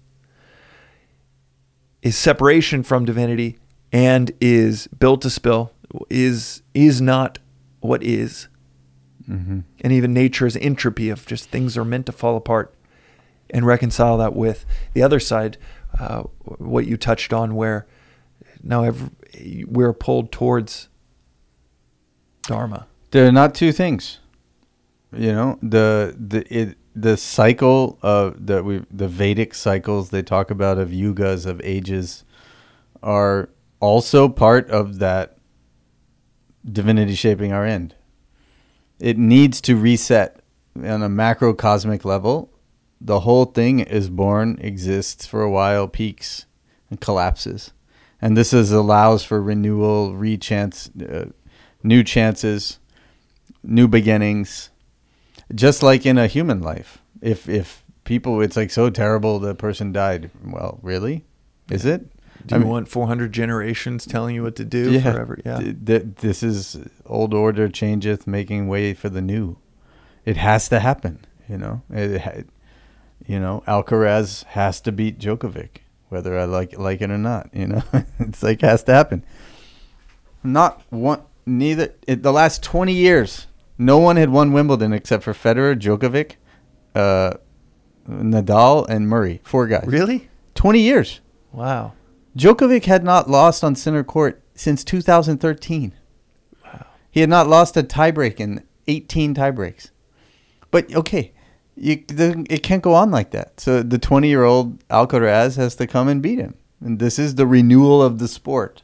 is 2.02 2.18
separation 2.18 2.82
from 2.82 3.06
divinity 3.06 3.60
and 3.92 4.32
is 4.42 4.88
built 4.88 5.22
to 5.22 5.30
spill, 5.30 5.72
is 6.10 6.64
is 6.74 7.00
not 7.00 7.40
what 7.80 8.04
is 8.04 8.48
Mm-hmm. 9.30 9.60
and 9.82 9.94
even 9.94 10.12
nature 10.12 10.48
is 10.48 10.58
entropy 10.58 11.10
of 11.10 11.24
just 11.28 11.52
things 11.52 11.78
are 11.78 11.86
meant 11.86 12.08
to 12.08 12.12
fall 12.12 12.36
apart 12.36 12.74
and 13.52 13.64
reconcile 13.64 14.18
that 14.18 14.36
with 14.36 14.66
the 14.94 15.04
other 15.04 15.20
side 15.20 15.56
uh, 16.00 16.22
what 16.58 16.88
you 16.88 16.98
touched 16.98 17.32
on 17.32 17.54
where 17.54 17.86
now 18.64 18.84
every, 18.84 19.66
we're 19.68 19.94
pulled 19.94 20.32
towards 20.32 20.90
dharma 22.48 22.88
They're 23.12 23.32
not 23.32 23.54
two 23.54 23.72
things. 23.72 24.18
You 25.12 25.34
know, 25.34 25.60
the 25.62 26.16
the 26.18 26.46
it 26.54 26.78
the 26.96 27.18
cycle 27.18 27.98
of 28.02 28.46
the 28.46 28.64
we 28.64 28.86
the 28.92 29.08
Vedic 29.08 29.54
cycles 29.56 30.10
they 30.10 30.22
talk 30.22 30.52
about 30.52 30.78
of 30.78 30.90
yugas 30.90 31.46
of 31.46 31.62
ages 31.64 32.24
are 33.02 33.50
also 33.80 34.28
part 34.28 34.70
of 34.70 35.00
that 35.00 35.38
divinity 36.70 37.16
shaping 37.16 37.52
our 37.52 37.66
end. 37.66 37.96
It 39.00 39.18
needs 39.18 39.62
to 39.62 39.76
reset 39.76 40.42
on 40.76 41.02
a 41.02 41.10
macrocosmic 41.10 42.06
level. 42.06 42.52
The 43.02 43.22
whole 43.22 43.46
thing 43.46 43.80
is 43.80 44.10
born, 44.10 44.58
exists 44.60 45.26
for 45.26 45.42
a 45.42 45.50
while, 45.50 45.88
peaks, 45.88 46.46
and 46.90 47.00
collapses. 47.00 47.72
And 48.22 48.36
this 48.36 48.52
is 48.52 48.72
allows 48.72 49.24
for 49.24 49.42
renewal, 49.42 50.12
rechance, 50.12 50.90
uh, 51.02 51.32
new 51.82 52.04
chances, 52.04 52.80
new 53.64 53.88
beginnings. 53.88 54.69
Just 55.54 55.82
like 55.84 56.06
in 56.06 56.18
a 56.18 56.28
human 56.28 56.62
life, 56.62 57.00
if 57.22 57.50
if 57.50 57.84
people, 58.04 58.42
it's 58.42 58.56
like 58.56 58.72
so 58.72 58.90
terrible 58.90 59.40
the 59.40 59.56
person 59.56 59.92
died. 59.92 60.30
Well, 60.46 60.80
really, 60.82 61.26
is 61.72 61.86
it? 61.86 62.06
do 62.46 62.56
I 62.56 62.58
you 62.60 62.64
mean- 62.64 62.72
want 62.72 62.88
400 62.88 63.34
generations 63.34 64.06
telling 64.06 64.34
you 64.34 64.44
what 64.44 64.56
to 64.56 64.64
do 64.64 64.98
forever 65.02 65.38
yeah 65.46 65.60
Th- 65.60 65.76
th- 65.86 66.06
this 66.22 66.42
is 66.42 66.78
old 67.06 67.34
order 67.34 67.68
changeth, 67.68 68.26
making 68.28 68.70
way 68.70 68.94
for 68.94 69.10
the 69.10 69.22
new. 69.22 69.58
It 70.24 70.38
has 70.38 70.70
to 70.70 70.80
happen, 70.80 71.26
you 71.50 71.58
know. 71.58 71.82
It, 71.92 72.22
ha- 72.22 72.44
you 73.28 73.40
know, 73.40 73.62
Alcaraz 73.68 74.44
has 74.46 74.80
to 74.82 74.92
beat 74.94 75.20
Djokovic, 75.20 75.82
whether 76.08 76.40
I 76.40 76.46
like 76.46 76.78
like 76.80 77.02
it 77.02 77.12
or 77.12 77.18
not. 77.18 77.50
You 77.54 77.68
know, 77.68 77.84
it's 78.20 78.42
like 78.42 78.62
has 78.62 78.84
to 78.84 78.94
happen. 78.94 79.26
Not 80.44 80.82
one, 80.90 81.22
neither. 81.46 81.94
It, 82.08 82.24
the 82.24 82.32
last 82.32 82.64
twenty 82.64 82.94
years, 82.94 83.48
no 83.80 83.98
one 83.98 84.18
had 84.18 84.30
won 84.30 84.54
Wimbledon 84.54 84.94
except 84.94 85.24
for 85.24 85.34
Federer, 85.34 85.76
Djokovic, 85.76 86.36
uh, 86.94 87.38
Nadal, 88.08 88.88
and 88.88 89.08
Murray. 89.08 89.42
Four 89.44 89.66
guys. 89.66 89.86
really 89.88 90.30
Twenty 90.54 90.82
years. 90.82 91.22
wow 91.52 91.94
Djokovic 92.38 92.86
had 92.86 93.04
not 93.04 93.30
lost 93.30 93.64
on 93.64 93.76
center 93.76 94.04
court 94.04 94.42
since 94.54 94.84
2013. 94.84 95.94
Wow. 96.64 96.86
He 97.10 97.22
had 97.22 97.30
not 97.30 97.48
lost 97.48 97.76
a 97.76 97.84
tiebreak 97.84 98.40
in 98.40 98.64
18 98.88 99.36
tiebreaks. 99.36 99.90
But 100.72 100.94
okay, 100.94 101.34
you, 101.76 102.04
the, 102.08 102.46
it 102.50 102.62
can't 102.62 102.84
go 102.84 102.94
on 102.94 103.10
like 103.10 103.32
that. 103.32 103.60
So 103.60 103.82
the 103.82 103.98
20 103.98 104.28
year 104.28 104.44
old 104.44 104.86
Alcaraz 104.90 105.58
has 105.58 105.76
to 105.78 105.88
come 105.88 106.08
and 106.08 106.22
beat 106.22 106.40
him. 106.40 106.56
And 106.82 107.00
this 107.00 107.20
is 107.20 107.36
the 107.36 107.48
renewal 107.48 108.02
of 108.02 108.20
the 108.20 108.28
sport, 108.28 108.84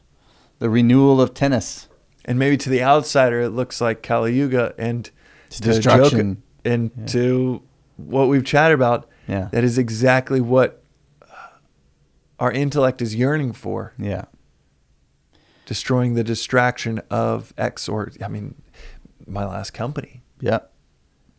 the 0.58 0.68
renewal 0.68 1.20
of 1.20 1.32
tennis. 1.32 1.88
And 2.26 2.38
maybe 2.38 2.56
to 2.58 2.68
the 2.68 2.82
outsider 2.82 3.40
it 3.40 3.50
looks 3.50 3.80
like 3.80 4.02
kali 4.02 4.34
yuga 4.36 4.74
and 4.76 5.10
It's 5.46 5.60
to 5.60 5.62
destruction. 5.72 6.36
Djoko- 6.36 6.72
and 6.72 6.90
Yeah. 6.98 7.06
to 7.06 7.62
what 7.96 8.28
we've 8.28 8.44
chatted 8.44 8.74
about 8.74 9.08
Yeah. 9.28 9.48
that 9.52 9.64
is 9.64 9.78
exactly 9.78 10.40
what 10.40 10.82
our 12.38 12.52
intellect 12.52 13.00
is 13.00 13.14
yearning 13.14 13.52
for 13.52 13.94
Yeah. 13.98 14.24
destroying 15.66 16.14
the 16.14 16.24
distraction 16.24 17.00
of 17.10 17.52
X 17.56 17.88
or 17.88 18.10
I 18.22 18.28
mean 18.28 18.54
my 19.26 19.44
last 19.44 19.70
company 19.72 20.22
Yeah. 20.40 20.58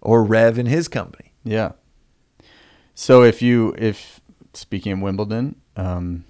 or 0.02 0.24
Rev 0.24 0.58
in 0.58 0.66
his 0.66 0.88
company. 0.88 1.34
Yeah. 1.44 1.74
So 2.96 3.24
if 3.24 3.42
you 3.42 3.76
if 3.78 4.20
speaking 4.54 4.92
of 4.94 5.00
Wimbledon, 5.02 5.56
um, 5.76 6.24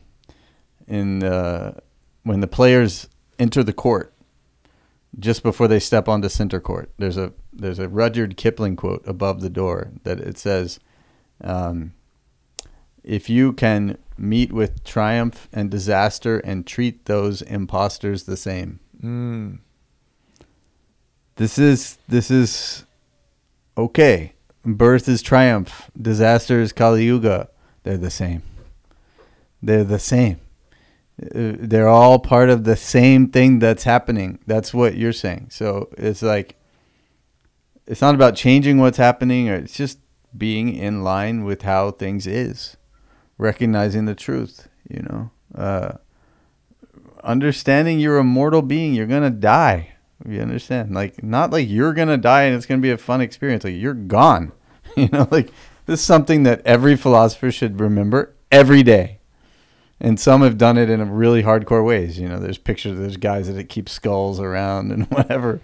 in 0.87 1.23
uh, 1.23 1.79
when 2.23 2.41
the 2.41 2.47
players 2.47 3.07
enter 3.39 3.63
the 3.63 3.73
court, 3.73 4.13
just 5.19 5.43
before 5.43 5.67
they 5.67 5.79
step 5.79 6.07
onto 6.07 6.29
center 6.29 6.59
court, 6.59 6.91
there's 6.97 7.17
a 7.17 7.33
there's 7.51 7.79
a 7.79 7.87
Rudyard 7.87 8.37
Kipling 8.37 8.75
quote 8.75 9.03
above 9.07 9.41
the 9.41 9.49
door 9.49 9.91
that 10.03 10.19
it 10.19 10.37
says, 10.37 10.79
um, 11.41 11.93
"If 13.03 13.29
you 13.29 13.53
can 13.53 13.97
meet 14.17 14.51
with 14.51 14.83
triumph 14.83 15.47
and 15.51 15.71
disaster 15.71 16.39
and 16.39 16.65
treat 16.67 17.05
those 17.05 17.41
imposters 17.41 18.23
the 18.23 18.37
same." 18.37 18.79
Mm. 19.01 19.59
This 21.37 21.57
is 21.57 21.97
this 22.07 22.29
is 22.29 22.85
okay. 23.77 24.33
Birth 24.63 25.07
is 25.07 25.21
triumph. 25.21 25.89
Disaster 25.99 26.59
is 26.59 26.73
Kali 26.73 27.05
Yuga. 27.05 27.49
They're 27.83 27.97
the 27.97 28.09
same. 28.09 28.43
They're 29.61 29.83
the 29.83 29.99
same. 29.99 30.39
Uh, 31.21 31.53
They're 31.59 31.87
all 31.89 32.19
part 32.19 32.49
of 32.49 32.63
the 32.63 32.75
same 32.75 33.29
thing 33.29 33.59
that's 33.59 33.83
happening. 33.83 34.39
That's 34.45 34.73
what 34.73 34.95
you're 34.97 35.13
saying. 35.13 35.47
So 35.51 35.89
it's 35.97 36.21
like 36.21 36.55
it's 37.85 38.01
not 38.01 38.15
about 38.15 38.35
changing 38.35 38.77
what's 38.79 38.97
happening 38.97 39.49
or 39.49 39.55
it's 39.55 39.75
just 39.75 39.99
being 40.37 40.75
in 40.75 41.03
line 41.03 41.43
with 41.43 41.63
how 41.63 41.91
things 41.91 42.27
is. 42.27 42.77
Recognizing 43.37 44.05
the 44.05 44.15
truth, 44.15 44.67
you 44.89 45.01
know. 45.03 45.31
Uh 45.55 45.97
understanding 47.23 47.99
you're 47.99 48.19
a 48.19 48.23
mortal 48.23 48.61
being, 48.61 48.93
you're 48.93 49.07
to 49.07 49.29
die 49.29 49.89
You 50.25 50.41
understand? 50.41 50.93
Like 50.93 51.23
not 51.23 51.51
like 51.51 51.69
you're 51.69 51.93
gonna 51.93 52.17
die 52.17 52.43
and 52.43 52.55
it's 52.55 52.65
gonna 52.65 52.81
be 52.81 52.91
a 52.91 52.97
fun 52.97 53.21
experience. 53.21 53.63
Like 53.63 53.75
you're 53.75 53.93
gone. 53.93 54.51
You 54.95 55.09
know, 55.09 55.27
like 55.29 55.51
this 55.85 55.99
is 55.99 56.05
something 56.05 56.41
that 56.43 56.61
every 56.65 56.95
philosopher 56.95 57.51
should 57.51 57.79
remember 57.79 58.33
every 58.51 58.81
day. 58.81 59.16
And 59.99 60.19
some 60.19 60.41
have 60.41 60.57
done 60.57 60.77
it 60.77 60.89
in 60.89 61.09
really 61.09 61.41
hardcore 61.41 61.83
ways. 61.83 62.19
You 62.19 62.29
know, 62.29 62.39
there's 62.39 62.57
pictures. 62.57 62.93
of 62.93 62.99
There's 62.99 63.17
guys 63.17 63.53
that 63.53 63.69
keep 63.69 63.89
skulls 63.89 64.39
around 64.39 64.91
and 64.91 65.05
whatever. 65.11 65.61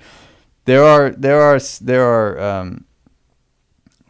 There 0.65 0.83
are 0.83 1.11
there 1.11 1.41
are 1.41 1.59
there 1.81 2.03
are 2.03 2.39
um, 2.39 2.85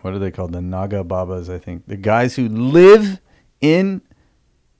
what 0.01 0.13
are 0.13 0.19
they 0.19 0.31
called? 0.31 0.53
The 0.53 0.61
Naga 0.61 1.03
Babas, 1.03 1.49
I 1.49 1.57
think. 1.57 1.87
The 1.87 1.97
guys 1.97 2.35
who 2.35 2.47
live 2.47 3.19
in 3.61 4.01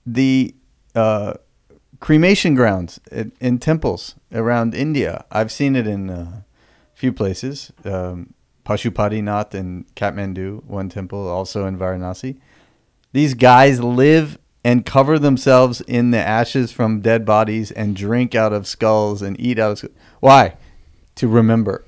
the 0.06 0.54
uh, 0.96 1.36
cremation 2.00 2.56
grounds 2.56 3.00
in, 3.12 3.32
in, 3.40 3.58
temples 3.58 4.16
around 4.34 4.76
India. 4.76 5.24
I've 5.32 5.52
seen 5.52 5.78
it 5.78 5.88
in 5.88 6.10
a 6.10 6.46
few 6.94 7.14
places. 7.14 7.72
Um, 7.86 8.34
Pashupatinath 8.66 9.56
in 9.56 9.86
Kathmandu, 9.96 10.66
one 10.66 10.90
temple, 10.90 11.28
also 11.28 11.66
in 11.66 11.78
Varanasi. 11.78 12.38
These 13.14 13.34
guys 13.34 13.82
live 13.82 14.38
and 14.64 14.86
cover 14.86 15.20
themselves 15.20 15.82
in 15.82 16.12
the 16.12 16.20
ashes 16.20 16.72
from 16.72 17.02
dead 17.02 17.26
bodies 17.26 17.72
and 17.72 17.96
drink 17.96 18.34
out 18.34 18.54
of 18.54 18.66
skulls 18.66 19.22
and 19.22 19.40
eat 19.40 19.60
out 19.60 19.72
of 19.74 19.78
skulls. 19.80 19.96
Why? 20.20 20.58
To 21.16 21.28
remember 21.28 21.84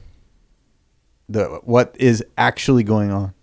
the 1.27 1.59
what 1.63 1.95
is 1.99 2.23
actually 2.37 2.83
going 2.83 3.11
on. 3.11 3.33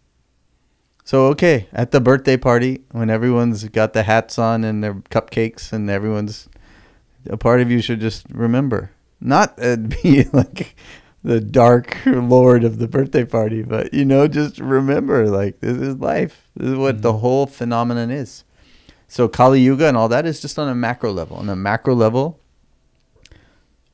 So 1.04 1.26
okay, 1.28 1.68
at 1.72 1.90
the 1.90 2.00
birthday 2.00 2.36
party 2.36 2.82
when 2.92 3.10
everyone's 3.10 3.64
got 3.64 3.92
the 3.92 4.04
hats 4.04 4.38
on 4.38 4.64
and 4.64 4.82
their 4.84 4.94
cupcakes 4.94 5.72
and 5.72 5.90
everyone's 5.90 6.48
a 7.28 7.36
part 7.36 7.60
of 7.60 7.70
you 7.70 7.80
should 7.80 8.00
just 8.00 8.26
remember, 8.30 8.90
not 9.20 9.58
uh, 9.62 9.76
be 10.02 10.24
like 10.32 10.76
the 11.24 11.40
dark 11.40 11.96
lord 12.06 12.64
of 12.64 12.78
the 12.78 12.88
birthday 12.88 13.24
party, 13.24 13.62
but 13.62 13.92
you 13.94 14.04
know, 14.04 14.28
just 14.28 14.58
remember 14.58 15.28
like 15.28 15.60
this 15.60 15.76
is 15.76 15.96
life. 15.96 16.48
This 16.56 16.70
is 16.70 16.76
what 16.76 16.96
mm-hmm. 16.96 17.02
the 17.02 17.12
whole 17.14 17.46
phenomenon 17.46 18.10
is. 18.10 18.44
So 19.12 19.28
Kali 19.28 19.60
Yuga 19.60 19.88
and 19.88 19.94
all 19.94 20.08
that 20.08 20.24
is 20.24 20.40
just 20.40 20.58
on 20.58 20.70
a 20.70 20.74
macro 20.74 21.12
level. 21.12 21.36
On 21.36 21.46
a 21.50 21.54
macro 21.54 21.94
level, 21.94 22.40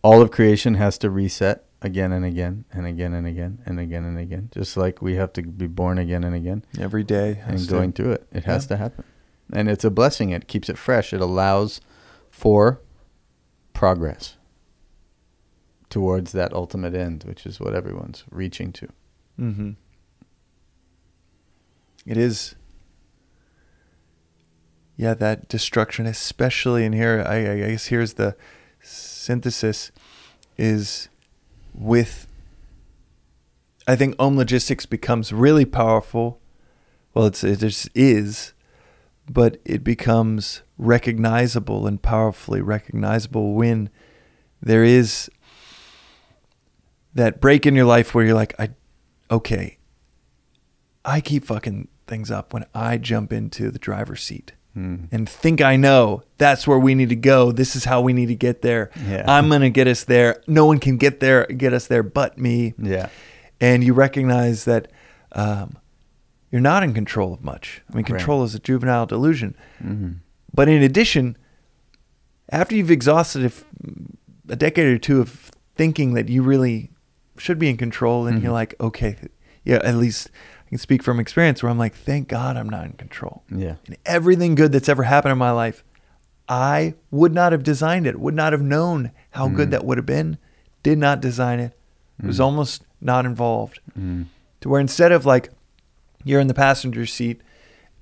all 0.00 0.22
of 0.22 0.30
creation 0.30 0.74
has 0.74 0.96
to 0.98 1.10
reset 1.10 1.64
again 1.82 2.12
and 2.12 2.24
again 2.24 2.66
and 2.72 2.86
again 2.86 3.14
and 3.14 3.26
again 3.26 3.58
and 3.66 3.80
again 3.80 4.04
and 4.04 4.16
again. 4.16 4.48
Just 4.52 4.76
like 4.76 5.02
we 5.02 5.16
have 5.16 5.32
to 5.32 5.42
be 5.42 5.66
born 5.66 5.98
again 5.98 6.22
and 6.22 6.36
again. 6.36 6.64
Every 6.78 7.02
day. 7.02 7.42
And 7.44 7.66
going 7.66 7.92
to, 7.94 8.02
through 8.02 8.12
it. 8.12 8.28
It 8.30 8.44
has 8.44 8.66
yeah. 8.66 8.68
to 8.68 8.76
happen. 8.76 9.04
And 9.52 9.68
it's 9.68 9.84
a 9.84 9.90
blessing. 9.90 10.30
It 10.30 10.46
keeps 10.46 10.68
it 10.68 10.78
fresh. 10.78 11.12
It 11.12 11.20
allows 11.20 11.80
for 12.30 12.80
progress 13.72 14.36
towards 15.90 16.30
that 16.30 16.52
ultimate 16.52 16.94
end, 16.94 17.24
which 17.24 17.44
is 17.44 17.58
what 17.58 17.74
everyone's 17.74 18.22
reaching 18.30 18.70
to. 18.74 18.88
Mm-hmm. 19.36 19.70
It 22.06 22.16
is. 22.16 22.54
Yeah, 24.98 25.14
that 25.14 25.48
destruction, 25.48 26.06
especially 26.06 26.84
in 26.84 26.92
here. 26.92 27.24
I, 27.24 27.52
I 27.52 27.56
guess 27.70 27.86
here's 27.86 28.14
the 28.14 28.34
synthesis: 28.82 29.92
is 30.58 31.08
with. 31.72 32.26
I 33.86 33.94
think 33.94 34.16
Om 34.18 34.36
Logistics 34.36 34.86
becomes 34.86 35.32
really 35.32 35.64
powerful. 35.64 36.40
Well, 37.14 37.26
it's 37.26 37.44
it 37.44 37.60
just 37.60 37.88
is, 37.94 38.54
but 39.30 39.60
it 39.64 39.84
becomes 39.84 40.62
recognizable 40.76 41.86
and 41.86 42.02
powerfully 42.02 42.60
recognizable 42.60 43.54
when 43.54 43.90
there 44.60 44.82
is 44.82 45.30
that 47.14 47.40
break 47.40 47.66
in 47.66 47.76
your 47.76 47.84
life 47.84 48.16
where 48.16 48.24
you're 48.24 48.34
like, 48.34 48.54
I, 48.58 48.70
okay, 49.30 49.78
I 51.04 51.20
keep 51.20 51.44
fucking 51.44 51.86
things 52.08 52.32
up 52.32 52.52
when 52.52 52.66
I 52.74 52.98
jump 52.98 53.32
into 53.32 53.70
the 53.70 53.78
driver's 53.78 54.24
seat 54.24 54.54
hmm. 54.78 55.04
and 55.10 55.28
think 55.28 55.60
I 55.60 55.76
know 55.76 56.22
that's 56.38 56.66
where 56.66 56.78
we 56.78 56.94
need 56.94 57.08
to 57.08 57.16
go. 57.16 57.52
This 57.52 57.76
is 57.76 57.84
how 57.84 58.00
we 58.00 58.12
need 58.12 58.26
to 58.26 58.34
get 58.34 58.62
there. 58.62 58.90
Yeah. 59.06 59.24
I'm 59.26 59.48
going 59.48 59.62
to 59.62 59.70
get 59.70 59.86
us 59.86 60.04
there. 60.04 60.42
No 60.46 60.66
one 60.66 60.78
can 60.78 60.96
get 60.96 61.20
there, 61.20 61.46
get 61.46 61.72
us 61.72 61.86
there 61.86 62.02
but 62.02 62.38
me. 62.38 62.74
Yeah. 62.78 63.08
And 63.60 63.82
you 63.82 63.92
recognize 63.92 64.64
that 64.64 64.90
um, 65.32 65.76
you're 66.50 66.60
not 66.60 66.82
in 66.82 66.94
control 66.94 67.34
of 67.34 67.42
much. 67.42 67.82
I 67.90 67.96
mean, 67.96 68.04
control 68.04 68.40
right. 68.40 68.46
is 68.46 68.54
a 68.54 68.60
juvenile 68.60 69.06
delusion. 69.06 69.56
Mm-hmm. 69.82 70.12
But 70.54 70.68
in 70.68 70.82
addition, 70.82 71.36
after 72.50 72.74
you've 72.74 72.90
exhausted 72.90 73.52
a 74.48 74.56
decade 74.56 74.86
or 74.86 74.98
two 74.98 75.20
of 75.20 75.50
thinking 75.74 76.14
that 76.14 76.28
you 76.28 76.42
really 76.42 76.90
should 77.36 77.58
be 77.58 77.68
in 77.68 77.76
control, 77.76 78.26
and 78.26 78.36
mm-hmm. 78.36 78.44
you're 78.44 78.52
like, 78.52 78.74
okay, 78.80 79.16
yeah, 79.64 79.80
at 79.84 79.96
least 79.96 80.30
I 80.68 80.70
can 80.70 80.78
speak 80.78 81.02
from 81.02 81.18
experience 81.18 81.62
where 81.62 81.70
I'm 81.70 81.78
like, 81.78 81.94
thank 81.94 82.28
God 82.28 82.58
I'm 82.58 82.68
not 82.68 82.84
in 82.84 82.92
control. 82.92 83.42
Yeah. 83.50 83.76
And 83.86 83.96
everything 84.04 84.54
good 84.54 84.70
that's 84.70 84.88
ever 84.88 85.04
happened 85.04 85.32
in 85.32 85.38
my 85.38 85.50
life, 85.50 85.82
I 86.46 86.94
would 87.10 87.32
not 87.32 87.52
have 87.52 87.62
designed 87.62 88.06
it, 88.06 88.20
would 88.20 88.34
not 88.34 88.52
have 88.52 88.60
known 88.60 89.10
how 89.30 89.46
mm-hmm. 89.46 89.56
good 89.56 89.70
that 89.70 89.84
would 89.84 89.96
have 89.96 90.06
been, 90.06 90.36
did 90.82 90.98
not 90.98 91.22
design 91.22 91.58
it, 91.58 91.72
was 92.22 92.36
mm-hmm. 92.36 92.44
almost 92.44 92.82
not 93.00 93.24
involved. 93.24 93.80
Mm-hmm. 93.90 94.24
To 94.60 94.68
where 94.68 94.80
instead 94.80 95.10
of 95.10 95.24
like 95.24 95.50
you're 96.22 96.40
in 96.40 96.48
the 96.48 96.54
passenger 96.54 97.06
seat 97.06 97.40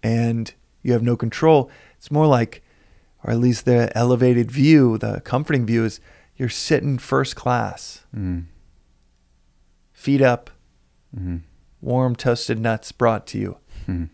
and 0.03 0.53
you 0.83 0.93
have 0.93 1.03
no 1.03 1.17
control, 1.17 1.71
it's 1.97 2.11
more 2.11 2.27
like, 2.27 2.63
or 3.23 3.31
at 3.31 3.39
least 3.39 3.65
the 3.65 3.97
elevated 3.97 4.51
view, 4.51 4.99
the 4.99 5.21
comforting 5.21 5.67
view 5.67 5.85
is 5.85 6.01
you're 6.37 6.49
sitting 6.49 6.99
first 6.99 7.37
class. 7.37 8.05
Mm 8.17 8.47
feet 10.07 10.23
up, 10.23 10.51
mm-hmm. 11.19 11.39
Warm 11.87 12.17
toasted 12.17 12.59
nuts 12.59 12.93
brought 12.93 13.27
to 13.29 13.39
you. 13.39 13.59
Mm-hmm. 13.83 14.05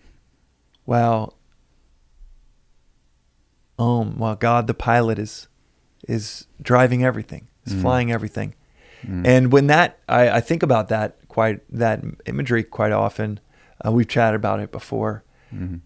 While 0.85 1.39
um, 3.79 4.19
while 4.19 4.37
God 4.37 4.67
the 4.67 4.75
pilot 4.75 5.19
is 5.19 5.49
is 6.07 6.47
driving 6.61 7.03
everything, 7.03 7.49
is 7.65 7.73
mm-hmm. 7.73 7.83
flying 7.83 8.13
everything. 8.13 8.55
Mm-hmm. 9.03 9.27
And 9.27 9.53
when 9.53 9.67
that 9.69 9.99
I, 10.09 10.29
I 10.29 10.41
think 10.41 10.63
about 10.63 10.89
that 10.89 11.17
quite 11.29 11.61
that 11.71 12.03
imagery 12.27 12.63
quite 12.63 12.93
often. 12.93 13.41
Uh, 13.85 13.91
we've 13.91 14.07
chatted 14.07 14.37
about 14.37 14.61
it 14.61 14.71
before. 14.71 15.25
Mm-hmm. 15.53 15.79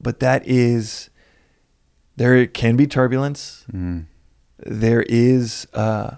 But 0.00 0.20
that 0.20 0.46
is 0.46 1.10
there 2.16 2.46
can 2.46 2.76
be 2.76 2.86
turbulence. 2.86 3.66
Mm-hmm. 3.68 4.00
There 4.58 5.02
is 5.02 5.66
uh, 5.74 6.16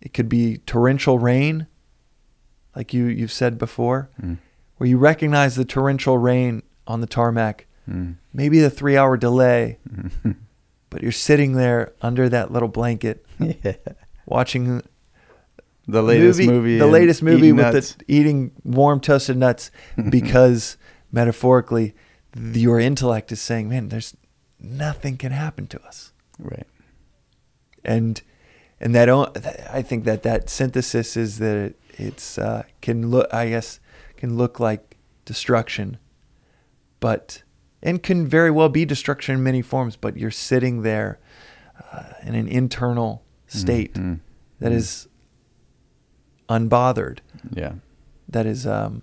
it 0.00 0.14
could 0.14 0.28
be 0.28 0.58
torrential 0.58 1.18
rain 1.18 1.66
like 2.76 2.92
you 2.92 3.06
you've 3.06 3.32
said 3.32 3.58
before, 3.58 4.10
mm. 4.20 4.38
where 4.76 4.88
you 4.88 4.98
recognize 4.98 5.56
the 5.56 5.64
torrential 5.64 6.18
rain 6.18 6.62
on 6.86 7.00
the 7.00 7.06
tarmac, 7.06 7.66
mm. 7.88 8.16
maybe 8.32 8.60
the 8.60 8.70
three 8.70 8.96
hour 8.96 9.16
delay, 9.16 9.78
but 10.90 11.02
you're 11.02 11.12
sitting 11.12 11.54
there 11.54 11.92
under 12.02 12.28
that 12.28 12.52
little 12.52 12.68
blanket, 12.68 13.24
yeah. 13.38 13.74
watching 14.26 14.82
the 15.86 16.02
latest 16.02 16.38
movie, 16.40 16.50
movie 16.50 16.78
the 16.78 16.86
latest 16.86 17.22
movie 17.22 17.52
with 17.52 17.74
nuts. 17.74 17.94
the 17.94 18.04
eating 18.08 18.52
warm 18.64 19.00
toasted 19.00 19.36
nuts, 19.36 19.70
because 20.10 20.76
metaphorically, 21.12 21.94
your 22.36 22.80
intellect 22.80 23.32
is 23.32 23.40
saying, 23.40 23.68
"Man, 23.68 23.88
there's 23.88 24.16
nothing 24.58 25.16
can 25.16 25.32
happen 25.32 25.66
to 25.68 25.82
us." 25.82 26.12
Right. 26.38 26.66
And 27.84 28.20
and 28.80 28.94
that 28.94 29.08
I 29.70 29.82
think 29.82 30.04
that 30.04 30.22
that 30.24 30.50
synthesis 30.50 31.16
is 31.16 31.38
that 31.38 31.74
it's 31.98 32.38
uh, 32.38 32.64
can 32.80 33.10
look 33.10 33.32
I 33.32 33.50
guess 33.50 33.80
can 34.16 34.36
look 34.36 34.60
like 34.60 34.96
destruction, 35.24 35.98
but 37.00 37.42
and 37.82 38.02
can 38.02 38.26
very 38.26 38.50
well 38.50 38.68
be 38.68 38.84
destruction 38.84 39.36
in 39.36 39.42
many 39.42 39.62
forms. 39.62 39.96
But 39.96 40.16
you're 40.16 40.30
sitting 40.30 40.82
there 40.82 41.18
uh, 41.92 42.12
in 42.22 42.34
an 42.34 42.48
internal 42.48 43.24
state 43.46 43.94
mm-hmm. 43.94 44.14
that 44.60 44.68
mm-hmm. 44.68 44.76
is 44.76 45.08
unbothered. 46.48 47.18
Yeah, 47.52 47.74
that 48.28 48.46
is 48.46 48.66
um, 48.66 49.02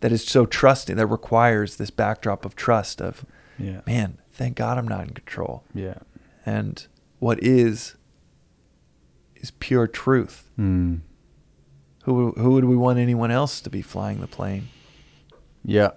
that 0.00 0.12
is 0.12 0.24
so 0.24 0.46
trusting. 0.46 0.96
That 0.96 1.06
requires 1.06 1.76
this 1.76 1.90
backdrop 1.90 2.44
of 2.44 2.56
trust. 2.56 3.00
Of 3.00 3.24
yeah, 3.58 3.80
man, 3.86 4.18
thank 4.32 4.56
God 4.56 4.78
I'm 4.78 4.88
not 4.88 5.02
in 5.02 5.10
control. 5.10 5.64
Yeah, 5.74 5.98
and 6.44 6.86
what 7.18 7.42
is 7.42 7.96
is 9.36 9.50
pure 9.52 9.86
truth. 9.86 10.50
Mm. 10.58 11.00
Who 12.06 12.30
who 12.36 12.52
would 12.52 12.64
we 12.66 12.76
want 12.76 13.00
anyone 13.00 13.32
else 13.32 13.60
to 13.60 13.68
be 13.68 13.82
flying 13.82 14.20
the 14.20 14.28
plane? 14.28 14.68
Yeah. 15.64 15.90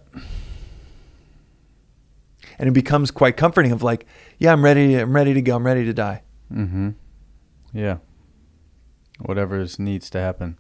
And 2.58 2.68
it 2.68 2.72
becomes 2.72 3.12
quite 3.12 3.38
comforting 3.38 3.72
of 3.72 3.84
like, 3.84 4.08
yeah, 4.40 4.52
I'm 4.52 4.64
ready. 4.66 4.96
I'm 4.96 5.16
ready 5.16 5.36
to 5.36 5.42
go. 5.44 5.56
I'm 5.56 5.66
ready 5.66 5.86
to 5.86 5.94
die. 5.94 6.24
Mm-hmm. 6.52 6.90
Yeah. 7.74 7.98
Whatever 9.20 9.64
needs 9.78 10.10
to 10.10 10.20
happen. 10.20 10.58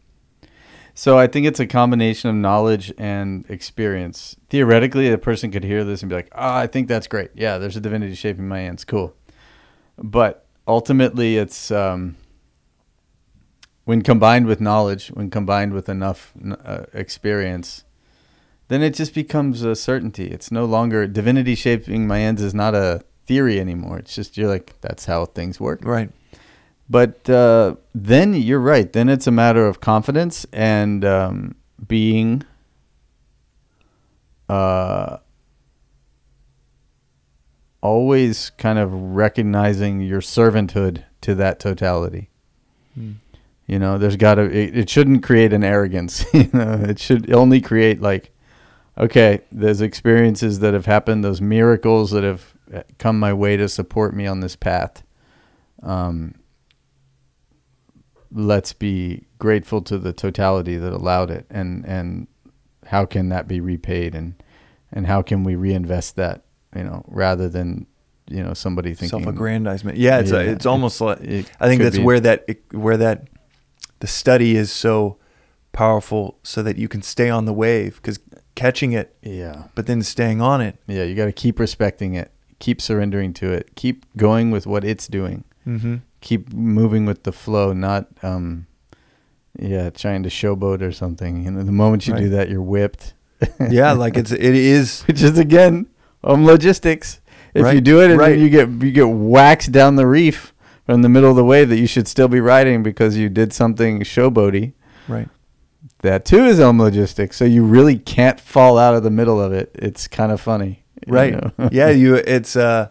So 0.93 1.18
I 1.18 1.26
think 1.26 1.47
it's 1.47 1.60
a 1.60 1.66
combination 1.66 2.30
of 2.30 2.36
knowledge 2.36 2.93
and 3.00 3.43
experience. 3.50 4.36
Theoretically, 4.52 5.10
a 5.10 5.18
person 5.18 5.50
could 5.50 5.64
hear 5.64 5.84
this 5.84 6.04
and 6.04 6.10
be 6.10 6.16
like, 6.16 6.30
"Oh, 6.34 6.54
I 6.54 6.68
think 6.68 6.88
that's 6.88 7.08
great. 7.08 7.32
Yeah, 7.34 7.58
there's 7.58 7.76
a 7.76 7.82
divinity 7.82 8.14
shaping 8.14 8.47
my 8.47 8.60
hands. 8.60 8.86
Cool." 8.86 9.16
But 9.97 10.45
ultimately, 10.68 11.38
it's 11.38 11.72
um, 11.72 12.18
when 13.90 14.04
combined 14.04 14.46
with 14.46 14.62
knowledge, 14.62 15.08
when 15.08 15.32
combined 15.32 15.74
with 15.74 15.90
enough 15.90 16.32
uh, 16.64 16.84
experience, 16.94 17.86
then 18.68 18.84
it 18.84 18.94
just 18.94 19.16
becomes 19.16 19.64
a 19.64 19.76
certainty. 19.76 20.28
It's 20.28 20.52
no 20.52 20.66
longer 20.66 21.08
divinity 21.08 21.56
shaping 21.56 22.06
my 22.06 22.22
ends 22.22 22.40
is 22.40 22.54
not 22.54 22.76
a 22.76 23.04
theory 23.26 23.60
anymore. 23.60 23.98
It's 23.98 24.14
just 24.14 24.38
you're 24.38 24.48
like 24.48 24.80
that's 24.82 25.06
how 25.06 25.26
things 25.26 25.60
work. 25.60 25.80
Right. 25.84 26.12
But 26.88 27.28
uh, 27.32 27.78
then 27.96 28.36
you're 28.36 28.60
right. 28.60 28.94
Then 28.94 29.10
it's 29.10 29.26
a 29.26 29.32
matter 29.32 29.66
of 29.66 29.82
confidence 29.82 30.46
and 30.54 31.04
um, 31.04 31.56
being 31.88 32.44
uh, 34.48 35.18
always 37.82 38.52
kind 38.52 38.78
of 38.78 38.94
recognizing 38.94 40.00
your 40.00 40.22
servanthood 40.22 41.06
to 41.22 41.34
that 41.34 41.60
totality. 41.60 42.30
Hmm. 42.94 43.14
You 43.70 43.78
know, 43.78 43.99
there's 43.99 44.15
got 44.15 44.36
to. 44.36 44.45
It, 44.45 44.76
it 44.76 44.89
shouldn't 44.89 45.22
create 45.22 45.53
an 45.53 45.63
arrogance. 45.63 46.26
you 46.34 46.49
know, 46.51 46.74
it 46.88 46.97
should 46.97 47.32
only 47.32 47.61
create 47.61 48.01
like, 48.01 48.32
okay, 48.97 49.41
there's 49.51 49.80
experiences 49.80 50.57
that 50.61 50.74
have 50.74 50.88
happened, 50.88 51.24
those 51.24 51.39
miracles 51.39 52.09
that 52.09 52.24
have 52.24 52.55
uh, 52.74 52.82
come 52.97 53.20
my 53.20 53.32
way 53.32 53.57
to 53.57 53.70
support 53.70 54.15
me 54.15 54.26
on 54.26 54.39
this 54.39 54.55
path. 54.55 55.03
Um, 55.84 56.34
let's 58.32 58.74
be 58.74 59.28
grateful 59.38 59.84
to 59.84 59.99
the 59.99 60.13
totality 60.13 60.76
that 60.78 60.91
allowed 60.91 61.30
it, 61.30 61.45
and 61.51 61.86
and 61.86 62.26
how 62.88 63.05
can 63.05 63.30
that 63.30 63.47
be 63.47 63.61
repaid, 63.61 64.15
and 64.15 64.34
and 64.91 65.05
how 65.05 65.22
can 65.22 65.43
we 65.43 65.55
reinvest 65.55 66.15
that 66.15 66.41
you 66.76 66.86
know, 66.86 67.05
rather 67.07 67.47
than 67.47 67.86
you 68.28 68.43
know 68.43 68.55
somebody 68.55 68.95
thinking 68.95 69.20
self-aggrandizement. 69.20 69.95
Yeah, 69.95 70.22
it's 70.22 70.32
Yeah, 70.32 70.39
a, 70.39 70.51
it's 70.53 70.65
almost 70.65 70.99
like 71.01 71.22
it 71.22 71.51
I 71.59 71.67
think 71.67 71.84
that's 71.84 71.99
where 71.99 72.20
that 72.20 72.47
where 72.72 72.97
that 72.97 73.28
the 74.00 74.08
study 74.08 74.56
is 74.56 74.72
so 74.72 75.18
powerful, 75.72 76.38
so 76.43 76.64
that 76.64 76.78
you 76.78 76.88
can 76.88 77.02
stay 77.02 77.30
on 77.30 77.45
the 77.45 77.54
wave 77.54 77.95
because 77.97 78.20
catching 78.56 78.91
it, 78.93 79.16
yeah 79.22 79.64
but 79.76 79.86
then 79.88 80.02
staying 80.04 80.41
on 80.41 80.60
it. 80.62 80.76
yeah 80.88 81.04
you 81.04 81.16
got 81.16 81.26
to 81.26 81.32
keep 81.32 81.60
respecting 81.60 82.14
it, 82.16 82.32
keep 82.60 82.82
surrendering 82.82 83.34
to 83.34 83.52
it, 83.54 83.76
keep 83.76 84.06
going 84.18 84.52
with 84.52 84.66
what 84.68 84.84
it's 84.84 85.08
doing, 85.08 85.43
Mm-hmm. 85.68 85.97
keep 86.22 86.52
moving 86.54 87.06
with 87.06 87.24
the 87.24 87.32
flow, 87.32 87.74
not 87.74 88.08
um 88.24 88.66
yeah 89.60 89.89
trying 89.89 90.24
to 90.24 90.30
showboat 90.30 90.82
or 90.82 90.91
something. 90.91 91.45
And 91.47 91.58
the 91.58 91.72
moment 91.72 92.08
you 92.08 92.16
do 92.16 92.30
that, 92.30 92.50
you're 92.50 92.62
whipped. 92.62 93.14
Yeah, 93.70 93.93
like 93.93 94.18
it's 94.18 94.32
it 94.32 94.41
is. 94.41 95.04
which 95.04 95.22
is 95.22 95.38
again 95.38 95.88
um 96.24 96.45
logistics. 96.45 97.22
If 97.54 97.74
you 97.74 97.82
do 97.82 98.02
it 98.02 98.12
and 98.12 98.20
right. 98.20 98.30
then 98.32 98.39
you 98.39 98.50
get 98.50 98.70
you 98.70 98.91
get 98.91 99.08
waxed 99.10 99.72
down 99.72 99.95
the 99.95 100.06
reef 100.08 100.54
from 100.90 101.04
the 101.04 101.10
middle 101.10 101.30
of 101.30 101.36
the 101.36 101.44
wave 101.44 101.70
that 101.70 101.78
you 101.78 101.86
should 101.86 102.08
still 102.08 102.28
be 102.28 102.40
riding 102.40 102.82
because 102.82 103.16
you 103.16 103.30
did 103.30 103.54
something 103.54 104.00
showboaty. 104.02 104.74
Right. 105.08 105.30
That 106.02 106.26
too 106.26 106.46
is 106.46 106.60
um 106.60 106.80
logistics. 106.80 107.38
So 107.38 107.46
you 107.46 107.64
really 107.64 107.98
can't 108.00 108.40
fall 108.40 108.78
out 108.80 108.96
of 108.96 109.04
the 109.04 109.12
middle 109.12 109.40
of 109.40 109.52
it. 109.54 109.70
It's 109.76 110.08
kind 110.08 110.32
of 110.32 110.42
funny. 110.42 110.84
you 111.06 111.14
Right. 111.14 111.34
know? 111.34 111.70
yeah, 111.72 111.90
you 111.90 112.16
it's 112.16 112.56
uh 112.56 112.90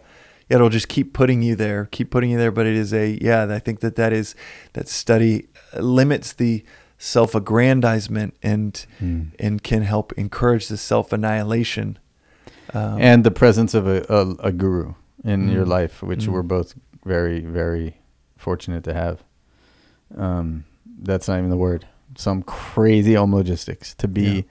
it'll 0.48 0.68
just 0.68 0.86
keep 0.88 1.12
putting 1.12 1.42
you 1.42 1.56
there, 1.56 1.86
keep 1.90 2.10
putting 2.10 2.30
you 2.30 2.38
there, 2.38 2.52
but 2.52 2.66
it 2.66 2.76
is 2.76 2.94
a 2.94 3.18
yeah, 3.20 3.46
I 3.52 3.58
think 3.58 3.80
that 3.80 3.96
that 3.96 4.12
is 4.12 4.34
that 4.74 4.86
study 4.88 5.48
limits 5.76 6.32
the 6.34 6.64
self-aggrandizement 6.98 8.34
and 8.42 8.86
Hmm. 8.98 9.20
and 9.38 9.62
can 9.62 9.82
help 9.82 10.12
encourage 10.14 10.68
the 10.68 10.76
self-annihilation. 10.76 11.98
Um, 12.74 13.00
and 13.00 13.24
the 13.24 13.30
presence 13.30 13.74
of 13.74 13.86
a, 13.86 14.04
a, 14.08 14.48
a 14.48 14.52
guru 14.52 14.94
in 15.24 15.48
your 15.48 15.64
Mm. 15.64 15.68
life, 15.68 16.02
which 16.02 16.26
Mm. 16.26 16.32
we're 16.32 16.42
both 16.42 16.74
very, 17.04 17.40
very 17.40 17.98
fortunate 18.36 18.84
to 18.84 18.94
have. 18.94 19.22
Um, 20.16 20.64
that's 21.02 21.28
not 21.28 21.38
even 21.38 21.50
the 21.50 21.56
word. 21.56 21.86
Some 22.16 22.42
crazy 22.42 23.16
om 23.16 23.34
logistics 23.34 23.94
to 23.94 24.08
be 24.08 24.22
Yeah. 24.22 24.42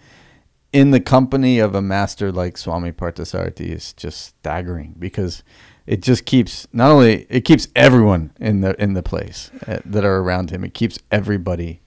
in 0.74 0.92
the 0.92 1.00
company 1.00 1.60
of 1.60 1.74
a 1.76 1.82
master 1.82 2.32
like 2.32 2.58
Swami 2.58 2.92
Parthasarathy 2.92 3.70
is 3.72 3.94
just 3.94 4.22
staggering 4.22 4.96
because 5.00 5.44
it 5.86 6.02
just 6.02 6.26
keeps 6.26 6.68
not 6.74 6.92
only 6.92 7.26
it 7.30 7.42
keeps 7.42 7.68
everyone 7.76 8.32
in 8.40 8.62
the 8.62 8.82
in 8.82 8.94
the 8.94 9.02
place 9.04 9.50
uh, 9.68 9.80
that 9.86 10.06
are 10.06 10.18
around 10.20 10.52
him. 10.52 10.64
It 10.64 10.74
keeps 10.74 11.00
everybody 11.12 11.82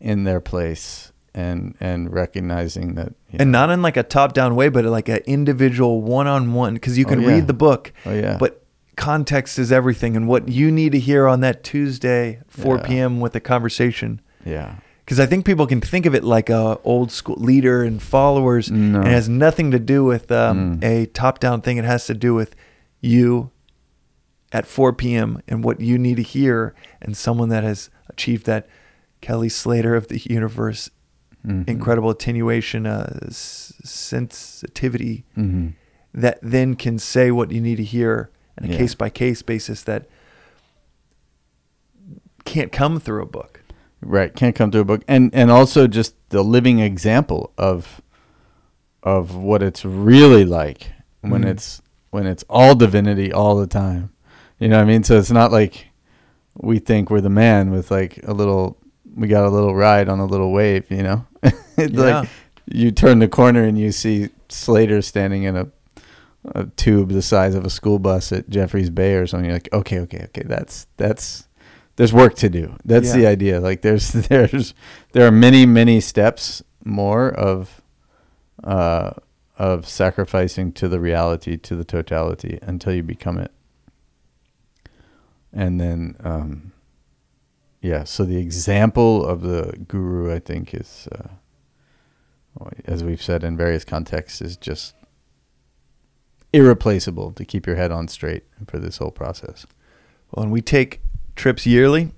in 0.00 0.24
their 0.24 0.40
place 0.40 1.12
and 1.34 1.74
and 1.80 2.12
recognizing 2.12 2.94
that 2.94 3.08
you 3.30 3.38
and 3.40 3.52
not 3.52 3.68
in 3.70 3.82
like 3.82 3.96
a 3.96 4.02
top-down 4.04 4.54
way, 4.56 4.68
but 4.70 4.84
like 4.84 5.08
an 5.08 5.20
individual 5.26 6.00
one-on-one 6.00 6.74
because 6.74 6.96
you 6.96 7.04
Oh, 7.06 7.08
can 7.10 7.20
yeah. 7.20 7.28
read 7.28 7.46
the 7.48 7.52
book, 7.54 7.92
oh 8.06 8.14
yeah 8.14 8.36
but 8.38 8.63
context 8.96 9.58
is 9.58 9.72
everything 9.72 10.16
and 10.16 10.28
what 10.28 10.48
you 10.48 10.70
need 10.70 10.92
to 10.92 10.98
hear 10.98 11.26
on 11.26 11.40
that 11.40 11.62
Tuesday 11.64 12.40
4 12.48 12.76
Yeah. 12.76 12.82
p.m. 12.86 13.20
with 13.20 13.34
a 13.36 13.40
conversation. 13.40 14.20
yeah 14.44 14.76
because 15.04 15.20
I 15.20 15.26
think 15.26 15.44
people 15.44 15.66
can 15.66 15.82
think 15.82 16.06
of 16.06 16.14
it 16.14 16.24
like 16.24 16.48
a 16.48 16.78
old 16.82 17.12
school 17.12 17.36
leader 17.36 17.82
and 17.82 18.00
followers, 18.02 18.70
No. 18.70 19.00
and 19.00 19.08
it 19.08 19.10
has 19.12 19.28
nothing 19.28 19.70
to 19.72 19.78
do 19.78 20.02
with 20.02 20.32
um, 20.32 20.80
Mm. 20.80 20.84
a 20.84 21.06
top 21.06 21.40
down 21.40 21.60
thing. 21.60 21.76
It 21.76 21.84
has 21.84 22.06
to 22.06 22.14
do 22.14 22.32
with 22.34 22.56
you 23.02 23.50
at 24.50 24.66
4 24.66 24.94
p.m. 24.94 25.42
and 25.46 25.62
what 25.62 25.78
you 25.78 25.98
need 25.98 26.16
to 26.16 26.22
hear, 26.22 26.74
and 27.02 27.14
someone 27.14 27.50
that 27.50 27.64
has 27.64 27.90
achieved 28.08 28.46
that 28.46 28.66
Kelly 29.20 29.50
Slater 29.50 29.94
of 29.94 30.08
the 30.08 30.18
universe, 30.24 30.88
Mhm. 31.46 31.68
incredible 31.68 32.08
attenuation, 32.08 32.86
uh, 32.86 33.18
s- 33.26 33.74
sensitivity, 33.84 35.24
Mhm. 35.36 35.74
that 36.14 36.38
then 36.42 36.76
can 36.76 36.98
say 36.98 37.30
what 37.30 37.50
you 37.52 37.60
need 37.60 37.76
to 37.76 37.84
hear 37.84 38.30
on 38.60 38.68
a 38.68 38.72
Yeah. 38.72 38.78
case 38.78 38.94
by 38.94 39.08
case 39.10 39.42
basis 39.42 39.82
that 39.84 40.06
can't 42.44 42.72
come 42.72 43.00
through 43.00 43.22
a 43.22 43.26
book. 43.26 43.60
Right, 44.02 44.34
can't 44.34 44.54
come 44.54 44.70
through 44.70 44.82
a 44.82 44.86
book, 44.86 45.02
and 45.08 45.30
and 45.34 45.50
also 45.50 45.86
just 45.86 46.14
the 46.28 46.42
living 46.42 46.78
example 46.78 47.52
of 47.56 48.02
of 49.02 49.34
what 49.34 49.62
it's 49.62 49.84
really 49.84 50.44
like 50.44 50.92
when 51.22 51.42
Mhm. 51.42 51.46
it's 51.48 51.82
when 52.10 52.26
it's 52.26 52.44
all 52.50 52.74
divinity 52.74 53.32
all 53.32 53.56
the 53.56 53.66
time. 53.66 54.10
You 54.58 54.68
know 54.68 54.76
what 54.76 54.82
I 54.84 54.86
mean? 54.86 55.02
So 55.04 55.18
it's 55.18 55.30
not 55.30 55.52
like 55.52 55.88
we 56.56 56.78
think 56.78 57.10
we're 57.10 57.20
the 57.22 57.30
man 57.30 57.70
with 57.70 57.90
like 57.90 58.20
a 58.24 58.32
little 58.34 58.76
we 59.16 59.26
got 59.28 59.44
a 59.46 59.50
little 59.50 59.74
ride 59.74 60.08
on 60.08 60.18
a 60.20 60.26
little 60.26 60.52
wave, 60.52 60.90
you 60.90 61.02
know? 61.02 61.24
it's 61.76 61.92
Yeah. 61.94 62.20
like 62.20 62.28
you 62.66 62.90
turn 62.90 63.20
the 63.20 63.28
corner 63.28 63.62
and 63.62 63.78
you 63.78 63.90
see 63.92 64.28
Slater 64.48 65.00
standing 65.02 65.44
in 65.44 65.56
a 65.56 65.68
a 66.46 66.64
tube 66.64 67.10
the 67.10 67.22
size 67.22 67.54
of 67.54 67.64
a 67.64 67.70
school 67.70 67.98
bus 67.98 68.32
at 68.32 68.48
Jeffrey's 68.48 68.90
Bay 68.90 69.14
or 69.14 69.26
something. 69.26 69.46
You're 69.46 69.56
like, 69.56 69.72
okay, 69.72 70.00
okay, 70.00 70.24
okay, 70.24 70.42
that's 70.44 70.86
that's 70.96 71.48
there's 71.96 72.12
work 72.12 72.34
to 72.36 72.48
do. 72.48 72.76
That's 72.84 73.12
the 73.12 73.26
idea. 73.26 73.60
Like 73.60 73.82
there's 73.82 74.12
there's 74.28 74.74
there 75.12 75.26
are 75.26 75.32
many 75.32 75.64
many 75.66 76.00
steps 76.00 76.62
more 76.84 77.30
of 77.30 77.80
uh 78.62 79.12
of 79.56 79.88
sacrificing 79.88 80.72
to 80.72 80.88
the 80.88 80.98
reality 80.98 81.56
to 81.56 81.76
the 81.76 81.84
totality 81.84 82.58
until 82.62 82.92
you 82.92 83.02
become 83.02 83.38
it. 83.38 83.52
And 85.52 85.80
then 85.80 86.16
um 86.22 86.72
yeah, 87.80 88.04
so 88.04 88.24
the 88.24 88.38
example 88.38 89.24
of 89.24 89.42
the 89.42 89.76
guru 89.86 90.34
I 90.34 90.40
think 90.40 90.74
is 90.74 91.08
uh 91.12 91.28
as 92.84 93.02
we've 93.02 93.22
said 93.22 93.44
in 93.44 93.56
various 93.56 93.84
contexts 93.84 94.40
is 94.40 94.56
just 94.56 94.94
irreplaceable 96.54 97.32
to 97.32 97.44
keep 97.44 97.66
your 97.66 97.76
head 97.76 97.90
on 97.90 98.08
straight 98.08 98.44
for 98.66 98.78
this 98.78 98.98
whole 98.98 99.10
process. 99.10 99.66
Well, 100.32 100.44
and 100.44 100.52
we 100.52 100.62
take 100.62 101.00
trips 101.36 101.66
yearly, 101.66 102.12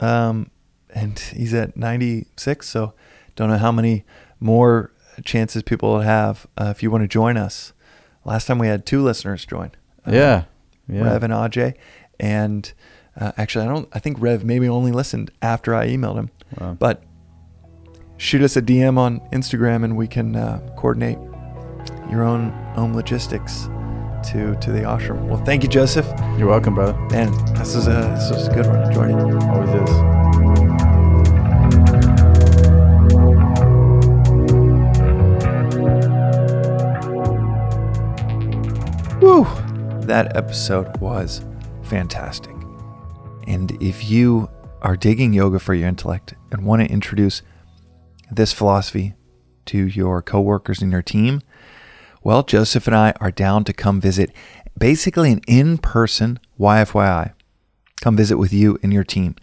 um, 0.00 0.50
and 0.94 1.18
he's 1.18 1.52
at 1.54 1.76
96, 1.76 2.66
so 2.68 2.94
don't 3.34 3.48
know 3.50 3.58
how 3.58 3.72
many 3.72 4.04
more 4.40 4.92
chances 5.24 5.62
people 5.62 5.90
will 5.92 6.00
have 6.00 6.46
uh, 6.58 6.72
if 6.74 6.82
you 6.82 6.90
want 6.90 7.02
to 7.04 7.08
join 7.08 7.36
us. 7.36 7.72
Last 8.24 8.46
time 8.46 8.58
we 8.58 8.66
had 8.66 8.84
two 8.86 9.02
listeners 9.02 9.44
join. 9.44 9.70
uh, 10.06 10.10
yeah. 10.12 10.44
Yeah. 10.88 11.02
Rev 11.02 11.22
and 11.24 11.32
Ajay, 11.32 11.74
and 12.20 12.72
uh, 13.20 13.32
actually, 13.36 13.64
I 13.64 13.68
don't. 13.68 13.88
I 13.92 13.98
think 13.98 14.18
Rev 14.20 14.44
maybe 14.44 14.68
only 14.68 14.92
listened 14.92 15.32
after 15.42 15.74
I 15.74 15.88
emailed 15.88 16.16
him, 16.16 16.30
Wow. 16.60 16.76
but 16.78 17.02
shoot 18.16 18.40
us 18.42 18.56
a 18.56 18.62
DM 18.62 18.98
on 18.98 19.18
Instagram, 19.32 19.82
and 19.82 19.96
we 19.96 20.06
can 20.06 20.36
uh, 20.36 20.60
coordinate 20.76 21.18
your 22.10 22.22
own 22.22 22.52
own 22.76 22.94
logistics 22.94 23.68
to 24.30 24.56
to 24.60 24.72
the 24.72 24.80
ashram. 24.82 25.26
Well, 25.26 25.42
thank 25.44 25.62
you, 25.62 25.68
Joseph. 25.68 26.06
You're 26.38 26.48
welcome, 26.48 26.74
brother. 26.74 26.98
Man, 27.10 27.32
this 27.54 27.74
is 27.74 27.86
a 27.86 27.90
this 27.90 28.30
was 28.30 28.48
a 28.48 28.54
good 28.54 28.66
one. 28.66 28.82
Enjoyed 28.82 29.10
it. 29.10 29.16
Always 29.48 29.70
is. 29.70 30.16
Woo! 39.22 39.44
That 40.06 40.36
episode 40.36 40.96
was 40.98 41.44
fantastic. 41.82 42.54
And 43.46 43.70
if 43.82 44.08
you 44.10 44.48
are 44.82 44.96
digging 44.96 45.32
yoga 45.32 45.58
for 45.58 45.74
your 45.74 45.88
intellect 45.88 46.34
and 46.52 46.64
want 46.64 46.82
to 46.82 46.88
introduce 46.88 47.42
this 48.30 48.52
philosophy 48.52 49.14
to 49.66 49.86
your 49.86 50.22
coworkers 50.22 50.82
and 50.82 50.92
your 50.92 51.02
team, 51.02 51.40
well, 52.26 52.42
Joseph 52.42 52.88
and 52.88 52.96
I 52.96 53.12
are 53.20 53.30
down 53.30 53.62
to 53.62 53.72
come 53.72 54.00
visit 54.00 54.32
basically 54.76 55.30
an 55.30 55.42
in 55.46 55.78
person 55.78 56.40
YFYI. 56.58 57.32
Come 58.00 58.16
visit 58.16 58.36
with 58.36 58.52
you 58.52 58.80
and 58.82 58.92
your 58.92 59.04
team. 59.04 59.36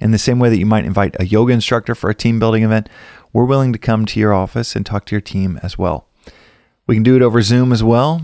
In 0.00 0.12
the 0.12 0.18
same 0.18 0.38
way 0.38 0.48
that 0.48 0.56
you 0.56 0.64
might 0.64 0.86
invite 0.86 1.14
a 1.20 1.26
yoga 1.26 1.52
instructor 1.52 1.94
for 1.94 2.08
a 2.08 2.14
team 2.14 2.38
building 2.38 2.62
event, 2.62 2.88
we're 3.34 3.44
willing 3.44 3.74
to 3.74 3.78
come 3.78 4.06
to 4.06 4.18
your 4.18 4.32
office 4.32 4.74
and 4.74 4.86
talk 4.86 5.04
to 5.04 5.14
your 5.14 5.20
team 5.20 5.60
as 5.62 5.76
well. 5.76 6.08
We 6.86 6.96
can 6.96 7.02
do 7.02 7.16
it 7.16 7.20
over 7.20 7.42
Zoom 7.42 7.70
as 7.70 7.84
well. 7.84 8.22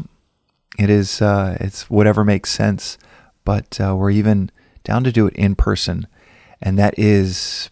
It 0.79 0.89
is 0.89 1.21
uh, 1.21 1.59
it's 1.61 1.91
whatever 1.91 2.25
makes 2.25 2.49
sense, 2.49 2.97
but 3.45 3.79
uh, 3.79 3.95
we're 3.95 4.11
even 4.11 4.51
down 4.85 5.05
to 5.05 5.13
do 5.13 5.27
it 5.27 5.35
in 5.35 5.55
person, 5.55 6.07
and 6.63 6.79
that 6.79 6.99
is 6.99 7.69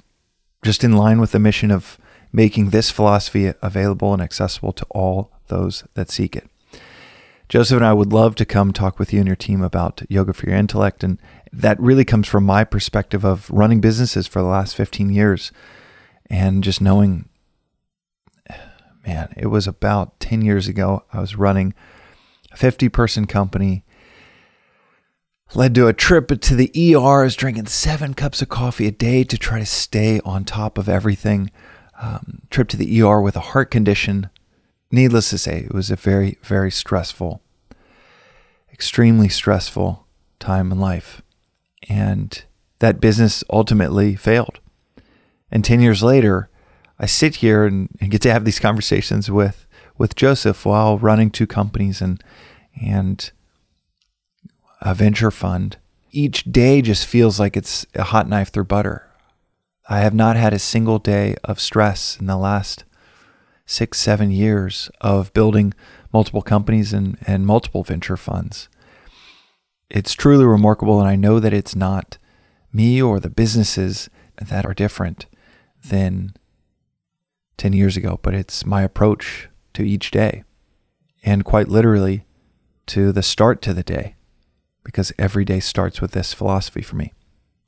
just 0.63 0.85
in 0.85 0.99
line 0.99 1.19
with 1.19 1.33
the 1.33 1.39
mission 1.39 1.71
of 1.71 1.97
making 2.31 2.69
this 2.69 2.91
philosophy 2.91 3.55
available 3.63 4.13
and 4.13 4.21
accessible 4.21 4.75
to 4.75 4.85
all 4.91 5.33
those 5.49 5.85
that 5.95 6.11
seek 6.11 6.37
it. 6.37 6.49
Joseph 7.49 7.77
and 7.77 7.87
I 7.87 7.93
would 7.93 8.13
love 8.13 8.35
to 8.37 8.45
come 8.45 8.73
talk 8.73 8.99
with 8.99 9.13
you 9.13 9.21
and 9.21 9.27
your 9.27 9.37
team 9.37 9.63
about 9.63 10.03
yoga 10.09 10.33
for 10.33 10.47
your 10.47 10.57
intellect. 10.57 11.05
And 11.05 11.21
that 11.53 11.79
really 11.79 12.05
comes 12.05 12.27
from 12.27 12.45
my 12.45 12.65
perspective 12.65 13.25
of 13.25 13.49
running 13.51 13.81
businesses 13.81 14.27
for 14.27 14.43
the 14.43 14.49
last 14.49 14.75
15 14.75 15.11
years 15.11 15.53
and 16.29 16.65
just 16.65 16.81
knowing, 16.81 17.29
man, 19.07 19.33
it 19.37 19.47
was 19.47 19.69
about 19.69 20.19
10 20.19 20.43
years 20.43 20.67
ago. 20.67 21.05
I 21.13 21.21
was 21.21 21.37
running 21.37 21.73
a 22.51 22.57
50 22.57 22.89
person 22.89 23.27
company, 23.27 23.85
led 25.55 25.73
to 25.77 25.87
a 25.87 25.93
trip 25.93 26.29
to 26.29 26.55
the 26.57 26.73
ER. 26.97 27.21
I 27.21 27.25
was 27.25 27.37
drinking 27.37 27.67
seven 27.67 28.15
cups 28.15 28.43
of 28.43 28.49
coffee 28.49 28.89
a 28.89 28.91
day 28.91 29.23
to 29.23 29.39
try 29.39 29.61
to 29.61 29.67
stay 29.67 30.21
on 30.25 30.45
top 30.45 30.79
of 30.79 30.89
everything. 30.89 31.53
Um, 32.03 32.43
trip 32.51 32.69
to 32.69 32.77
the 32.77 33.01
ER 33.01 33.21
with 33.21 33.37
a 33.37 33.41
heart 33.41 33.71
condition 33.71 34.29
needless 34.91 35.31
to 35.31 35.39
say, 35.39 35.61
it 35.61 35.75
was 35.75 35.91
a 35.91 35.97
very, 35.97 36.39
very 36.43 36.71
stressful, 36.71 37.43
extremely 38.73 39.29
stressful 39.29 40.07
time 40.39 40.73
in 40.73 40.79
life. 40.79 41.23
And 41.89 42.43
that 42.79 43.01
business 43.01 43.43
ultimately 43.51 44.17
failed. 44.17 44.61
And 45.51 45.65
10 45.65 45.81
years 45.81 46.03
later, 46.03 46.49
I 46.99 47.07
sit 47.07 47.37
here 47.37 47.65
and, 47.65 47.89
and 48.01 48.11
get 48.11 48.23
to 48.23 48.33
have 48.33 48.45
these 48.45 48.61
conversations 48.61 49.31
with, 49.31 49.67
with 49.99 50.17
Joseph 50.17 50.65
while 50.65 50.99
running 50.99 51.31
two 51.31 51.47
companies 51.47 52.01
and, 52.01 52.23
and 52.81 53.31
a 54.81 54.95
venture 54.95 55.31
fund. 55.31 55.77
Each 56.11 56.45
day 56.45 56.81
just 56.83 57.07
feels 57.07 57.39
like 57.39 57.57
it's 57.57 57.87
a 57.95 58.05
hot 58.05 58.29
knife 58.29 58.51
through 58.51 58.65
butter. 58.65 59.07
I 59.89 60.01
have 60.01 60.15
not 60.15 60.37
had 60.37 60.53
a 60.53 60.59
single 60.59 60.99
day 60.99 61.37
of 61.45 61.61
stress 61.61 62.19
in 62.19 62.27
the 62.27 62.37
last 62.37 62.85
six, 63.67 63.99
seven 63.99 64.31
years 64.31 64.91
of 65.01 65.33
building 65.33 65.75
multiple 66.13 66.43
companies 66.43 66.93
and, 66.93 67.19
and 67.27 67.47
multiple 67.47 67.83
venture 67.83 68.17
funds. 68.17 68.69
It's 69.91 70.15
truly 70.15 70.45
remarkable, 70.45 71.01
and 71.01 71.09
I 71.09 71.17
know 71.17 71.41
that 71.41 71.53
it's 71.53 71.77
not 71.77 72.19
me 72.73 73.03
or 73.03 73.21
the 73.21 73.31
businesses 73.31 74.09
that 74.41 74.65
are 74.65 74.75
different 74.75 75.27
than 75.85 76.35
10 77.57 77.73
years 77.73 77.97
ago, 77.97 78.19
but 78.23 78.35
it's 78.35 78.65
my 78.65 78.83
approach 78.83 79.49
to 79.75 79.83
each 79.83 80.11
day 80.11 80.45
and 81.25 81.45
quite 81.45 81.69
literally 81.69 82.25
to 82.87 83.13
the 83.13 83.23
start 83.23 83.61
to 83.63 83.75
the 83.75 83.83
day 83.83 84.15
because 84.85 85.13
every 85.19 85.45
day 85.45 85.59
starts 85.59 86.01
with 86.01 86.13
this 86.13 86.33
philosophy 86.33 86.83
for 86.83 86.97
me. 86.97 87.13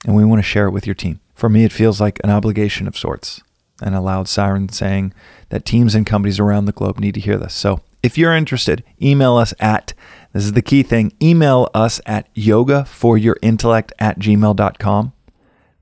And 0.06 0.14
we 0.14 0.24
want 0.24 0.38
to 0.38 0.48
share 0.48 0.66
it 0.66 0.72
with 0.72 0.86
your 0.86 0.94
team. 0.94 1.20
For 1.34 1.48
me, 1.48 1.64
it 1.64 1.72
feels 1.72 2.00
like 2.00 2.20
an 2.22 2.30
obligation 2.30 2.86
of 2.86 2.96
sorts 2.96 3.42
and 3.82 3.94
a 3.94 4.00
loud 4.00 4.28
siren 4.28 4.68
saying 4.68 5.12
that 5.50 5.64
teams 5.64 5.94
and 5.94 6.06
companies 6.06 6.40
around 6.40 6.64
the 6.64 6.72
globe 6.72 6.98
need 6.98 7.14
to 7.14 7.20
hear 7.20 7.36
this. 7.36 7.54
So 7.54 7.80
if 8.02 8.16
you're 8.16 8.34
interested, 8.34 8.84
email 9.00 9.36
us 9.36 9.54
at 9.60 9.92
this 10.32 10.44
is 10.44 10.52
the 10.52 10.62
key 10.62 10.82
thing 10.82 11.12
email 11.22 11.68
us 11.74 12.00
at 12.06 12.28
yoga 12.34 12.84
for 12.84 13.16
your 13.16 13.36
intellect 13.42 13.92
at 13.98 14.18
gmail.com. 14.18 15.12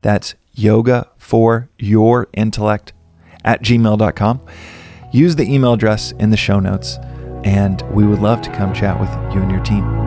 That's 0.03 0.34
yoga 0.53 1.09
for 1.18 1.68
your 1.78 2.28
intellect 2.32 2.92
at 3.44 3.62
gmail.com. 3.62 4.40
Use 5.12 5.36
the 5.36 5.53
email 5.53 5.72
address 5.72 6.12
in 6.12 6.30
the 6.30 6.36
show 6.36 6.61
notes, 6.61 6.99
and 7.44 7.82
we 7.92 8.07
would 8.07 8.20
love 8.20 8.40
to 8.42 8.51
come 8.53 8.72
chat 8.72 9.01
with 9.01 9.11
you 9.34 9.42
and 9.42 9.51
your 9.51 9.62
team. 9.62 10.05